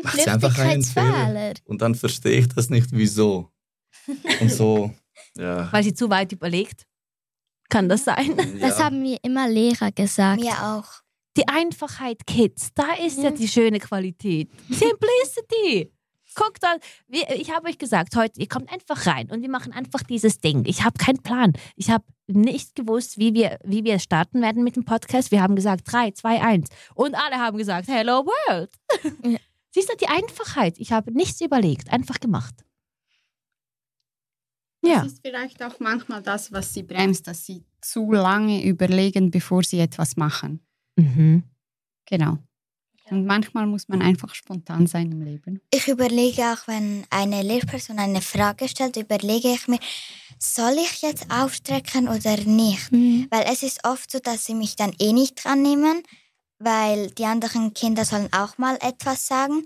Macht 0.01 0.15
sie 0.17 0.29
einfach 0.29 0.57
einen 0.59 0.81
Flüchtigkeitsfehler. 0.81 1.53
und 1.65 1.81
dann 1.81 1.93
verstehe 1.95 2.39
ich 2.39 2.47
das 2.47 2.69
nicht, 2.69 2.87
wieso. 2.93 3.49
Und 4.39 4.49
so, 4.49 4.93
ja. 5.37 5.71
Weil 5.73 5.83
sie 5.83 5.93
zu 5.93 6.09
weit 6.09 6.31
überlegt. 6.31 6.87
Kann 7.69 7.89
das 7.89 8.03
sein? 8.05 8.35
Das 8.61 8.77
ja. 8.79 8.85
haben 8.85 9.01
mir 9.01 9.17
immer 9.23 9.47
Lehrer 9.49 9.91
gesagt. 9.91 10.41
Mir 10.41 10.51
auch. 10.63 10.85
Die 11.35 11.47
Einfachheit, 11.47 12.27
Kids, 12.27 12.69
da 12.75 12.93
ist 13.03 13.17
ja 13.17 13.25
Ja. 13.25 13.31
die 13.31 13.47
schöne 13.47 13.79
Qualität. 13.79 14.49
Simplicity. 14.69 15.91
Guckt 16.35 16.63
an, 16.63 16.79
wir- 17.07 17.29
ich 17.35 17.51
habe 17.51 17.67
euch 17.67 17.77
gesagt, 17.77 18.15
heute, 18.15 18.39
ihr 18.39 18.47
kommt 18.47 18.71
einfach 18.71 19.05
rein 19.05 19.29
und 19.29 19.41
wir 19.43 19.49
machen 19.49 19.71
einfach 19.71 20.01
dieses 20.01 20.39
Ding. 20.39 20.63
Ich 20.65 20.83
habe 20.83 20.97
keinen 20.97 21.21
Plan. 21.21 21.53
Ich 21.75 21.91
habe 21.91 22.05
nicht 22.27 22.73
gewusst, 22.75 23.19
wie 23.19 23.33
wir, 23.35 23.59
wie 23.63 23.83
wir 23.83 23.99
starten 23.99 24.41
werden 24.41 24.63
mit 24.63 24.75
dem 24.75 24.83
Podcast. 24.83 25.29
Wir 25.29 25.41
haben 25.43 25.55
gesagt 25.55 25.81
3, 25.91 26.11
2, 26.11 26.41
1. 26.41 26.69
Und 26.95 27.13
alle 27.15 27.35
haben 27.37 27.57
gesagt, 27.57 27.87
Hello 27.87 28.25
World. 28.25 28.71
Ja. 29.23 29.37
Siehst 29.75 29.89
du, 29.91 29.97
die 29.97 30.07
Einfachheit. 30.07 30.75
Ich 30.77 30.91
habe 30.91 31.11
nichts 31.11 31.41
überlegt, 31.41 31.91
einfach 31.91 32.19
gemacht. 32.19 32.53
Ja. 34.83 35.03
Das 35.03 35.13
ist 35.13 35.21
vielleicht 35.25 35.63
auch 35.63 35.79
manchmal 35.79 36.21
das, 36.21 36.51
was 36.51 36.73
sie 36.73 36.83
bremst, 36.83 37.27
dass 37.27 37.45
sie 37.45 37.63
zu 37.81 38.11
lange 38.11 38.63
überlegen, 38.65 39.31
bevor 39.31 39.63
sie 39.63 39.79
etwas 39.79 40.17
machen. 40.17 40.59
Mhm. 40.97 41.43
Genau. 42.05 42.37
Und 43.09 43.25
manchmal 43.25 43.67
muss 43.67 43.87
man 43.87 44.01
einfach 44.01 44.33
spontan 44.33 44.87
sein 44.87 45.11
im 45.11 45.21
Leben. 45.21 45.61
Ich 45.71 45.87
überlege 45.87 46.41
auch, 46.43 46.67
wenn 46.67 47.05
eine 47.09 47.43
Lehrperson 47.43 47.99
eine 47.99 48.21
Frage 48.21 48.67
stellt, 48.67 48.97
überlege 48.97 49.49
ich 49.49 49.67
mir, 49.67 49.79
soll 50.39 50.75
ich 50.77 51.01
jetzt 51.01 51.29
aufstrecken 51.29 52.07
oder 52.07 52.37
nicht? 52.37 52.91
Mhm. 52.91 53.27
Weil 53.29 53.45
es 53.51 53.61
ist 53.61 53.85
oft 53.85 54.09
so, 54.11 54.19
dass 54.19 54.45
sie 54.45 54.55
mich 54.55 54.75
dann 54.75 54.93
eh 54.99 55.13
nicht 55.13 55.43
dran 55.43 55.61
nehmen, 55.61 56.03
weil 56.59 57.11
die 57.11 57.25
anderen 57.25 57.73
Kinder 57.73 58.05
sollen 58.05 58.31
auch 58.31 58.57
mal 58.57 58.77
etwas 58.81 59.27
sagen. 59.27 59.65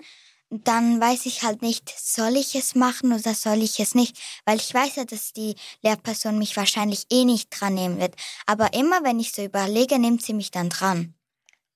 Dann 0.49 1.01
weiß 1.01 1.25
ich 1.25 1.43
halt 1.43 1.61
nicht, 1.61 1.89
soll 1.97 2.37
ich 2.37 2.55
es 2.55 2.73
machen 2.73 3.11
oder 3.11 3.33
soll 3.33 3.61
ich 3.61 3.79
es 3.81 3.95
nicht? 3.95 4.17
Weil 4.45 4.57
ich 4.57 4.73
weiß 4.73 4.95
ja, 4.95 5.03
dass 5.03 5.33
die 5.33 5.55
Lehrperson 5.81 6.37
mich 6.37 6.55
wahrscheinlich 6.55 7.05
eh 7.11 7.25
nicht 7.25 7.49
dran 7.49 7.73
nehmen 7.73 7.99
wird. 7.99 8.15
Aber 8.45 8.73
immer, 8.73 9.03
wenn 9.03 9.19
ich 9.19 9.33
so 9.33 9.43
überlege, 9.43 9.99
nimmt 9.99 10.21
sie 10.21 10.33
mich 10.33 10.51
dann 10.51 10.69
dran. 10.69 11.15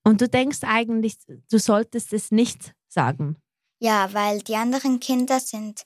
Und 0.03 0.21
du 0.21 0.29
denkst 0.29 0.59
eigentlich, 0.61 1.17
du 1.27 1.59
solltest 1.59 2.13
es 2.13 2.31
nicht 2.31 2.73
sagen. 2.87 3.37
Ja, 3.79 4.13
weil 4.13 4.41
die 4.41 4.55
anderen 4.55 4.99
Kinder 4.99 5.39
sind 5.39 5.83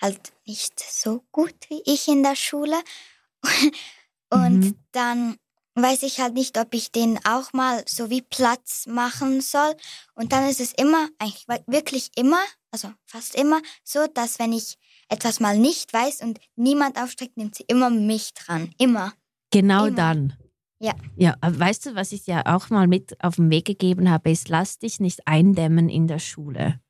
halt 0.00 0.32
nicht 0.46 0.78
so 0.78 1.24
gut 1.32 1.54
wie 1.68 1.82
ich 1.86 2.06
in 2.06 2.22
der 2.22 2.36
Schule. 2.36 2.78
Und 4.30 4.60
Mhm. 4.60 4.78
dann 4.92 5.36
weiß 5.74 6.02
ich 6.02 6.20
halt 6.20 6.34
nicht, 6.34 6.58
ob 6.58 6.74
ich 6.74 6.92
den 6.92 7.18
auch 7.24 7.52
mal 7.52 7.82
so 7.86 8.10
wie 8.10 8.22
Platz 8.22 8.86
machen 8.86 9.40
soll. 9.40 9.74
Und 10.14 10.32
dann 10.32 10.48
ist 10.48 10.60
es 10.60 10.72
immer, 10.72 11.08
eigentlich 11.18 11.46
wirklich 11.66 12.10
immer, 12.16 12.40
also 12.70 12.88
fast 13.06 13.34
immer 13.34 13.60
so, 13.84 14.06
dass 14.12 14.38
wenn 14.38 14.52
ich 14.52 14.78
etwas 15.08 15.40
mal 15.40 15.58
nicht 15.58 15.92
weiß 15.92 16.22
und 16.22 16.38
niemand 16.56 17.00
aufstreckt, 17.00 17.36
nimmt 17.36 17.54
sie 17.54 17.64
immer 17.66 17.90
mich 17.90 18.34
dran. 18.34 18.72
Immer. 18.78 19.12
Genau 19.50 19.86
Immer. 19.86 19.96
dann. 19.96 20.36
Ja. 20.78 20.94
Ja, 21.16 21.36
aber 21.40 21.58
weißt 21.58 21.86
du, 21.86 21.94
was 21.94 22.12
ich 22.12 22.24
dir 22.24 22.46
auch 22.46 22.70
mal 22.70 22.86
mit 22.86 23.22
auf 23.22 23.36
den 23.36 23.50
Weg 23.50 23.66
gegeben 23.66 24.08
habe, 24.10 24.30
ist, 24.30 24.48
lass 24.48 24.78
dich 24.78 24.98
nicht 24.98 25.26
eindämmen 25.26 25.88
in 25.88 26.06
der 26.06 26.18
Schule. 26.18 26.80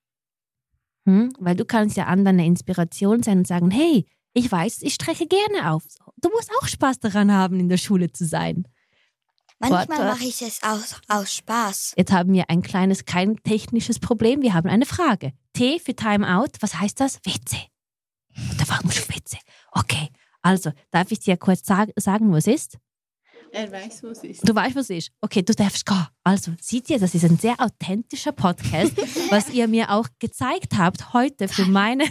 Hm? 1.06 1.32
Weil 1.40 1.56
du 1.56 1.64
kannst 1.64 1.96
ja 1.96 2.06
anderen 2.06 2.38
eine 2.38 2.46
Inspiration 2.46 3.22
sein 3.22 3.38
und 3.38 3.46
sagen, 3.46 3.70
hey, 3.70 4.06
ich 4.32 4.50
weiß, 4.50 4.82
ich 4.82 4.94
strecke 4.94 5.26
gerne 5.26 5.72
auf. 5.72 5.84
Du 6.16 6.30
musst 6.30 6.50
auch 6.60 6.68
Spaß 6.68 7.00
daran 7.00 7.32
haben, 7.32 7.58
in 7.58 7.68
der 7.68 7.78
Schule 7.78 8.12
zu 8.12 8.24
sein. 8.24 8.66
Manchmal 9.58 10.04
mache 10.06 10.24
ich 10.24 10.40
es 10.40 10.62
aus, 10.62 10.96
aus 11.08 11.34
Spaß. 11.34 11.94
Jetzt 11.96 12.12
haben 12.12 12.32
wir 12.32 12.48
ein 12.48 12.62
kleines, 12.62 13.04
kein 13.04 13.36
technisches 13.42 13.98
Problem. 13.98 14.40
Wir 14.40 14.54
haben 14.54 14.70
eine 14.70 14.86
Frage. 14.86 15.32
T 15.52 15.78
für 15.78 15.94
Timeout. 15.94 16.52
Was 16.60 16.80
heißt 16.80 16.98
das? 16.98 17.18
WC. 17.24 17.56
Da 18.56 18.68
warum 18.68 18.90
schon 18.90 19.08
WC? 19.08 19.36
Okay. 19.72 20.08
Also, 20.42 20.72
darf 20.90 21.10
ich 21.10 21.20
dir 21.20 21.36
kurz 21.36 21.66
sag, 21.66 21.90
sagen, 21.96 22.32
was 22.32 22.46
ist? 22.46 22.78
Er 23.52 23.70
weiß, 23.70 24.02
wo 24.02 24.08
es 24.08 24.22
ist. 24.22 24.48
Du 24.48 24.54
weißt, 24.54 24.76
was 24.76 24.84
es 24.84 25.06
ist. 25.06 25.12
Okay, 25.20 25.42
du 25.42 25.54
darfst 25.54 25.84
gehen. 25.84 26.06
Also, 26.22 26.52
seht 26.60 26.88
ihr, 26.88 26.98
das 26.98 27.14
ist 27.14 27.24
ein 27.24 27.36
sehr 27.36 27.56
authentischer 27.60 28.32
Podcast, 28.32 28.96
was 29.30 29.50
ihr 29.50 29.68
mir 29.68 29.90
auch 29.90 30.08
gezeigt 30.18 30.78
habt 30.78 31.12
heute 31.12 31.48
für, 31.48 31.66
meine, 31.66 32.04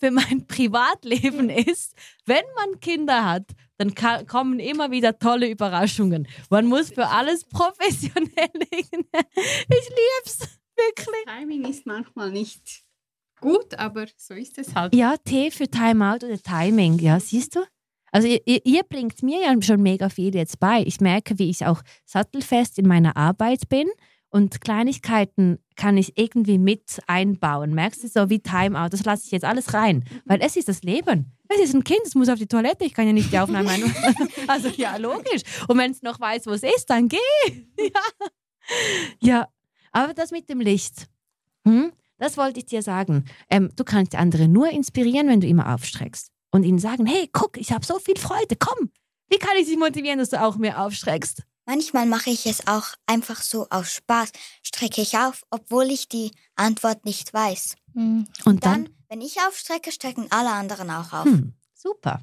für 0.00 0.10
mein 0.10 0.46
Privatleben 0.48 1.50
ist, 1.50 1.94
wenn 2.26 2.44
man 2.56 2.80
Kinder 2.80 3.24
hat, 3.24 3.44
dann 3.78 3.94
kommen 4.26 4.58
immer 4.60 4.90
wieder 4.90 5.18
tolle 5.18 5.48
Überraschungen. 5.48 6.26
Man 6.50 6.66
muss 6.66 6.90
für 6.90 7.06
alles 7.06 7.44
professionell 7.44 8.28
liegen. 8.72 9.04
Ich 9.68 9.88
lieb's. 9.88 10.38
Wirklich. 10.76 11.24
Timing 11.26 11.64
ist 11.66 11.84
manchmal 11.86 12.30
nicht 12.30 12.82
gut, 13.40 13.74
aber 13.78 14.06
so 14.16 14.34
ist 14.34 14.56
es 14.58 14.74
halt. 14.74 14.94
Ja, 14.94 15.16
T 15.18 15.50
für 15.50 15.68
Timeout 15.68 16.24
oder 16.26 16.38
Timing. 16.38 16.98
Ja, 16.98 17.20
siehst 17.20 17.54
du? 17.56 17.60
Also 18.12 18.26
ihr, 18.28 18.40
ihr- 18.46 18.64
ihr 18.64 18.82
bringt 18.82 19.22
mir 19.22 19.40
ja 19.42 19.62
schon 19.62 19.82
mega 19.82 20.08
viel 20.08 20.34
jetzt 20.34 20.58
bei. 20.58 20.82
Ich 20.82 21.00
merke, 21.00 21.38
wie 21.38 21.48
ich 21.50 21.64
auch 21.66 21.82
sattelfest 22.06 22.78
in 22.78 22.88
meiner 22.88 23.16
Arbeit 23.16 23.68
bin 23.68 23.88
und 24.30 24.60
Kleinigkeiten 24.60 25.58
kann 25.76 25.96
ich 25.96 26.16
irgendwie 26.16 26.58
mit 26.58 27.00
einbauen. 27.06 27.74
Merkst 27.74 28.04
du, 28.04 28.08
so 28.08 28.30
wie 28.30 28.40
Timeout, 28.40 28.90
das 28.90 29.04
lasse 29.04 29.24
ich 29.26 29.32
jetzt 29.32 29.44
alles 29.44 29.74
rein, 29.74 30.04
weil 30.24 30.40
es 30.40 30.56
ist 30.56 30.68
das 30.68 30.82
Leben. 30.82 31.32
Es 31.48 31.60
ist 31.60 31.74
ein 31.74 31.84
Kind, 31.84 32.00
es 32.04 32.14
muss 32.14 32.28
auf 32.28 32.38
die 32.38 32.46
Toilette, 32.46 32.84
ich 32.84 32.94
kann 32.94 33.06
ja 33.06 33.12
nicht 33.12 33.32
die 33.32 33.38
Aufnahme 33.38 33.70
ein. 33.70 33.82
Also 34.46 34.68
ja, 34.68 34.96
logisch. 34.96 35.42
Und 35.68 35.78
wenn 35.78 35.90
es 35.90 36.02
noch 36.02 36.20
weiß, 36.20 36.46
wo 36.46 36.50
es 36.50 36.62
ist, 36.62 36.88
dann 36.88 37.08
geh. 37.08 37.18
Ja. 39.20 39.20
ja, 39.20 39.48
aber 39.90 40.14
das 40.14 40.30
mit 40.30 40.48
dem 40.48 40.60
Licht, 40.60 41.08
hm? 41.66 41.90
das 42.18 42.36
wollte 42.36 42.60
ich 42.60 42.66
dir 42.66 42.82
sagen. 42.82 43.24
Ähm, 43.48 43.70
du 43.74 43.82
kannst 43.82 44.14
andere 44.14 44.46
nur 44.46 44.70
inspirieren, 44.70 45.26
wenn 45.26 45.40
du 45.40 45.48
immer 45.48 45.74
aufstreckst 45.74 46.30
und 46.52 46.62
ihnen 46.62 46.78
sagen, 46.78 47.06
hey, 47.06 47.28
guck, 47.32 47.56
ich 47.56 47.72
habe 47.72 47.84
so 47.84 47.98
viel 47.98 48.16
Freude, 48.16 48.54
komm. 48.56 48.90
Wie 49.28 49.38
kann 49.38 49.56
ich 49.58 49.66
dich 49.66 49.76
motivieren, 49.76 50.18
dass 50.20 50.30
du 50.30 50.40
auch 50.40 50.56
mehr 50.56 50.80
aufstreckst? 50.84 51.42
Manchmal 51.70 52.04
mache 52.04 52.30
ich 52.30 52.46
es 52.46 52.66
auch 52.66 52.96
einfach 53.06 53.40
so 53.42 53.68
aus 53.70 53.92
Spaß, 53.92 54.32
strecke 54.60 55.02
ich 55.02 55.16
auf, 55.16 55.44
obwohl 55.50 55.84
ich 55.84 56.08
die 56.08 56.32
Antwort 56.56 57.04
nicht 57.04 57.32
weiß. 57.32 57.76
Hm. 57.94 58.26
Und 58.44 58.64
dann, 58.66 58.86
Dann, 58.86 58.94
wenn 59.08 59.20
ich 59.20 59.36
aufstrecke, 59.46 59.92
strecken 59.92 60.26
alle 60.30 60.50
anderen 60.50 60.90
auch 60.90 61.12
auf. 61.12 61.26
hm, 61.26 61.54
super. 61.72 62.22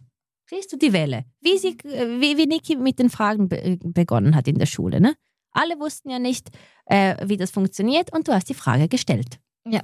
Siehst 0.50 0.74
du 0.74 0.78
die 0.78 0.92
Welle? 0.92 1.24
Wie, 1.40 1.58
sie, 1.58 1.78
wie, 1.82 2.38
wie 2.38 2.46
Niki 2.46 2.76
mit 2.76 3.00
den 3.00 3.10
Fragen 3.10 3.48
be 3.48 3.78
begonnen 3.82 4.36
hat 4.36 4.50
in 4.50 4.60
der 4.60 4.66
Schule. 4.66 5.00
Ne? 5.00 5.16
Alle 5.52 5.80
wussten 5.80 6.10
ja 6.10 6.20
nicht, 6.20 6.50
äh, 6.86 7.16
wie 7.26 7.38
das 7.38 7.52
funktioniert 7.52 8.14
und 8.14 8.28
du 8.28 8.34
hast 8.34 8.50
die 8.50 8.54
Frage 8.54 8.90
gestellt. 8.90 9.40
Ja. 9.66 9.80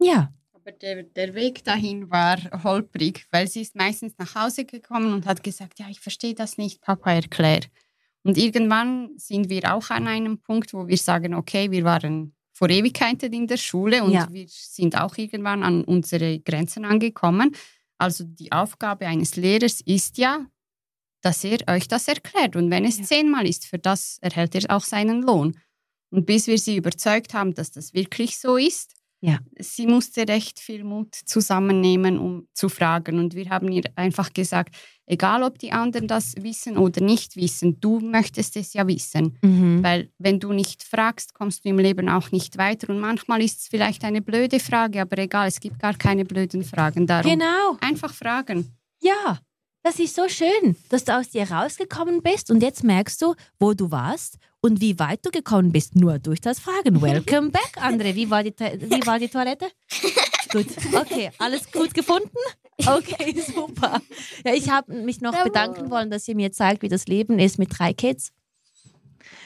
Ja. 0.00 0.32
Aber 0.52 0.72
der, 0.72 1.04
der 1.04 1.34
Weg 1.34 1.62
dahin 1.62 2.10
war 2.10 2.38
holprig, 2.64 3.28
weil 3.30 3.46
sie 3.46 3.60
ist 3.60 3.76
meistens 3.76 4.18
nach 4.18 4.34
Hause 4.34 4.64
gekommen 4.64 5.12
und 5.12 5.24
hat 5.24 5.44
gesagt, 5.44 5.78
ja, 5.78 5.86
ich 5.88 6.00
verstehe 6.00 6.34
das 6.34 6.58
nicht, 6.58 6.80
Papa, 6.80 7.12
erklär. 7.12 7.60
Und 8.24 8.36
irgendwann 8.36 9.10
sind 9.16 9.48
wir 9.48 9.74
auch 9.74 9.90
an 9.90 10.06
einem 10.08 10.38
Punkt, 10.40 10.74
wo 10.74 10.86
wir 10.86 10.96
sagen, 10.96 11.34
okay, 11.34 11.70
wir 11.70 11.84
waren 11.84 12.34
vor 12.52 12.68
Ewigkeiten 12.68 13.32
in 13.32 13.46
der 13.46 13.56
Schule 13.56 14.02
und 14.02 14.12
Ja. 14.12 14.28
wir 14.32 14.46
sind 14.48 14.96
auch 15.00 15.16
irgendwann 15.16 15.62
an 15.62 15.84
unsere 15.84 16.40
Grenzen 16.40 16.84
angekommen. 16.84 17.54
Also 17.98 18.24
die 18.24 18.50
Aufgabe 18.52 19.06
eines 19.06 19.36
Lehrers 19.36 19.80
ist 19.82 20.18
ja, 20.18 20.46
dass 21.22 21.44
er 21.44 21.58
euch 21.68 21.88
das 21.88 22.08
erklärt. 22.08 22.56
Und 22.56 22.70
wenn 22.70 22.84
es 22.84 22.98
Ja. 22.98 23.04
zehnmal 23.04 23.46
ist, 23.48 23.66
für 23.66 23.78
das 23.78 24.18
erhält 24.20 24.54
er 24.54 24.74
auch 24.76 24.84
seinen 24.84 25.22
Lohn. 25.22 25.56
Und 26.10 26.26
bis 26.26 26.46
wir 26.46 26.58
sie 26.58 26.76
überzeugt 26.76 27.34
haben, 27.34 27.54
dass 27.54 27.70
das 27.70 27.92
wirklich 27.94 28.38
so 28.38 28.56
ist, 28.56 28.94
Ja. 29.20 29.38
sie 29.58 29.86
musste 29.86 30.26
recht 30.28 30.58
viel 30.60 30.84
Mut 30.84 31.14
zusammennehmen, 31.14 32.18
um 32.18 32.48
zu 32.54 32.68
fragen. 32.68 33.18
Und 33.18 33.34
wir 33.34 33.50
haben 33.50 33.70
ihr 33.70 33.82
einfach 33.96 34.32
gesagt, 34.32 34.76
egal 35.08 35.42
ob 35.42 35.58
die 35.58 35.72
anderen 35.72 36.06
das 36.06 36.34
wissen 36.38 36.76
oder 36.78 37.00
nicht 37.00 37.36
wissen, 37.36 37.80
du 37.80 37.98
möchtest 38.00 38.56
es 38.56 38.74
ja 38.74 38.86
wissen. 38.86 39.36
Mhm. 39.42 39.82
Weil 39.82 40.10
wenn 40.18 40.38
du 40.38 40.52
nicht 40.52 40.82
fragst, 40.82 41.34
kommst 41.34 41.64
du 41.64 41.70
im 41.70 41.78
Leben 41.78 42.08
auch 42.08 42.30
nicht 42.30 42.58
weiter. 42.58 42.90
Und 42.90 43.00
manchmal 43.00 43.42
ist 43.42 43.60
es 43.60 43.68
vielleicht 43.68 44.04
eine 44.04 44.22
blöde 44.22 44.60
Frage, 44.60 45.00
aber 45.00 45.18
egal, 45.18 45.48
es 45.48 45.60
gibt 45.60 45.78
gar 45.78 45.94
keine 45.94 46.24
blöden 46.24 46.62
Fragen. 46.62 47.06
Darum 47.06 47.30
Genau. 47.32 47.76
einfach 47.80 48.12
fragen. 48.12 48.76
Ja, 49.02 49.38
das 49.82 49.98
ist 49.98 50.16
so 50.16 50.28
schön, 50.28 50.76
dass 50.90 51.04
du 51.04 51.16
aus 51.16 51.30
dir 51.30 51.50
rausgekommen 51.50 52.22
bist 52.22 52.50
und 52.50 52.62
jetzt 52.62 52.84
merkst 52.84 53.22
du, 53.22 53.34
wo 53.58 53.74
du 53.74 53.90
warst 53.90 54.36
und 54.60 54.80
wie 54.80 54.98
weit 54.98 55.24
du 55.24 55.30
gekommen 55.30 55.72
bist, 55.72 55.94
nur 55.96 56.18
durch 56.18 56.40
das 56.40 56.58
Fragen. 56.58 57.00
Welcome 57.00 57.50
back, 57.50 57.76
André. 57.76 58.14
Wie 58.14 58.28
war 58.28 58.42
die, 58.42 58.52
wie 58.58 59.06
war 59.06 59.18
die 59.18 59.28
Toilette? 59.28 59.68
gut, 60.52 60.66
okay, 60.94 61.30
alles 61.38 61.70
gut 61.70 61.94
gefunden? 61.94 62.28
Okay, 62.86 63.40
super. 63.54 64.00
Ja, 64.44 64.54
ich 64.54 64.70
habe 64.70 64.92
mich 64.94 65.20
noch 65.20 65.42
bedanken 65.42 65.90
wollen, 65.90 66.10
dass 66.10 66.28
ihr 66.28 66.36
mir 66.36 66.52
zeigt, 66.52 66.82
wie 66.82 66.88
das 66.88 67.06
Leben 67.06 67.38
ist 67.38 67.58
mit 67.58 67.78
drei 67.78 67.92
Kids. 67.92 68.32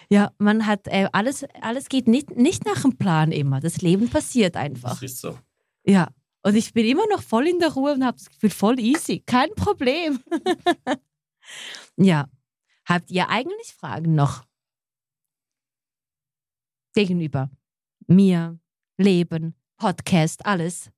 Ja, 0.09 0.33
man 0.39 0.67
hat 0.67 0.89
äh, 0.89 1.09
alles, 1.13 1.45
alles 1.61 1.89
geht 1.89 2.07
nicht, 2.07 2.37
nicht 2.37 2.67
nach 2.67 2.83
dem 2.83 2.99
Plan 2.99 3.33
immer. 3.33 3.61
Das 3.61 3.81
Leben 3.81 4.11
passiert 4.11 4.57
einfach. 4.57 4.91
Das 4.91 5.03
ist 5.03 5.21
so. 5.21 5.39
Ja, 5.85 6.09
und 6.43 6.55
ich 6.55 6.75
bin 6.75 6.87
immer 6.87 7.07
noch 7.11 7.23
voll 7.23 7.49
in 7.49 7.59
der 7.59 7.73
Ruhe 7.73 7.93
und 7.95 8.05
habe 8.05 8.19
das 8.19 8.29
Gefühl, 8.29 8.51
voll 8.51 8.79
easy, 8.79 9.21
kein 9.21 9.51
Problem. 9.55 10.21
ja, 11.97 12.29
habt 12.85 13.11
ihr 13.11 13.29
eigentlich 13.29 13.73
Fragen 13.75 14.15
noch? 14.15 14.45
Gegenüber 16.95 17.51
mir, 18.07 18.59
Leben, 18.99 19.55
Podcast, 19.77 20.45
alles. 20.45 20.91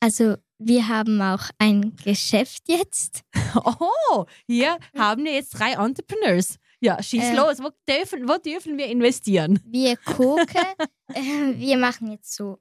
Also 0.00 0.36
wir 0.58 0.88
haben 0.88 1.20
auch 1.22 1.50
ein 1.58 1.96
Geschäft 1.96 2.64
jetzt. 2.68 3.22
Oh, 3.54 4.26
hier 4.46 4.78
haben 4.94 5.24
wir 5.24 5.32
jetzt 5.32 5.58
drei 5.58 5.72
Entrepreneurs. 5.72 6.58
Ja, 6.80 7.02
schieß 7.02 7.30
Ähm. 7.30 7.36
los. 7.36 7.58
Wo 7.60 7.70
dürfen, 7.88 8.28
wo 8.28 8.36
dürfen 8.36 8.76
wir 8.76 8.86
investieren? 8.86 9.58
Wir 9.64 9.96
gucken, 9.96 10.46
äh, 11.14 11.54
wir 11.54 11.78
machen 11.78 12.10
jetzt 12.12 12.34
so 12.34 12.58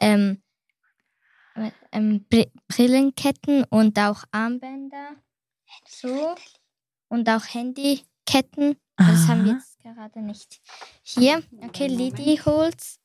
ähm, 0.00 0.42
äh, 1.54 1.70
ähm, 1.92 2.24
Br 2.30 2.46
Brillenketten 2.68 3.64
und 3.64 3.98
auch 3.98 4.24
Armbänder. 4.30 5.16
So. 5.86 6.34
Und 7.08 7.28
auch 7.28 7.44
Handyketten. 7.52 8.76
Das 8.96 9.28
haben 9.28 9.44
wir 9.44 9.52
jetzt 9.54 9.78
gerade 9.80 10.20
nicht. 10.20 10.60
Hier, 11.02 11.42
okay, 11.62 11.86
Lidi 11.86 12.36
holt's. 12.44 12.99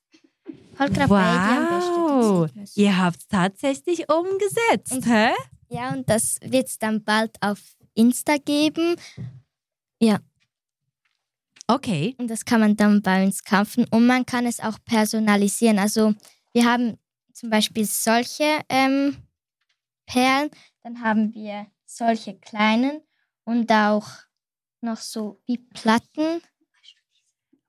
Halt 0.77 0.93
gerade 0.93 1.09
bei 1.09 1.21
dir 1.21 1.57
am 1.57 1.69
besten. 1.69 2.55
Wow, 2.55 2.75
ihr 2.75 2.97
habt 2.97 3.17
es 3.17 3.27
tatsächlich 3.27 4.09
umgesetzt, 4.09 4.91
Und- 4.91 5.05
hä? 5.07 5.31
Ja, 5.69 5.91
und 5.93 6.07
das 6.09 6.37
wird 6.41 6.67
es 6.67 6.77
dann 6.77 7.03
bald 7.03 7.35
auf 7.41 7.59
Insta 7.95 8.37
geben. 8.37 8.95
Okay. 11.67 12.15
Und 12.19 12.29
das 12.29 12.45
kann 12.45 12.59
man 12.59 12.75
dann 12.75 13.01
bei 13.01 13.25
uns 13.25 13.43
kaufen. 13.43 13.85
Und 13.89 14.05
man 14.05 14.25
kann 14.25 14.45
es 14.45 14.59
auch 14.59 14.77
personalisieren. 14.85 15.79
Also 15.79 16.13
wir 16.53 16.65
haben 16.65 16.99
zum 17.33 17.49
Beispiel 17.49 17.85
solche 17.85 18.61
ähm, 18.69 19.17
Perlen, 20.05 20.51
dann 20.83 21.01
haben 21.01 21.33
wir 21.33 21.67
solche 21.85 22.37
kleinen 22.37 23.01
und 23.45 23.71
auch 23.71 24.07
noch 24.81 24.97
so 24.97 25.41
wie 25.47 25.57
Platten. 25.57 26.41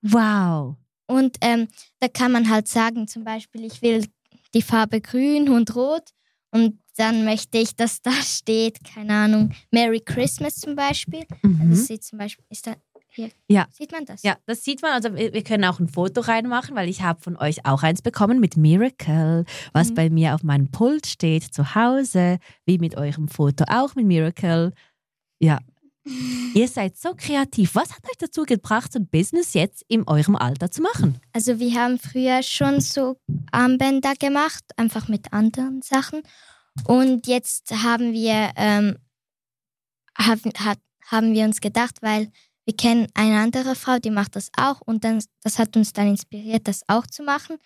Wow. 0.03 0.77
Und 1.07 1.37
ähm, 1.41 1.67
da 1.99 2.07
kann 2.07 2.31
man 2.31 2.49
halt 2.49 2.67
sagen, 2.67 3.07
zum 3.07 3.23
Beispiel, 3.23 3.63
ich 3.65 3.81
will 3.81 4.05
die 4.53 4.61
Farbe 4.61 5.01
grün 5.01 5.49
und 5.49 5.75
rot. 5.75 6.09
Und 6.51 6.79
dann 6.97 7.25
möchte 7.25 7.57
ich, 7.57 7.75
dass 7.75 8.01
da 8.01 8.11
steht, 8.21 8.79
keine 8.83 9.13
Ahnung, 9.13 9.53
Merry 9.71 9.99
Christmas 10.01 10.55
zum 10.57 10.75
Beispiel. 10.75 11.23
Mhm. 11.43 11.69
Das 11.71 11.87
sieht 11.87 12.03
zum 12.03 12.19
Beispiel, 12.19 12.45
ist 12.49 12.67
da 12.67 12.75
hier, 13.09 13.29
Ja. 13.49 13.67
sieht 13.71 13.91
man 13.91 14.05
das? 14.05 14.21
Ja, 14.23 14.37
das 14.45 14.63
sieht 14.63 14.81
man. 14.81 14.91
Also 14.91 15.15
wir 15.15 15.33
wir 15.33 15.43
können 15.43 15.63
auch 15.65 15.79
ein 15.79 15.87
Foto 15.87 16.21
reinmachen, 16.21 16.75
weil 16.75 16.87
ich 16.89 17.01
habe 17.01 17.21
von 17.21 17.35
euch 17.37 17.65
auch 17.65 17.81
eins 17.83 18.01
bekommen 18.01 18.39
mit 18.39 18.57
Miracle, 18.57 19.45
was 19.73 19.89
Mhm. 19.91 19.95
bei 19.95 20.09
mir 20.09 20.35
auf 20.35 20.43
meinem 20.43 20.69
Pult 20.71 21.07
steht 21.07 21.43
zu 21.43 21.73
Hause, 21.75 22.37
wie 22.65 22.77
mit 22.77 22.95
eurem 22.97 23.27
Foto 23.27 23.63
auch 23.69 23.95
mit 23.95 24.05
Miracle. 24.05 24.73
Ja, 25.39 25.59
Ihr 26.53 26.67
seid 26.67 26.97
so 26.97 27.13
kreativ. 27.15 27.75
Was 27.75 27.91
hat 27.91 28.03
euch 28.05 28.17
dazu 28.17 28.43
gebracht, 28.43 28.91
so 28.93 28.99
ein 28.99 29.07
Business 29.07 29.53
jetzt 29.53 29.83
in 29.87 30.07
eurem 30.07 30.35
Alter 30.35 30.71
zu 30.71 30.81
machen? 30.81 31.19
Also 31.33 31.59
wir 31.59 31.73
haben 31.79 31.99
früher 31.99 32.41
schon 32.43 32.81
so 32.81 33.17
Armbänder 33.51 34.13
gemacht, 34.15 34.63
einfach 34.77 35.07
mit 35.07 35.33
anderen 35.33 35.81
Sachen. 35.81 36.21
Und 36.85 37.27
jetzt 37.27 37.71
haben 37.71 38.13
wir, 38.13 38.51
ähm, 38.55 38.97
haben, 40.17 40.51
hat, 40.57 40.79
haben 41.05 41.33
wir 41.33 41.45
uns 41.45 41.61
gedacht, 41.61 41.97
weil 42.01 42.31
wir 42.65 42.75
kennen 42.75 43.07
eine 43.13 43.39
andere 43.39 43.75
Frau, 43.75 43.97
die 43.97 44.11
macht 44.11 44.35
das 44.35 44.51
auch. 44.57 44.81
Und 44.81 45.03
dann, 45.03 45.23
das 45.41 45.57
hat 45.57 45.75
uns 45.77 45.93
dann 45.93 46.09
inspiriert, 46.09 46.67
das 46.67 46.81
auch 46.87 47.07
zu 47.07 47.23
machen, 47.23 47.57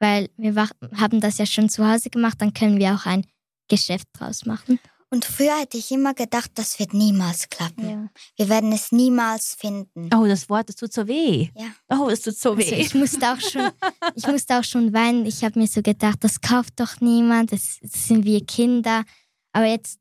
weil 0.00 0.30
wir 0.36 0.68
haben 0.96 1.20
das 1.20 1.38
ja 1.38 1.46
schon 1.46 1.68
zu 1.68 1.86
Hause 1.86 2.10
gemacht, 2.10 2.40
dann 2.40 2.54
können 2.54 2.78
wir 2.78 2.94
auch 2.94 3.06
ein 3.06 3.24
Geschäft 3.68 4.08
draus 4.12 4.46
machen. 4.46 4.78
Und 5.10 5.24
früher 5.24 5.58
hätte 5.58 5.78
ich 5.78 5.90
immer 5.90 6.12
gedacht, 6.12 6.50
das 6.54 6.78
wird 6.78 6.92
niemals 6.92 7.48
klappen. 7.48 7.88
Ja. 7.88 8.08
Wir 8.36 8.48
werden 8.50 8.72
es 8.72 8.92
niemals 8.92 9.54
finden. 9.54 10.10
Oh, 10.14 10.26
das 10.26 10.50
Wort, 10.50 10.68
das 10.68 10.76
tut 10.76 10.92
so 10.92 11.06
weh. 11.08 11.48
Ja. 11.54 11.66
Oh, 11.98 12.08
das 12.10 12.20
tut 12.20 12.36
so 12.36 12.50
Also 12.50 12.70
weh. 12.70 12.74
ich 12.74 12.94
musste 12.94 13.32
auch 13.32 13.40
schon, 13.40 13.70
ich 14.14 14.26
musste 14.26 14.58
auch 14.58 14.64
schon 14.64 14.92
weinen. 14.92 15.24
Ich 15.24 15.42
habe 15.44 15.58
mir 15.58 15.66
so 15.66 15.80
gedacht, 15.80 16.22
das 16.22 16.40
kauft 16.42 16.78
doch 16.78 17.00
niemand, 17.00 17.52
das, 17.52 17.78
das 17.80 18.06
sind 18.06 18.24
wir 18.24 18.44
Kinder. 18.44 19.04
Aber 19.52 19.64
jetzt 19.66 19.98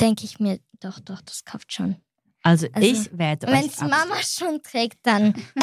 denke 0.00 0.24
ich 0.24 0.40
mir, 0.40 0.58
doch, 0.80 0.98
doch, 0.98 1.20
das 1.20 1.44
kauft 1.44 1.72
schon. 1.72 1.96
Also, 2.42 2.66
Also, 2.72 2.88
ich 2.88 3.16
werde 3.16 3.46
Wenn 3.46 3.66
es 3.66 3.80
Mama 3.80 4.20
schon 4.22 4.62
trägt, 4.62 4.98
dann 5.04 5.34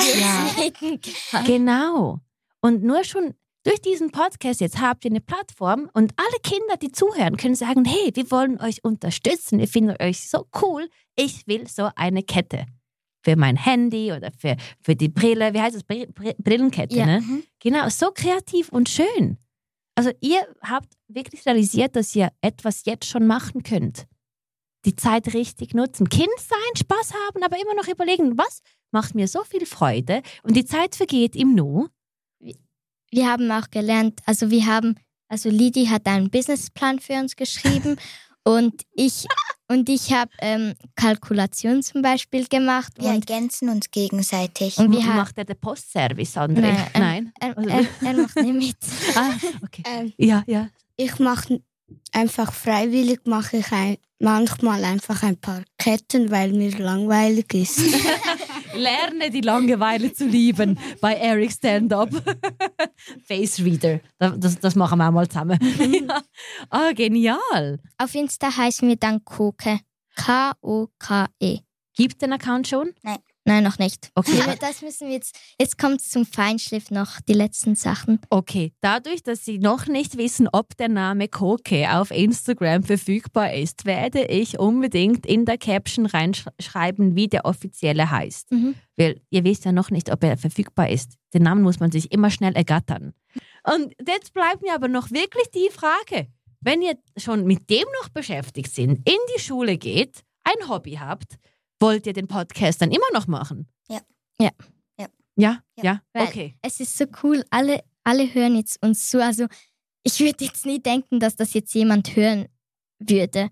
Ja. 1.34 1.42
Genau. 1.46 2.20
Und 2.62 2.84
nur 2.84 3.04
schon 3.04 3.34
durch 3.64 3.82
diesen 3.82 4.12
Podcast 4.12 4.62
jetzt 4.62 4.80
habt 4.80 5.04
ihr 5.06 5.12
eine 5.12 5.20
Plattform 5.22 5.90
und 5.94 6.14
alle 6.18 6.40
Kinder, 6.44 6.78
die 6.82 6.92
zuhören, 6.92 7.36
können 7.38 7.56
sagen, 7.56 7.84
hey, 7.86 8.12
wir 8.14 8.32
wollen 8.32 8.60
euch 8.62 8.84
unterstützen, 8.84 9.60
wir 9.60 9.68
finden 9.68 9.96
euch 10.02 10.30
so 10.30 10.48
cool, 10.62 10.88
ich 11.16 11.46
will 11.48 11.68
so 11.68 11.90
eine 11.96 12.24
Kette. 12.24 12.66
Für 13.24 13.36
mein 13.36 13.58
Handy 13.58 14.14
oder 14.14 14.32
für, 14.32 14.56
für 14.80 14.96
die 14.96 15.10
Brille, 15.10 15.54
wie 15.54 15.60
heißt 15.62 15.76
das? 15.76 15.84
Bri- 15.84 16.08
Bri- 16.14 16.36
Brillenkette, 16.42 16.96
Ja. 16.96 17.06
ne? 17.06 17.20
Mhm. 17.22 17.44
Genau, 17.60 17.90
so 17.90 18.12
kreativ 18.14 18.70
und 18.70 18.88
schön. 18.88 19.38
Also 19.96 20.12
ihr 20.22 20.48
habt 20.62 20.94
wirklich 21.10 21.46
realisiert, 21.46 21.96
dass 21.98 22.16
ihr 22.16 22.30
etwas 22.42 22.86
jetzt 22.86 23.06
schon 23.06 23.28
machen 23.28 23.64
könnt. 23.64 24.06
Die 24.86 24.96
Zeit 24.96 25.34
richtig 25.34 25.74
nutzen. 25.74 26.08
Kind 26.08 26.30
sein, 26.38 26.78
Spaß 26.78 27.14
haben, 27.14 27.44
aber 27.44 27.60
immer 27.60 27.74
noch 27.74 27.88
überlegen, 27.90 28.38
was 28.38 28.62
macht 28.92 29.16
mir 29.16 29.28
so 29.28 29.44
viel 29.44 29.66
Freude 29.66 30.22
und 30.44 30.56
die 30.56 30.64
Zeit 30.66 30.96
vergeht 30.96 31.36
im 31.36 31.54
Nu. 31.56 31.88
Wir 33.12 33.28
haben 33.30 33.50
auch 33.52 33.70
gelernt, 33.72 34.20
also 34.26 34.50
wir 34.50 34.66
haben, 34.66 34.96
also 35.30 35.50
Lidi 35.50 35.86
hat 35.86 36.06
einen 36.08 36.30
Businessplan 36.30 37.00
für 37.00 37.14
uns 37.14 37.36
geschrieben 37.36 37.98
und 38.44 38.82
ich 38.94 39.26
und 39.70 39.90
ich 39.90 40.14
habe 40.14 40.32
ähm, 40.40 40.76
Kalkulation 40.96 41.84
zum 41.84 42.02
Beispiel 42.02 42.48
gemacht 42.48 42.94
Wir 42.98 43.10
und 43.10 43.16
ergänzen 43.30 43.68
uns 43.68 43.92
gegenseitig. 43.92 44.78
Und 44.78 44.94
wie 44.94 45.04
macht 45.04 45.38
er 45.38 45.44
den 45.44 45.60
Postservice, 45.60 46.38
André? 46.38 46.62
Nein, 46.62 46.88
ähm, 46.94 47.02
Nein? 47.02 47.34
er, 47.40 47.58
Also- 47.58 47.70
er, 47.70 47.86
er 48.08 48.14
macht 48.14 48.36
nicht 48.38 48.54
mit. 48.54 48.78
Ah, 49.16 49.32
okay. 49.64 49.84
Ähm, 49.86 50.14
Ja, 50.18 50.44
ja. 50.48 50.70
ich 50.96 51.20
mache 51.20 51.62
einfach 52.14 52.54
freiwillig, 52.54 53.22
mache 53.26 53.58
ich 53.58 53.72
ein, 53.74 53.98
manchmal 54.20 54.86
einfach 54.86 55.22
ein 55.24 55.36
paar 55.36 55.64
Ketten, 55.78 56.32
weil 56.32 56.54
mir 56.54 56.72
langweilig 56.78 57.54
ist. 57.54 57.80
Lerne 58.78 59.30
die 59.32 59.42
Langeweile 59.42 60.14
zu 60.14 60.26
lieben 60.28 60.80
bei 61.02 61.14
Eric 61.16 61.52
Stand-Up. 61.52 62.10
Face 63.28 63.60
Reader. 63.60 64.00
Das, 64.20 64.60
das 64.60 64.76
machen 64.76 65.00
wir 65.00 65.08
auch 65.08 65.12
mal 65.12 65.28
zusammen. 65.28 65.60
ja. 66.08 66.22
Ah, 66.70 66.92
genial. 66.94 67.80
Auf 67.98 68.16
Insta 68.16 68.56
heißen 68.56 68.88
wir 68.88 68.96
dann 68.98 69.24
Koke. 69.24 69.80
K-O-K-E. 70.16 71.60
Gibt 71.96 72.22
den 72.22 72.34
Account 72.34 72.68
schon? 72.68 72.90
E. 73.06 73.16
Nein, 73.48 73.64
noch 73.64 73.80
nicht. 73.80 74.12
Okay. 74.14 74.42
Aber 74.44 74.58
Das 74.58 74.82
müssen 74.82 75.08
wir 75.08 75.14
jetzt. 75.14 75.40
Jetzt 75.58 75.78
kommt 75.78 76.02
zum 76.02 76.26
Feinschliff 76.26 76.92
noch 76.92 77.22
die 77.22 77.34
letzten 77.34 77.76
Sachen. 77.76 78.20
Okay, 78.30 78.74
dadurch, 78.82 79.24
dass 79.24 79.46
Sie 79.46 79.58
noch 79.58 79.88
nicht 79.88 80.18
wissen, 80.18 80.50
ob 80.52 80.76
der 80.76 80.90
Name 80.90 81.30
Koke 81.30 81.90
auf 81.96 82.12
Instagram 82.12 82.84
verfügbar 82.84 83.54
ist, 83.54 83.86
werde 83.86 84.26
ich 84.26 84.60
unbedingt 84.60 85.26
in 85.26 85.46
der 85.46 85.58
Caption 85.58 86.08
reinschreiben, 86.08 87.16
wie 87.16 87.30
der 87.30 87.46
offizielle 87.46 88.12
heißt. 88.12 88.52
Mhm. 88.52 88.76
Weil 88.98 89.22
ihr 89.30 89.46
wisst 89.46 89.64
ja 89.64 89.72
noch 89.72 89.92
nicht, 89.92 90.12
ob 90.12 90.26
er 90.26 90.38
verfügbar 90.38 90.90
ist. 90.90 91.14
Den 91.34 91.44
Namen 91.44 91.64
muss 91.64 91.80
man 91.80 91.90
sich 91.90 92.12
immer 92.12 92.30
schnell 92.30 92.54
ergattern. 92.54 93.14
Und 93.64 93.94
jetzt 94.06 94.34
bleibt 94.34 94.62
mir 94.62 94.76
aber 94.76 94.90
noch 94.90 95.10
wirklich 95.12 95.50
die 95.52 95.70
Frage, 95.72 96.28
wenn 96.60 96.82
ihr 96.82 96.98
schon 97.16 97.46
mit 97.46 97.70
dem 97.70 97.86
noch 98.02 98.10
beschäftigt 98.10 98.76
sind, 98.76 99.08
in 99.08 99.18
die 99.36 99.40
Schule 99.40 99.78
geht, 99.78 100.24
ein 100.44 100.68
Hobby 100.68 100.96
habt, 101.00 101.38
wollt 101.80 102.08
ihr 102.08 102.14
den 102.14 102.28
Podcast 102.28 102.82
dann 102.82 102.92
immer 102.92 103.06
noch 103.14 103.28
machen? 103.28 103.68
Ja. 103.90 104.00
Ja. 104.40 104.50
Ja. 105.00 105.08
Ja? 105.36 105.64
Ja? 105.82 106.02
Weil- 106.14 106.28
Okay. 106.28 106.56
Es 106.62 106.80
ist 106.80 106.98
so 106.98 107.06
cool. 107.24 107.44
Alle, 107.50 107.84
alle 108.04 108.34
hören 108.34 108.56
jetzt 108.56 108.82
uns 108.84 109.10
zu. 109.10 109.24
Also 109.24 109.48
ich 110.04 110.20
würde 110.20 110.46
jetzt 110.46 110.66
nie 110.66 110.80
denken, 110.82 111.20
dass 111.20 111.36
das 111.36 111.54
jetzt 111.54 111.74
jemand 111.74 112.16
hören 112.16 112.48
würde. 113.00 113.50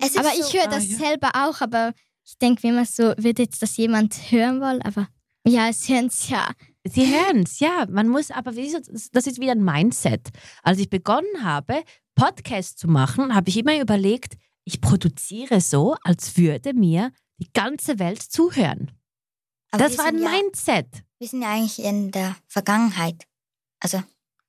Es 0.00 0.10
ist 0.10 0.18
Aber 0.18 0.30
so, 0.30 0.40
ich 0.40 0.54
höre 0.54 0.68
ah, 0.68 0.74
das 0.74 0.88
ja. 0.88 0.98
selber 0.98 1.30
auch. 1.34 1.60
Aber 1.60 1.92
ich 2.24 2.38
denke 2.38 2.66
mir 2.66 2.74
immer 2.74 2.86
so, 2.86 3.14
würde 3.16 3.42
jetzt 3.42 3.62
das 3.62 3.76
jemand 3.76 4.14
hören 4.30 4.60
wollen? 4.60 4.82
Aber 4.82 5.08
ja, 5.46 5.68
es 5.68 5.88
hören 5.88 6.06
es 6.06 6.28
ja. 6.28 6.50
Sie 6.86 7.06
hören 7.06 7.42
es, 7.44 7.60
ja. 7.60 7.86
Man 7.90 8.08
muss 8.08 8.30
aber, 8.30 8.52
das 8.52 9.26
ist 9.26 9.40
wieder 9.40 9.52
ein 9.52 9.64
Mindset. 9.64 10.28
Als 10.62 10.78
ich 10.78 10.90
begonnen 10.90 11.42
habe, 11.42 11.82
Podcasts 12.14 12.76
zu 12.76 12.88
machen, 12.88 13.34
habe 13.34 13.48
ich 13.48 13.56
immer 13.56 13.80
überlegt, 13.80 14.34
ich 14.64 14.80
produziere 14.80 15.60
so, 15.60 15.96
als 16.02 16.36
würde 16.36 16.74
mir 16.74 17.10
die 17.38 17.52
ganze 17.52 17.98
Welt 17.98 18.22
zuhören. 18.22 18.92
aber 19.70 19.84
das 19.84 19.98
war 19.98 20.06
ein 20.06 20.18
ja, 20.18 20.30
Mindset. 20.30 20.86
Wir 21.18 21.28
sind 21.28 21.42
ja 21.42 21.52
eigentlich 21.52 21.82
in 21.82 22.10
der 22.10 22.36
Vergangenheit. 22.46 23.26
Also, 23.80 24.02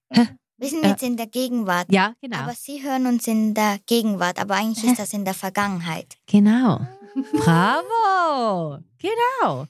Hä? 0.09 0.27
wir 0.57 0.69
sind 0.69 0.85
jetzt 0.85 1.03
in 1.03 1.17
der 1.17 1.27
Gegenwart. 1.27 1.91
Ja, 1.91 2.15
genau. 2.21 2.37
Aber 2.37 2.53
Sie 2.53 2.83
hören 2.83 3.07
uns 3.07 3.27
in 3.27 3.53
der 3.53 3.79
Gegenwart, 3.85 4.39
aber 4.39 4.55
eigentlich 4.55 4.83
ist 4.83 4.99
das 4.99 5.13
in 5.13 5.25
der 5.25 5.33
Vergangenheit. 5.33 6.17
Genau. 6.27 6.85
Bravo. 7.33 8.83
Genau. 8.97 9.67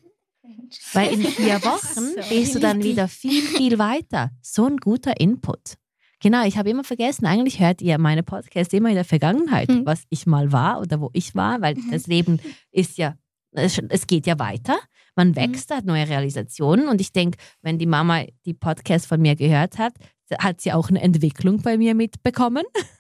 Weil 0.94 1.14
in 1.14 1.24
vier 1.24 1.56
Wochen 1.64 2.16
bist 2.30 2.56
du 2.56 2.60
dann 2.60 2.84
wieder 2.84 3.08
viel, 3.08 3.42
viel 3.42 3.78
weiter. 3.80 4.32
So 4.42 4.66
ein 4.66 4.78
guter 4.78 5.20
Input. 5.20 5.78
Genau, 6.26 6.44
ich 6.44 6.58
habe 6.58 6.72
immer 6.72 6.84
vergessen, 6.84 7.28
eigentlich 7.28 7.60
hört 7.60 7.84
ihr 7.84 8.00
meine 8.00 8.24
Podcasts 8.24 8.74
immer 8.74 8.90
in 8.90 8.96
der 8.96 9.06
Vergangenheit, 9.06 9.70
Mhm. 9.70 9.86
was 9.86 10.06
ich 10.10 10.26
mal 10.26 10.52
war 10.52 10.82
oder 10.82 11.00
wo 11.00 11.12
ich 11.14 11.36
war, 11.36 11.62
weil 11.62 11.76
Mhm. 11.76 11.92
das 11.92 12.08
Leben 12.08 12.40
ist 12.72 12.98
ja, 12.98 13.16
es 13.52 13.78
es 13.90 14.08
geht 14.08 14.26
ja 14.26 14.40
weiter. 14.40 14.76
Man 15.16 15.36
wächst, 15.36 15.70
hat 15.70 15.86
neue 15.86 16.10
Realisationen 16.10 16.88
und 16.90 17.00
ich 17.00 17.12
denke, 17.12 17.38
wenn 17.62 17.78
die 17.78 17.86
Mama 17.86 18.24
die 18.44 18.56
Podcast 18.56 19.06
von 19.06 19.22
mir 19.22 19.36
gehört 19.36 19.78
hat, 19.78 19.94
hat 20.40 20.62
sie 20.62 20.74
auch 20.74 20.90
eine 20.90 21.00
Entwicklung 21.04 21.62
bei 21.62 21.78
mir 21.78 21.94
mitbekommen. 21.94 22.64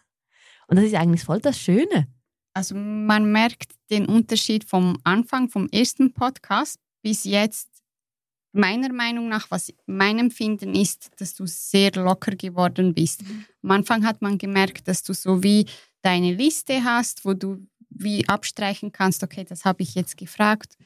Und 0.67 0.75
das 0.77 0.85
ist 0.85 0.93
eigentlich 0.93 1.23
voll 1.23 1.39
das 1.39 1.59
Schöne. 1.59 2.07
Also 2.53 2.75
man 2.75 3.31
merkt 3.31 3.71
den 3.89 4.05
Unterschied 4.05 4.63
vom 4.65 4.97
Anfang, 5.03 5.49
vom 5.49 5.67
ersten 5.69 6.13
Podcast 6.13 6.79
bis 7.01 7.23
jetzt. 7.23 7.74
Meiner 8.55 8.93
Meinung 8.93 9.27
nach, 9.27 9.51
was 9.51 9.73
mein 9.85 10.17
Empfinden 10.17 10.73
ist, 10.75 11.11
dass 11.17 11.35
du 11.35 11.45
sehr 11.45 11.91
locker 11.91 12.35
geworden 12.35 12.93
bist. 12.93 13.21
Am 13.61 13.71
Anfang 13.71 14.05
hat 14.05 14.21
man 14.21 14.37
gemerkt, 14.37 14.87
dass 14.87 15.03
du 15.03 15.13
so 15.13 15.43
wie 15.43 15.65
deine 16.01 16.33
Liste 16.33 16.83
hast, 16.83 17.25
wo 17.25 17.33
du 17.33 17.67
wie 17.89 18.27
abstreichen 18.29 18.91
kannst, 18.91 19.23
okay, 19.23 19.43
das 19.43 19.65
habe 19.65 19.83
ich 19.83 19.93
jetzt 19.95 20.15
gefragt. 20.17 20.77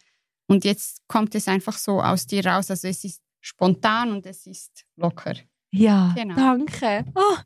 Und 0.48 0.66
jetzt 0.66 1.02
kommt 1.08 1.36
es 1.36 1.48
einfach 1.48 1.78
so 1.78 2.02
aus 2.02 2.26
dir 2.26 2.46
raus. 2.46 2.72
Also 2.72 2.88
es 2.88 3.04
ist 3.04 3.22
spontan 3.40 4.12
und 4.12 4.26
es 4.26 4.48
ist 4.48 4.86
locker. 4.96 5.36
Ja, 5.72 6.14
Genau. 6.16 6.36
danke. 6.36 7.06
Oh, 7.14 7.38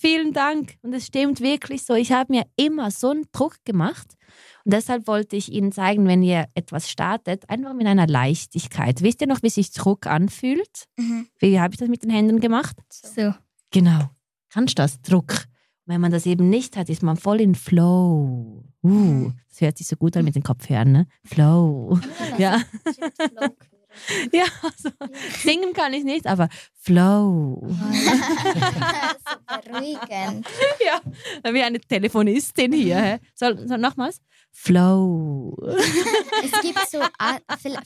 vielen 0.00 0.32
Dank. 0.32 0.76
Und 0.82 0.92
es 0.94 1.06
stimmt 1.06 1.40
wirklich 1.40 1.84
so. 1.84 1.94
Ich 1.94 2.12
habe 2.12 2.32
mir 2.32 2.44
immer 2.56 2.90
so 2.90 3.10
einen 3.10 3.26
Druck 3.32 3.56
gemacht. 3.64 4.14
Und 4.64 4.74
deshalb 4.74 5.06
wollte 5.06 5.36
ich 5.36 5.52
Ihnen 5.52 5.72
zeigen, 5.72 6.06
wenn 6.06 6.22
ihr 6.22 6.46
etwas 6.54 6.90
startet, 6.90 7.48
einfach 7.48 7.74
mit 7.74 7.86
einer 7.86 8.06
Leichtigkeit. 8.06 9.02
Wisst 9.02 9.20
ihr 9.20 9.26
noch, 9.26 9.42
wie 9.42 9.50
sich 9.50 9.72
Druck 9.72 10.06
anfühlt? 10.06 10.86
Mhm. 10.96 11.26
Wie 11.38 11.60
habe 11.60 11.74
ich 11.74 11.80
das 11.80 11.88
mit 11.88 12.02
den 12.02 12.10
Händen 12.10 12.40
gemacht? 12.40 12.76
So. 12.90 13.34
Genau. 13.70 14.10
Kannst 14.50 14.78
du 14.78 14.82
das? 14.82 15.00
Druck. 15.02 15.46
Wenn 15.86 16.00
man 16.00 16.12
das 16.12 16.26
eben 16.26 16.48
nicht 16.48 16.76
hat, 16.76 16.88
ist 16.88 17.02
man 17.02 17.16
voll 17.16 17.40
in 17.40 17.54
Flow. 17.54 18.64
Uh, 18.82 19.32
das 19.48 19.60
hört 19.60 19.78
sich 19.78 19.86
so 19.86 19.96
gut 19.96 20.16
an 20.16 20.24
mit 20.24 20.34
den 20.34 20.42
Kopfhörern, 20.42 20.92
ne? 20.92 21.06
Flow. 21.24 21.98
Ja. 22.38 22.62
Ja, 23.40 23.50
also, 24.62 24.90
singen 25.42 25.72
kann 25.72 25.92
ich 25.92 26.04
nicht, 26.04 26.26
aber 26.26 26.48
Flow. 26.80 27.60
so 27.62 29.60
beruhigend. 29.70 30.46
Ja, 31.44 31.52
wie 31.54 31.62
eine 31.62 31.80
Telefonistin 31.80 32.72
hier. 32.72 32.96
hä? 32.96 33.18
Soll, 33.34 33.66
soll 33.68 33.78
nochmals? 33.78 34.20
Flow. 34.52 35.56
Es 36.42 36.52
gibt 36.62 36.90
so, 36.90 36.98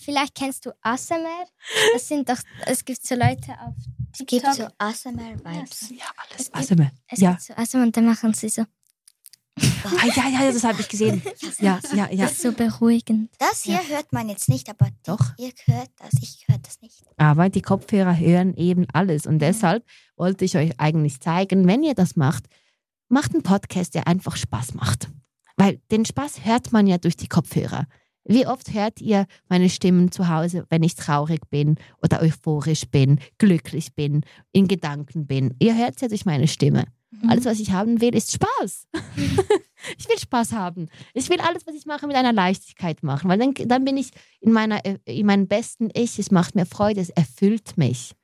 vielleicht 0.00 0.34
kennst 0.34 0.64
du 0.64 0.70
ASMR. 0.80 1.46
Das 1.92 2.06
sind 2.08 2.28
doch, 2.28 2.38
es 2.66 2.84
gibt 2.84 3.04
so 3.04 3.14
Leute 3.16 3.52
auf 3.60 3.74
Es 4.12 4.18
gibt 4.18 4.30
TikTok. 4.30 4.54
so 4.54 4.66
ASMR-Vibes. 4.78 5.90
Ja, 5.90 6.04
alles. 6.16 6.46
Es 6.46 6.52
Also, 6.54 6.74
Es 7.08 7.20
ja. 7.20 7.30
gibt 7.32 7.42
so 7.42 7.54
ASMR 7.54 7.82
und 7.82 7.96
dann 7.96 8.06
machen 8.06 8.32
sie 8.32 8.48
so. 8.48 8.64
Ah, 9.84 10.06
ja, 10.16 10.28
ja, 10.28 10.52
das 10.52 10.64
habe 10.64 10.80
ich 10.80 10.88
gesehen. 10.88 11.22
Ja, 11.60 11.78
ja, 11.94 12.10
ja. 12.10 12.24
Das 12.24 12.32
ist 12.32 12.42
so 12.42 12.52
beruhigend. 12.52 13.30
Das 13.38 13.62
hier 13.62 13.80
hört 13.88 14.12
man 14.12 14.28
jetzt 14.28 14.48
nicht, 14.48 14.68
aber 14.68 14.88
Doch. 15.04 15.32
ihr 15.38 15.52
hört 15.66 15.90
das, 15.98 16.12
ich 16.20 16.44
höre 16.48 16.58
das 16.58 16.80
nicht. 16.80 17.04
Aber 17.16 17.48
die 17.48 17.62
Kopfhörer 17.62 18.18
hören 18.18 18.56
eben 18.56 18.86
alles. 18.92 19.26
Und 19.26 19.38
deshalb 19.38 19.84
wollte 20.16 20.44
ich 20.44 20.56
euch 20.56 20.72
eigentlich 20.78 21.20
zeigen, 21.20 21.66
wenn 21.68 21.82
ihr 21.82 21.94
das 21.94 22.16
macht, 22.16 22.46
macht 23.08 23.32
einen 23.32 23.42
Podcast, 23.42 23.94
der 23.94 24.08
einfach 24.08 24.36
Spaß 24.36 24.74
macht. 24.74 25.08
Weil 25.56 25.80
den 25.90 26.04
Spaß 26.04 26.44
hört 26.44 26.72
man 26.72 26.86
ja 26.86 26.98
durch 26.98 27.16
die 27.16 27.28
Kopfhörer. 27.28 27.86
Wie 28.24 28.46
oft 28.46 28.72
hört 28.72 29.00
ihr 29.00 29.26
meine 29.48 29.68
Stimmen 29.68 30.10
zu 30.10 30.28
Hause, 30.28 30.64
wenn 30.70 30.82
ich 30.82 30.94
traurig 30.94 31.48
bin 31.50 31.76
oder 32.02 32.22
euphorisch 32.22 32.86
bin, 32.86 33.20
glücklich 33.38 33.94
bin, 33.94 34.24
in 34.50 34.66
Gedanken 34.66 35.26
bin? 35.26 35.54
Ihr 35.58 35.76
hört 35.76 35.96
es 35.96 36.00
ja 36.00 36.08
durch 36.08 36.24
meine 36.24 36.48
Stimme. 36.48 36.86
Alles, 37.28 37.44
was 37.44 37.60
ich 37.60 37.72
haben 37.72 38.00
will, 38.00 38.14
ist 38.14 38.32
Spaß. 38.32 38.88
ich 39.98 40.08
will 40.08 40.18
Spaß 40.18 40.52
haben. 40.52 40.88
Ich 41.12 41.28
will 41.30 41.40
alles, 41.40 41.66
was 41.66 41.74
ich 41.74 41.86
mache, 41.86 42.06
mit 42.06 42.16
einer 42.16 42.32
Leichtigkeit 42.32 43.02
machen, 43.02 43.28
weil 43.28 43.38
dann, 43.38 43.54
dann 43.54 43.84
bin 43.84 43.96
ich 43.96 44.10
in, 44.40 44.52
meiner, 44.52 44.80
in 45.04 45.26
meinem 45.26 45.46
besten 45.46 45.90
Ich. 45.94 46.18
Es 46.18 46.30
macht 46.30 46.54
mir 46.54 46.66
Freude, 46.66 47.00
es 47.00 47.10
erfüllt 47.10 47.76
mich. 47.76 48.14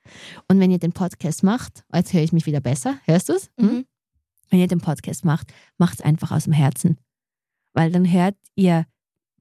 Und 0.48 0.60
wenn 0.60 0.70
ihr 0.70 0.78
den 0.78 0.92
Podcast 0.92 1.42
macht, 1.42 1.84
jetzt 1.94 2.12
höre 2.12 2.22
ich 2.22 2.32
mich 2.32 2.46
wieder 2.46 2.60
besser. 2.60 2.98
Hörst 3.04 3.28
du 3.28 3.34
es? 3.34 3.50
Mhm. 3.56 3.86
Wenn 4.48 4.60
ihr 4.60 4.68
den 4.68 4.80
Podcast 4.80 5.24
macht, 5.24 5.52
macht 5.78 6.00
es 6.00 6.04
einfach 6.04 6.32
aus 6.32 6.44
dem 6.44 6.52
Herzen. 6.52 6.98
Weil 7.72 7.92
dann 7.92 8.10
hört 8.10 8.36
ihr 8.56 8.86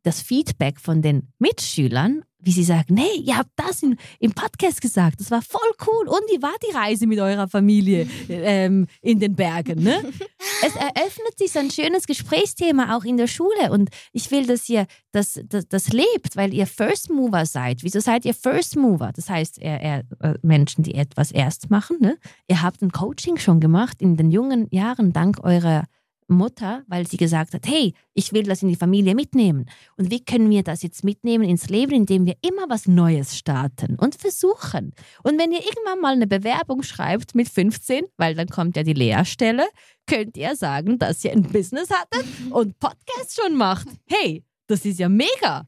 das 0.04 0.22
Feedback 0.22 0.80
von 0.80 1.02
den 1.02 1.34
Mitschülern, 1.40 2.24
wie 2.42 2.52
sie 2.52 2.64
sagen, 2.64 2.94
nee, 2.94 3.20
ihr 3.24 3.38
habt 3.38 3.52
das 3.56 3.84
in, 3.84 3.98
im 4.20 4.32
Podcast 4.32 4.82
gesagt, 4.82 5.20
das 5.20 5.30
war 5.30 5.42
voll 5.42 5.60
cool. 5.86 6.08
Und 6.08 6.22
wie 6.32 6.42
war 6.42 6.56
die 6.68 6.76
Reise 6.76 7.06
mit 7.06 7.20
eurer 7.20 7.48
Familie 7.48 8.08
ähm, 8.30 8.88
in 9.02 9.20
den 9.20 9.36
Bergen? 9.36 9.84
Ne? 9.84 10.04
Es 10.62 10.76
eröffnet 10.76 11.38
sich 11.38 11.54
so 11.54 11.60
ein 11.60 11.72
schönes 11.72 12.06
Gesprächsthema 12.06 12.98
auch 12.98 13.06
in 13.06 13.16
der 13.16 13.28
Schule 13.28 13.72
und 13.72 13.90
ich 14.12 14.30
will, 14.30 14.46
dass 14.46 14.68
ihr 14.68 14.88
das, 15.14 15.40
das, 15.48 15.70
das 15.70 15.88
lebt, 15.94 16.36
weil 16.36 16.54
ihr 16.54 16.68
First 16.68 17.10
Mover 17.10 17.46
seid. 17.46 17.82
Wieso 17.82 18.02
seid 18.02 18.26
ihr 18.26 18.34
First 18.34 18.76
Mover? 18.76 19.12
Das 19.16 19.30
heißt, 19.30 19.58
er, 19.60 19.82
er, 19.82 20.04
äh, 20.20 20.34
Menschen, 20.42 20.84
die 20.84 20.96
etwas 20.96 21.32
erst 21.32 21.70
machen. 21.70 21.98
Ne? 22.02 22.18
Ihr 22.50 22.62
habt 22.62 22.82
ein 22.82 22.92
Coaching 22.92 23.38
schon 23.38 23.62
gemacht 23.62 24.02
in 24.02 24.18
den 24.18 24.32
jungen 24.32 24.68
Jahren 24.70 25.14
dank 25.14 25.42
eurer 25.44 25.86
Mutter, 26.30 26.84
weil 26.88 27.08
sie 27.08 27.18
gesagt 27.18 27.54
hat, 27.54 27.68
hey, 27.68 27.94
ich 28.14 28.34
will 28.34 28.44
das 28.44 28.62
in 28.62 28.70
die 28.70 28.76
Familie 28.76 29.16
mitnehmen. 29.16 29.66
Und 29.98 30.12
wie 30.12 30.24
können 30.24 30.50
wir 30.50 30.64
das 30.64 30.84
jetzt 30.84 31.04
mitnehmen 31.04 31.44
ins 31.44 31.70
Leben, 31.70 31.92
indem 31.92 32.26
wir 32.26 32.36
immer 32.42 32.70
was 32.70 32.88
Neues 32.88 33.38
starten 33.38 33.96
und 33.96 34.16
versuchen. 34.16 34.94
Und 35.24 35.40
wenn 35.40 35.52
ihr 35.52 35.60
irgendwann 35.64 36.02
mal 36.02 36.14
eine 36.14 36.28
Bewerbung 36.28 36.84
schreibt 36.84 37.36
mit 37.36 37.50
15, 37.50 38.06
weil 38.18 38.36
dann 38.36 38.48
kommt 38.48 38.78
ja 38.78 38.84
die 38.84 38.94
Lehrstelle, 38.94 39.68
könnt 40.08 40.38
ihr 40.38 40.56
sagen, 40.56 41.00
dass 41.00 41.24
ihr 41.24 41.32
ein 41.32 41.44
Business 41.44 41.90
hattet 41.90 42.26
und 42.52 42.80
Podcast 42.80 43.40
schon 43.42 43.56
macht. 43.56 43.88
Hey, 44.06 44.44
das 44.68 44.86
ist 44.86 45.00
ja 45.00 45.10
mega. 45.10 45.68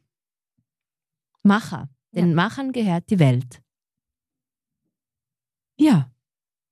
Macher. 1.44 1.90
Den 2.12 2.36
Machern 2.36 2.72
gehört 2.72 3.10
die 3.10 3.20
Welt. 3.20 3.62
Ja. 5.78 6.12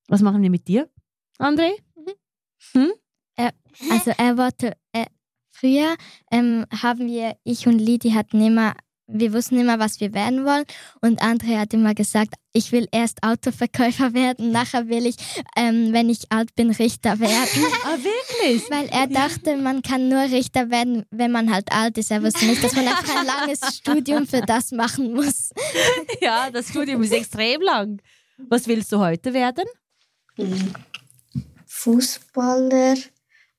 Was 0.07 0.21
machen 0.21 0.41
wir 0.41 0.49
mit 0.49 0.67
dir, 0.67 0.89
André? 1.37 1.71
Also 3.89 4.11
er 4.17 4.37
wollte, 4.37 4.73
äh, 4.93 5.05
früher 5.51 5.95
ähm, 6.31 6.65
haben 6.81 7.07
wir, 7.07 7.35
ich 7.43 7.67
und 7.67 7.79
Lidi 7.79 8.11
hatten 8.11 8.41
immer, 8.45 8.73
wir 9.07 9.33
wussten 9.33 9.59
immer, 9.59 9.79
was 9.79 9.99
wir 9.99 10.13
werden 10.13 10.45
wollen. 10.45 10.65
Und 11.01 11.21
André 11.21 11.57
hat 11.57 11.73
immer 11.73 11.95
gesagt, 11.95 12.35
ich 12.53 12.71
will 12.71 12.87
erst 12.91 13.23
Autoverkäufer 13.23 14.13
werden, 14.13 14.51
nachher 14.51 14.87
will 14.87 15.05
ich, 15.05 15.15
ähm, 15.55 15.93
wenn 15.93 16.09
ich 16.09 16.31
alt 16.31 16.55
bin, 16.55 16.71
Richter 16.71 17.19
werden. 17.19 17.65
Ah, 17.85 17.97
wirklich? 17.97 18.69
Weil 18.69 18.87
er 18.89 19.07
dachte, 19.07 19.57
man 19.57 19.81
kann 19.81 20.09
nur 20.09 20.19
Richter 20.19 20.69
werden, 20.69 21.05
wenn 21.11 21.31
man 21.31 21.51
halt 21.51 21.71
alt 21.71 21.97
ist. 21.97 22.11
Er 22.11 22.21
wusste 22.21 22.45
nicht, 22.45 22.63
dass 22.63 22.75
man 22.75 22.87
einfach 22.87 23.15
ein 23.15 23.25
langes 23.25 23.77
Studium 23.77 24.27
für 24.27 24.41
das 24.41 24.71
machen 24.71 25.13
muss. 25.13 25.51
Ja, 26.21 26.51
das 26.51 26.69
Studium 26.69 27.01
ist 27.01 27.13
extrem 27.13 27.61
lang. 27.61 28.01
Was 28.37 28.67
willst 28.67 28.91
du 28.91 28.99
heute 28.99 29.33
werden? 29.33 29.65
Fußballer 31.65 32.95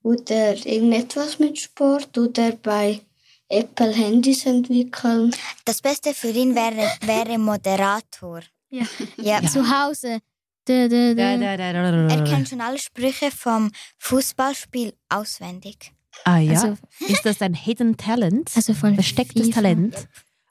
oder 0.02 0.54
irgendetwas 0.66 1.38
mit 1.38 1.58
Sport 1.58 2.16
oder 2.16 2.52
bei 2.52 3.00
Apple 3.48 3.92
Handys 3.92 4.46
entwickeln. 4.46 5.34
Das 5.64 5.82
Beste 5.82 6.14
für 6.14 6.30
ihn 6.30 6.54
wäre, 6.54 6.90
wäre 7.02 7.38
Moderator. 7.38 8.40
Ja. 8.70 8.86
Ja. 9.16 9.42
Zu 9.46 9.68
Hause. 9.68 10.20
Er 10.68 12.24
kennt 12.24 12.48
schon 12.48 12.60
alle 12.60 12.78
Sprüche 12.78 13.30
vom 13.30 13.72
Fußballspiel 13.98 14.92
auswendig. 15.08 15.92
Ah 16.24 16.38
ja? 16.38 16.52
Also, 16.52 16.76
ist 17.08 17.24
das 17.24 17.42
ein 17.42 17.54
Hidden 17.54 17.96
Talent? 17.96 18.50
also 18.54 18.74
von 18.74 18.94
Verstecktes 18.94 19.46
FIFA. 19.46 19.54
Talent? 19.54 20.08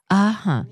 Aha. 0.08 0.66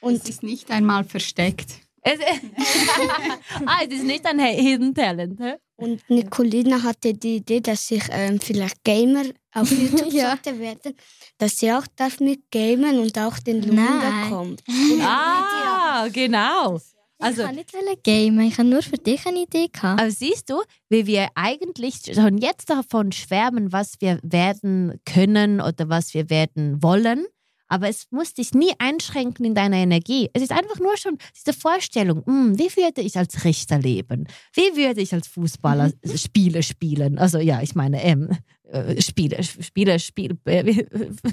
Und 0.00 0.14
es 0.14 0.28
ist 0.28 0.42
nicht 0.42 0.70
einmal 0.70 1.04
versteckt. 1.04 1.80
Es, 2.00 2.20
ah, 3.66 3.80
es 3.84 3.92
ist 3.92 4.04
nicht 4.04 4.24
ein 4.24 4.38
Hidden 4.38 4.94
Talent. 4.94 5.40
hä? 5.40 5.56
Und 5.78 6.08
Nicolina 6.08 6.82
hatte 6.82 7.12
die 7.12 7.36
Idee, 7.36 7.60
dass 7.60 7.90
ich 7.90 8.02
ähm, 8.10 8.40
vielleicht 8.40 8.82
Gamer 8.82 9.24
auf 9.54 9.70
YouTube 9.78 10.12
Ja. 10.12 10.30
sollte 10.30 10.58
werden, 10.58 10.94
dass 11.38 11.58
sie 11.58 11.70
auch 11.72 11.86
darf 11.96 12.18
mit 12.20 12.50
gamen 12.50 12.98
und 12.98 13.18
auch 13.18 13.38
den 13.38 13.60
Nein. 13.60 14.30
kommt. 14.30 14.62
Ah, 15.02 16.08
genau. 16.12 16.78
Also, 17.18 17.42
ich 17.42 17.66
kann 17.66 17.84
nicht 17.86 18.04
gamen, 18.04 18.40
ich 18.40 18.58
habe 18.58 18.68
nur 18.68 18.82
für 18.82 18.98
dich 18.98 19.24
eine 19.26 19.40
Idee 19.44 19.68
gehabt. 19.72 20.00
aber 20.00 20.10
siehst 20.10 20.50
du, 20.50 20.62
wie 20.90 21.06
wir 21.06 21.28
eigentlich 21.34 22.00
schon 22.14 22.36
jetzt 22.38 22.68
davon 22.68 23.10
schwärmen, 23.12 23.72
was 23.72 23.94
wir 24.00 24.18
werden 24.22 25.00
können 25.06 25.62
oder 25.62 25.88
was 25.88 26.12
wir 26.12 26.28
werden 26.28 26.82
wollen. 26.82 27.26
Aber 27.68 27.88
es 27.88 28.06
muss 28.10 28.34
dich 28.34 28.52
nie 28.52 28.72
einschränken 28.78 29.44
in 29.44 29.54
deiner 29.54 29.76
Energie. 29.76 30.30
Es 30.32 30.42
ist 30.42 30.52
einfach 30.52 30.78
nur 30.78 30.96
schon 30.96 31.18
diese 31.34 31.52
Vorstellung, 31.52 32.24
hm, 32.24 32.58
wie 32.58 32.74
würde 32.76 33.02
ich 33.02 33.16
als 33.16 33.44
Richter 33.44 33.78
leben? 33.78 34.28
Wie 34.52 34.76
würde 34.76 35.00
ich 35.00 35.12
als 35.12 35.26
Fußballer 35.28 35.92
Spiele 36.14 36.62
spielen? 36.62 37.18
Also 37.18 37.38
ja, 37.38 37.62
ich 37.62 37.74
meine, 37.74 38.02
ähm, 38.02 38.30
äh, 38.64 39.00
Spiele, 39.00 39.42
Spiele, 39.42 39.98
Spiel, 39.98 40.38
äh, 40.44 40.64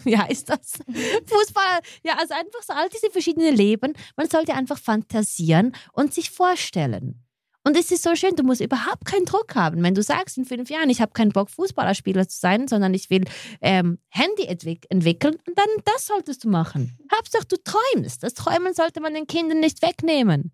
wie, 0.03 0.17
heißt 0.17 0.49
das? 0.49 0.73
Fußballer, 1.25 1.79
ja, 2.03 2.15
also 2.17 2.33
einfach 2.33 2.61
so 2.61 2.73
all 2.73 2.89
diese 2.89 3.09
verschiedenen 3.09 3.55
Leben. 3.55 3.93
Man 4.15 4.29
sollte 4.29 4.53
einfach 4.53 4.77
fantasieren 4.77 5.73
und 5.93 6.13
sich 6.13 6.29
vorstellen. 6.29 7.22
Und 7.65 7.77
es 7.77 7.91
ist 7.91 8.03
so 8.03 8.13
schön, 8.15 8.35
du 8.35 8.43
musst 8.43 8.59
überhaupt 8.59 9.05
keinen 9.05 9.25
Druck 9.25 9.55
haben. 9.55 9.81
Wenn 9.83 9.95
du 9.95 10.03
sagst 10.03 10.37
in 10.37 10.45
fünf 10.45 10.69
Jahren, 10.69 10.89
ich 10.89 10.99
habe 10.99 11.13
keinen 11.13 11.31
Bock, 11.31 11.49
Fußballerspieler 11.49 12.27
zu 12.27 12.37
sein, 12.37 12.67
sondern 12.67 12.93
ich 12.93 13.09
will 13.09 13.23
ähm, 13.61 13.99
Handy 14.09 14.43
entwick 14.45 14.85
entwickeln, 14.89 15.37
dann 15.55 15.67
das 15.85 16.07
solltest 16.07 16.43
du 16.43 16.49
machen. 16.49 16.97
Hauptsache, 17.15 17.45
du 17.47 17.55
träumst. 17.55 18.23
Das 18.23 18.33
Träumen 18.33 18.73
sollte 18.73 18.99
man 18.99 19.13
den 19.13 19.27
Kindern 19.27 19.61
nicht 19.61 19.81
wegnehmen. 19.81 20.51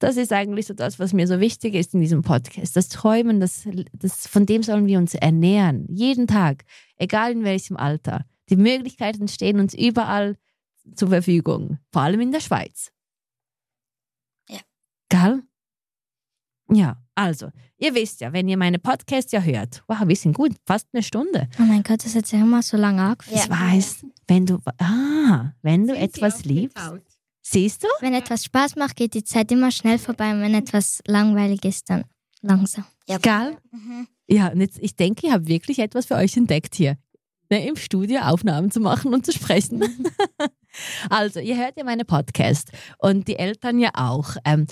Das 0.00 0.16
ist 0.16 0.32
eigentlich 0.32 0.66
so 0.66 0.74
das, 0.74 0.98
was 0.98 1.12
mir 1.12 1.26
so 1.26 1.40
wichtig 1.40 1.74
ist 1.74 1.94
in 1.94 2.00
diesem 2.00 2.22
Podcast. 2.22 2.76
Das 2.76 2.88
Träumen, 2.88 3.40
das, 3.40 3.68
das, 3.92 4.26
von 4.26 4.46
dem 4.46 4.62
sollen 4.62 4.86
wir 4.86 4.98
uns 4.98 5.14
ernähren. 5.14 5.86
Jeden 5.88 6.26
Tag, 6.26 6.64
egal 6.96 7.32
in 7.32 7.44
welchem 7.44 7.76
Alter. 7.76 8.24
Die 8.48 8.56
Möglichkeiten 8.56 9.28
stehen 9.28 9.60
uns 9.60 9.74
überall 9.74 10.36
zur 10.94 11.08
Verfügung. 11.08 11.78
Vor 11.92 12.02
allem 12.02 12.20
in 12.20 12.32
der 12.32 12.40
Schweiz. 12.40 12.92
Ja. 14.48 14.60
Gell? 15.08 15.42
Ja, 16.70 16.98
also, 17.14 17.50
ihr 17.78 17.94
wisst 17.94 18.20
ja, 18.20 18.32
wenn 18.32 18.46
ihr 18.48 18.56
meine 18.56 18.78
Podcasts 18.78 19.32
ja 19.32 19.40
hört, 19.40 19.82
wow, 19.88 20.06
wir 20.06 20.16
sind 20.16 20.34
gut, 20.34 20.52
fast 20.66 20.86
eine 20.92 21.02
Stunde. 21.02 21.48
Oh 21.58 21.62
mein 21.62 21.82
Gott, 21.82 22.04
das 22.04 22.14
hat 22.14 22.26
sich 22.26 22.38
immer 22.38 22.62
so 22.62 22.76
lange 22.76 23.02
angefühlt. 23.02 23.40
Ich 23.44 23.50
weiß, 23.50 24.06
wenn 24.26 24.46
du, 24.46 24.58
ah, 24.78 25.52
wenn 25.62 25.86
du 25.86 25.96
etwas 25.96 26.44
liebst, 26.44 26.78
siehst 27.42 27.82
du? 27.82 27.88
Wenn 28.00 28.14
etwas 28.14 28.44
Spaß 28.44 28.76
macht, 28.76 28.96
geht 28.96 29.14
die 29.14 29.24
Zeit 29.24 29.50
immer 29.50 29.70
schnell 29.70 29.98
vorbei 29.98 30.32
und 30.32 30.42
wenn 30.42 30.54
etwas 30.54 31.00
langweilig 31.06 31.64
ist, 31.64 31.88
dann 31.88 32.04
langsam. 32.42 32.84
Ja. 33.08 33.18
Gell? 33.18 33.56
Mhm. 33.70 34.06
Ja, 34.28 34.48
und 34.48 34.60
jetzt, 34.60 34.78
ich 34.80 34.94
denke, 34.94 35.26
ich 35.26 35.32
habe 35.32 35.48
wirklich 35.48 35.78
etwas 35.78 36.06
für 36.06 36.16
euch 36.16 36.36
entdeckt 36.36 36.74
hier. 36.74 36.98
Ne, 37.50 37.66
Im 37.66 37.76
Studio 37.76 38.20
Aufnahmen 38.20 38.70
zu 38.70 38.78
machen 38.78 39.14
und 39.14 39.24
zu 39.24 39.32
sprechen. 39.32 39.82
also, 41.10 41.40
ihr 41.40 41.56
hört 41.56 41.78
ja 41.78 41.84
meine 41.84 42.04
Podcast 42.04 42.70
und 42.98 43.26
die 43.26 43.36
Eltern 43.36 43.78
ja 43.78 43.90
auch. 43.94 44.36
Ähm, 44.44 44.66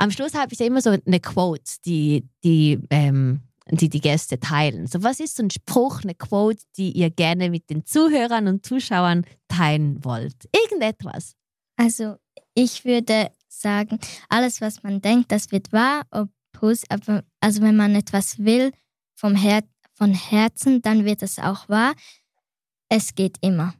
am 0.00 0.10
Schluss 0.10 0.34
habe 0.34 0.52
ich 0.52 0.58
ja 0.58 0.66
immer 0.66 0.80
so 0.80 0.90
eine 0.90 1.20
Quote, 1.20 1.62
die 1.84 2.26
die, 2.42 2.78
ähm, 2.88 3.42
die 3.70 3.90
die 3.90 4.00
Gäste 4.00 4.40
teilen. 4.40 4.86
So, 4.86 5.02
was 5.02 5.20
ist 5.20 5.36
so 5.36 5.42
ein 5.42 5.50
Spruch, 5.50 6.02
eine 6.02 6.14
Quote, 6.14 6.62
die 6.76 6.90
ihr 6.92 7.10
gerne 7.10 7.50
mit 7.50 7.68
den 7.68 7.84
Zuhörern 7.84 8.48
und 8.48 8.64
Zuschauern 8.64 9.26
teilen 9.48 10.02
wollt? 10.02 10.48
Irgendetwas. 10.56 11.34
Also 11.76 12.16
ich 12.54 12.84
würde 12.86 13.30
sagen, 13.48 13.98
alles, 14.30 14.62
was 14.62 14.82
man 14.82 15.02
denkt, 15.02 15.32
das 15.32 15.52
wird 15.52 15.72
wahr. 15.72 16.02
Ob 16.10 16.30
aber, 16.88 17.24
also 17.40 17.62
wenn 17.62 17.76
man 17.76 17.94
etwas 17.94 18.38
will 18.38 18.72
vom 19.14 19.34
Her 19.34 19.62
von 19.94 20.12
Herzen, 20.12 20.82
dann 20.82 21.06
wird 21.06 21.22
es 21.22 21.38
auch 21.38 21.68
wahr. 21.70 21.94
Es 22.90 23.14
geht 23.14 23.38
immer. 23.40 23.74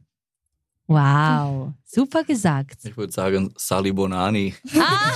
Wow, 0.87 1.73
super 1.85 2.23
gesagt. 2.23 2.85
Ich 2.85 2.97
würde 2.97 3.13
sagen, 3.13 3.53
Sali 3.55 3.91
Bonani. 3.91 4.53
Ah, 4.79 5.11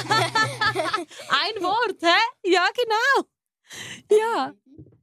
ein 1.30 1.64
Wort, 1.64 1.98
hä? 2.02 2.50
Ja, 2.52 2.66
genau. 2.76 3.28
Ja. 4.24 4.54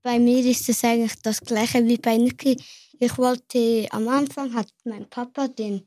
bei 0.02 0.18
mir 0.18 0.44
ist 0.44 0.68
es 0.68 0.84
eigentlich 0.84 1.14
das 1.22 1.40
gleiche 1.40 1.84
wie 1.86 1.96
bei 1.98 2.16
Niki. 2.16 2.56
Ich 2.98 3.18
wollte, 3.18 3.86
am 3.90 4.08
Anfang 4.08 4.54
hat 4.54 4.68
mein 4.84 5.08
Papa 5.08 5.48
den 5.48 5.86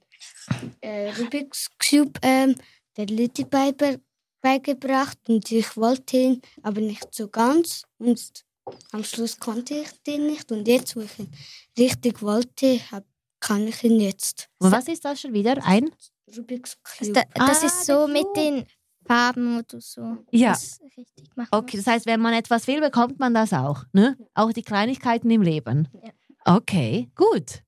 äh, 0.81 1.09
Rubik's 1.11 1.69
Cube 1.79 2.19
ähm, 2.21 2.55
der 2.97 3.05
beibe 3.49 4.01
beigebracht 4.41 5.17
und 5.27 5.51
ich 5.51 5.75
wollte 5.75 6.17
ihn, 6.17 6.41
aber 6.61 6.79
nicht 6.81 7.13
so 7.13 7.27
ganz. 7.27 7.83
Und 7.97 8.43
am 8.91 9.03
Schluss 9.03 9.39
konnte 9.39 9.73
ich 9.75 9.91
den 10.03 10.27
nicht. 10.27 10.51
Und 10.51 10.67
jetzt, 10.67 10.95
wo 10.95 11.01
ich 11.01 11.19
ihn 11.19 11.31
richtig 11.77 12.21
wollte, 12.21 12.79
hab, 12.91 13.03
kann 13.39 13.67
ich 13.67 13.83
ihn 13.83 13.99
jetzt. 13.99 14.49
Und 14.59 14.71
was 14.71 14.87
ist 14.87 15.03
das 15.03 15.21
schon 15.21 15.33
wieder? 15.33 15.63
Ein? 15.65 15.89
Rubik's 16.37 16.77
Das, 16.83 16.97
Cube. 17.07 17.13
da, 17.13 17.23
das 17.47 17.63
Ah, 17.63 17.65
ist 17.67 17.85
so 17.85 18.07
mit 18.07 18.27
den 18.35 18.65
Farben, 19.07 19.61
du 19.67 19.79
so 19.79 20.17
Ja. 20.31 20.51
das 20.51 20.79
richtig 20.97 21.35
machen 21.35 21.49
Okay, 21.51 21.77
das 21.77 21.87
heißt, 21.87 22.05
wenn 22.05 22.19
man 22.21 22.33
etwas 22.33 22.67
will, 22.67 22.81
bekommt 22.81 23.19
man 23.19 23.33
das 23.33 23.53
auch. 23.53 23.83
Ne? 23.93 24.17
Auch 24.33 24.51
die 24.51 24.63
Kleinigkeiten 24.63 25.29
im 25.29 25.41
Leben. 25.41 25.87
Ja. 26.03 26.11
Okay, 26.57 27.09
gut. 27.15 27.61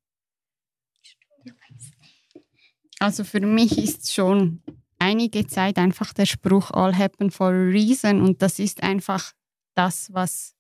Also 3.00 3.24
für 3.24 3.40
mich 3.42 3.78
ist 3.78 4.12
schon 4.14 4.62
einige 5.00 5.46
Zeit 5.46 5.78
einfach 5.78 6.14
der 6.14 6.26
Spruch 6.26 6.72
All 6.72 6.96
happen 6.98 7.30
for 7.32 7.48
a 7.48 7.50
reason 7.52 8.22
und 8.22 8.42
das 8.42 8.60
ist 8.60 8.82
einfach 8.82 9.34
das, 9.76 10.12
was 10.14 10.56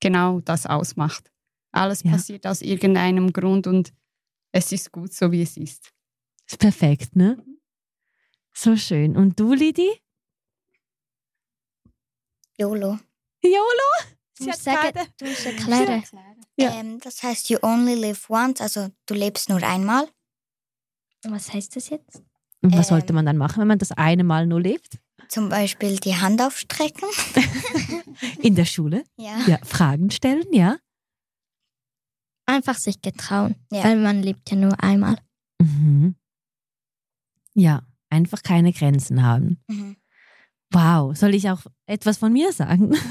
genau 0.00 0.40
das 0.40 0.66
ausmacht. 0.66 1.30
Alles 1.72 2.02
Ja. 2.04 2.12
passiert 2.12 2.46
aus 2.46 2.62
irgendeinem 2.62 3.32
Grund 3.32 3.66
und 3.66 3.92
es 4.52 4.70
ist 4.70 4.92
gut 4.92 5.12
so, 5.12 5.32
wie 5.32 5.42
es 5.42 5.56
ist. 5.56 5.90
Ist 6.48 6.58
perfekt, 6.58 7.16
ne? 7.16 7.42
So 8.52 8.76
schön. 8.76 9.16
Und 9.16 9.40
du, 9.40 9.54
Lidi? 9.54 9.90
YOLO. 12.58 12.98
YOLO? 13.42 13.88
Du 14.38 14.44
Sie 14.44 14.46
musst 14.46 14.64
sagen, 14.64 14.98
du 15.18 15.26
musst 15.26 15.46
erklären. 15.46 16.02
Ja. 16.56 16.74
Ähm, 16.80 17.00
das 17.00 17.22
heißt, 17.22 17.48
you 17.50 17.58
only 17.62 17.94
live 17.94 18.28
once, 18.30 18.60
also 18.60 18.88
du 19.06 19.14
lebst 19.14 19.48
nur 19.48 19.62
einmal. 19.62 20.08
Was 21.24 21.52
heißt 21.52 21.76
das 21.76 21.88
jetzt? 21.88 22.22
Und 22.62 22.72
was 22.76 22.90
Ähm. 22.90 22.96
sollte 22.96 23.12
man 23.12 23.26
dann 23.26 23.36
machen, 23.36 23.60
wenn 23.60 23.68
man 23.68 23.78
das 23.78 23.92
eine 23.92 24.24
Mal 24.24 24.46
nur 24.46 24.60
lebt? 24.60 24.98
Zum 25.28 25.48
Beispiel 25.48 25.96
die 25.98 26.16
Hand 26.16 26.42
aufstrecken. 26.42 27.08
In 28.42 28.54
der 28.54 28.64
Schule? 28.66 29.04
Ja. 29.16 29.38
Ja, 29.46 29.58
Fragen 29.64 30.10
stellen, 30.10 30.44
ja. 30.52 30.76
Einfach 32.44 32.76
sich 32.76 33.00
getrauen, 33.00 33.54
Ja. 33.70 33.84
weil 33.84 33.96
man 33.98 34.22
lebt 34.22 34.50
ja 34.50 34.56
nur 34.56 34.82
einmal. 34.82 35.16
Mhm. 35.60 36.16
Ja, 37.54 37.86
einfach 38.10 38.42
keine 38.42 38.72
Grenzen 38.72 39.22
haben. 39.22 39.62
Mhm. 39.68 39.96
Wow, 40.72 41.16
soll 41.16 41.34
ich 41.34 41.48
auch 41.50 41.60
etwas 41.86 42.18
von 42.18 42.32
mir 42.32 42.52
sagen? 42.52 42.94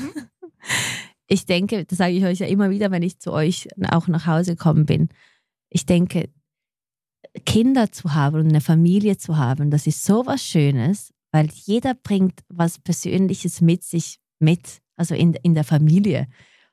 Ich 1.28 1.46
denke, 1.46 1.86
das 1.86 1.98
sage 1.98 2.12
ich 2.12 2.26
euch 2.26 2.40
ja 2.40 2.48
immer 2.48 2.72
wieder, 2.72 2.92
wenn 2.92 3.04
ich 3.04 3.20
zu 3.20 3.32
euch 3.32 3.70
auch 3.90 4.10
nach 4.10 4.28
Hause 4.28 4.58
gekommen 4.58 4.86
bin. 4.86 5.08
Ich 5.70 5.86
denke, 5.86 6.30
Kinder 7.46 7.90
zu 7.90 8.14
haben 8.14 8.42
und 8.42 8.50
eine 8.50 8.60
Familie 8.60 9.16
zu 9.16 9.38
haben, 9.38 9.72
das 9.72 9.88
ist 9.88 10.04
so 10.04 10.26
was 10.26 10.44
Schönes, 10.44 11.14
weil 11.32 11.48
jeder 11.54 11.94
bringt 11.94 12.42
was 12.50 12.80
Persönliches 12.80 13.62
mit 13.62 13.86
sich 13.86 14.20
mit, 14.40 14.82
also 14.98 15.16
in, 15.16 15.34
in 15.36 15.54
der 15.54 15.64
Familie. 15.64 16.28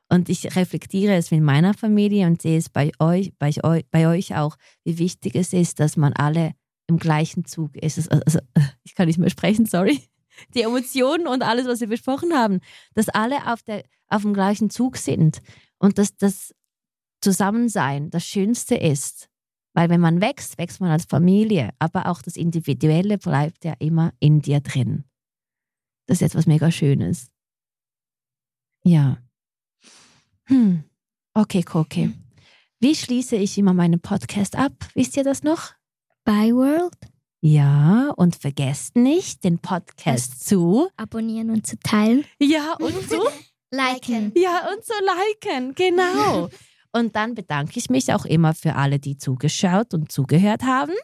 Und 0.09 0.29
ich 0.29 0.57
reflektiere 0.57 1.15
es 1.15 1.31
mit 1.31 1.41
meiner 1.41 1.73
Familie 1.73 2.27
und 2.27 2.43
sehe 2.43 2.59
es 2.59 2.69
bei 2.69 2.91
euch, 2.99 3.33
bei 3.39 3.53
euch, 3.63 3.85
bei 3.93 4.09
euch 4.09 4.35
auch, 4.35 4.57
wie 4.83 4.99
wichtig 4.99 5.37
es 5.37 5.53
ist, 5.53 5.79
dass 5.79 5.97
man 5.97 6.15
alle 6.15 6.55
im 6.89 6.99
gleichen 6.99 7.45
Zug 7.45 7.77
ist. 7.77 8.11
Also, 8.11 8.41
ich 8.83 8.97
kann 8.97 9.07
nicht 9.07 9.19
mehr 9.19 9.31
sprechen, 9.31 9.67
sorry. 9.67 10.01
Die 10.55 10.63
Emotionen 10.63 11.27
und 11.27 11.43
alles, 11.43 11.67
was 11.67 11.81
wir 11.81 11.89
besprochen 11.89 12.33
haben, 12.33 12.61
dass 12.95 13.09
alle 13.09 13.53
auf, 13.53 13.63
der, 13.63 13.85
auf 14.09 14.23
dem 14.23 14.35
gleichen 14.35 14.71
Zug 14.71 14.97
sind 14.97 15.41
und 15.79 15.99
dass 15.99 16.17
das 16.17 16.55
Zusammensein 17.21 18.11
das 18.11 18.27
Schönste 18.27 18.77
ist. 18.77 19.29
Weil 19.75 19.91
wenn 19.91 20.01
man 20.01 20.21
wächst, 20.21 20.59
wächst 20.59 20.81
man 20.81 20.91
als 20.91 21.05
Familie, 21.05 21.71
aber 21.79 22.07
auch 22.07 22.23
das 22.23 22.37
Individuelle 22.37 23.19
bleibt 23.19 23.65
ja 23.65 23.75
immer 23.79 24.13
in 24.19 24.41
dir 24.41 24.61
drin. 24.61 25.05
Das 26.07 26.17
ist 26.21 26.23
etwas 26.23 26.47
mega 26.47 26.71
Schönes. 26.71 27.31
Ja. 28.83 29.19
Hm. 30.45 30.85
Okay, 31.35 31.63
Koke. 31.63 32.15
Wie 32.81 32.95
schließe 32.95 33.37
ich 33.37 33.59
immer 33.59 33.75
meinen 33.75 34.01
Podcast 34.01 34.57
ab? 34.57 34.73
Wisst 34.95 35.17
ihr 35.17 35.25
das 35.25 35.43
noch? 35.43 35.75
By 36.25 36.53
World, 36.55 36.97
Ja, 37.41 38.13
und 38.17 38.37
vergesst 38.37 38.97
nicht, 38.97 39.45
den 39.45 39.59
Podcast 39.59 40.47
zu. 40.47 40.89
abonnieren 40.97 41.51
und 41.51 41.67
zu 41.67 41.79
teilen. 41.79 42.25
Ja, 42.41 42.75
und 42.81 42.95
zu. 43.09 43.21
Liken. 43.71 44.33
Ja, 44.35 44.69
und 44.73 44.85
so 44.85 44.95
liken, 45.05 45.75
genau. 45.75 46.49
Und 46.91 47.15
dann 47.17 47.35
bedanke 47.35 47.79
ich 47.79 47.91
mich 47.91 48.15
auch 48.15 48.25
immer 48.25 48.55
für 48.55 48.75
alle, 48.75 48.99
die 48.99 49.19
zugeschaut 49.19 49.93
und 49.93 50.11
zugehört 50.11 50.63
haben, 50.63 50.95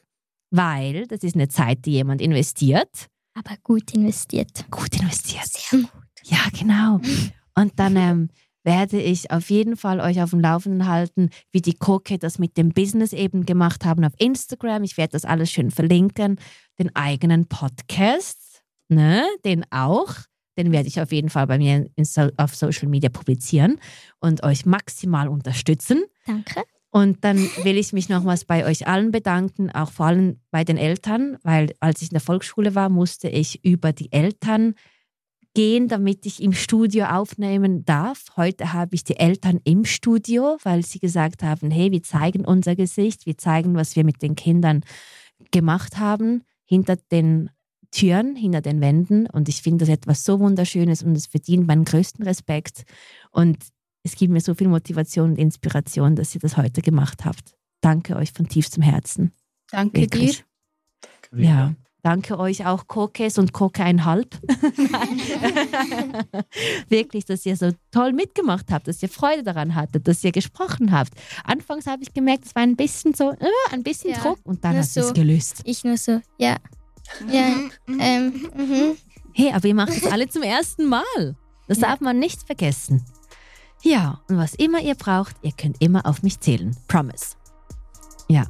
weil 0.51 1.07
das 1.07 1.22
ist 1.22 1.35
eine 1.35 1.49
Zeit, 1.49 1.85
die 1.85 1.93
jemand 1.93 2.22
investiert. 2.22 3.09
Aber 3.35 3.55
gut 3.62 3.93
investiert. 3.93 4.64
Gut 4.70 4.99
investiert. 4.99 5.47
Sehr 5.47 5.80
gut. 5.80 5.91
Ja, 6.22 6.39
genau. 6.59 7.01
Und 7.55 7.78
dann 7.78 7.97
ähm, 7.97 8.28
werde 8.64 9.00
ich 9.00 9.30
auf 9.30 9.50
jeden 9.50 9.76
Fall 9.76 10.00
euch 10.00 10.20
auf 10.22 10.30
dem 10.30 10.40
Laufenden 10.40 10.88
halten, 10.88 11.30
wie 11.52 11.60
die 11.60 11.74
Koke 11.74 12.18
das 12.18 12.38
mit 12.38 12.56
dem 12.56 12.70
Business 12.70 13.12
eben 13.12 13.46
gemacht 13.46 13.84
haben 13.84 14.04
auf 14.04 14.14
Instagram. 14.18 14.82
Ich 14.82 14.96
werde 14.96 15.12
das 15.12 15.24
alles 15.24 15.50
schön 15.52 15.70
verlinken. 15.70 16.40
Den 16.78 16.94
eigenen 16.96 17.46
Podcast, 17.46 18.62
ne, 18.88 19.22
den 19.44 19.64
auch. 19.70 20.14
Den 20.56 20.72
werde 20.72 20.88
ich 20.88 21.00
auf 21.00 21.12
jeden 21.12 21.30
Fall 21.30 21.46
bei 21.46 21.58
mir 21.58 21.90
in 21.94 22.04
so 22.04 22.28
auf 22.36 22.54
Social 22.54 22.88
Media 22.88 23.10
publizieren 23.10 23.78
und 24.20 24.42
euch 24.42 24.66
maximal 24.66 25.28
unterstützen. 25.28 26.04
Danke. 26.26 26.62
Und 26.90 27.24
dann 27.24 27.38
will 27.64 27.76
ich 27.76 27.92
mich 27.92 28.08
nochmals 28.08 28.44
bei 28.44 28.64
euch 28.64 28.86
allen 28.86 29.10
bedanken, 29.10 29.68
auch 29.72 29.90
vor 29.90 30.06
allem 30.06 30.38
bei 30.52 30.62
den 30.62 30.76
Eltern, 30.76 31.36
weil 31.42 31.74
als 31.80 32.02
ich 32.02 32.10
in 32.10 32.14
der 32.14 32.20
Volksschule 32.20 32.76
war, 32.76 32.88
musste 32.88 33.28
ich 33.28 33.64
über 33.64 33.92
die 33.92 34.12
Eltern 34.12 34.76
gehen, 35.55 35.88
damit 35.88 36.26
ich 36.26 36.42
im 36.42 36.52
Studio 36.52 37.07
aufnehmen 37.07 37.84
darf. 37.84 38.26
Heute 38.36 38.72
habe 38.72 38.94
ich 38.94 39.05
die 39.05 39.16
Eltern 39.16 39.61
im 39.64 39.84
Studio, 39.84 40.59
weil 40.64 40.84
sie 40.84 40.98
gesagt 40.98 41.42
haben, 41.42 41.70
hey, 41.70 41.92
wir 41.92 42.02
zeigen 42.02 42.44
unser 42.44 42.74
Gesicht, 42.76 43.24
wir 43.24 43.38
zeigen, 43.38 43.74
was 43.74 43.96
wir 43.96 44.05
mit 44.05 44.20
den 44.20 44.34
Kindern 44.34 44.84
gemacht 45.52 45.98
haben, 45.98 46.42
hinter 46.64 46.96
den 46.96 47.50
Türen, 47.92 48.34
hinter 48.34 48.61
den 48.61 48.80
Wänden. 48.80 49.26
Und 49.26 49.48
ich 49.48 49.62
finde 49.62 49.84
das 49.84 49.94
etwas 49.94 50.24
so 50.24 50.40
Wunderschönes 50.40 51.02
und 51.02 51.16
es 51.16 51.26
verdient 51.26 51.66
meinen 51.66 51.84
größten 51.84 52.24
Respekt. 52.24 52.84
Und 53.30 53.59
es 54.02 54.16
gibt 54.16 54.32
mir 54.32 54.40
so 54.40 54.55
viel 54.55 54.68
Motivation 54.68 55.30
und 55.30 55.38
Inspiration, 55.38 56.16
dass 56.16 56.34
ihr 56.34 56.40
das 56.40 56.57
heute 56.57 56.82
gemacht 56.82 57.24
habt. 57.24 57.55
Danke 57.80 58.16
euch 58.16 58.32
von 58.32 58.48
tiefstem 58.48 58.82
Herzen. 58.82 59.32
Danke 59.70 60.00
Wirklich. 60.00 60.44
dir. 61.32 61.44
Ja. 61.44 61.74
Danke 62.05 62.38
euch 62.38 62.66
auch, 62.66 62.86
Kokes 62.86 63.38
und 63.38 63.55
Koke 63.55 63.82
einhalb. 63.82 64.38
Wirklich, 66.90 67.24
dass 67.24 67.46
ihr 67.46 67.57
so 67.57 67.70
toll 67.90 68.12
mitgemacht 68.12 68.66
habt, 68.70 68.86
dass 68.88 69.02
ihr 69.02 69.09
Freude 69.09 69.42
daran 69.42 69.74
hattet, 69.74 70.07
dass 70.07 70.22
ihr 70.22 70.30
gesprochen 70.30 70.92
habt. 70.92 71.12
Anfangs 71.44 71.86
habe 71.86 72.02
ich 72.02 72.12
gemerkt, 72.12 72.44
es 72.44 72.55
war 72.55 72.62
ein 72.62 72.76
bisschen 72.76 73.14
so, 73.14 73.30
äh, 73.30 73.48
ein 73.72 73.82
bisschen 73.82 74.11
Ja, 74.11 74.18
Druck 74.18 74.38
und 74.44 74.62
dann 74.64 74.76
hat 74.76 74.84
es 74.84 74.92
so. 74.92 75.14
gelöst. 75.14 75.62
Ich 75.64 75.82
nur 75.82 75.96
so, 75.96 76.20
ja. 76.38 76.59
Ja, 77.30 77.55
ähm, 77.88 78.34
mhm. 78.55 78.96
Hey, 79.32 79.50
aber 79.55 79.66
ihr 79.66 79.74
macht 79.74 79.92
es 79.96 80.07
alle 80.07 80.28
zum 80.28 80.42
ersten 80.42 80.84
Mal. 80.86 81.36
Das 81.68 81.78
Ja. 81.78 81.88
darf 81.88 82.00
man 82.00 82.18
nicht 82.18 82.42
vergessen. 82.44 83.02
Ja, 83.82 84.20
und 84.28 84.36
was 84.36 84.55
immer 84.55 84.80
ihr 84.82 84.94
braucht, 84.94 85.36
ihr 85.42 85.52
könnt 85.52 85.80
immer 85.82 86.05
auf 86.05 86.22
mich 86.22 86.38
zählen. 86.40 86.76
Promise. 86.86 87.36
Ja. 88.28 88.44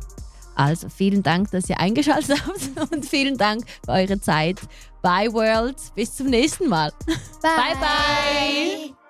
Also 0.55 0.89
vielen 0.89 1.23
Dank, 1.23 1.51
dass 1.51 1.69
ihr 1.69 1.81
eingeschaltet 1.81 2.39
habt 2.77 2.93
und 2.93 3.05
vielen 3.05 3.37
Dank 3.37 3.65
für 3.85 3.93
eure 3.93 4.21
Zeit. 4.21 4.61
Bye 5.03 5.33
World. 5.33 5.77
Bis 5.95 6.17
zum 6.17 6.29
nächsten 6.29 6.69
Mal. 6.69 6.93
Bye. 7.07 7.15
Bye 7.43 7.77
bye. 7.81 9.04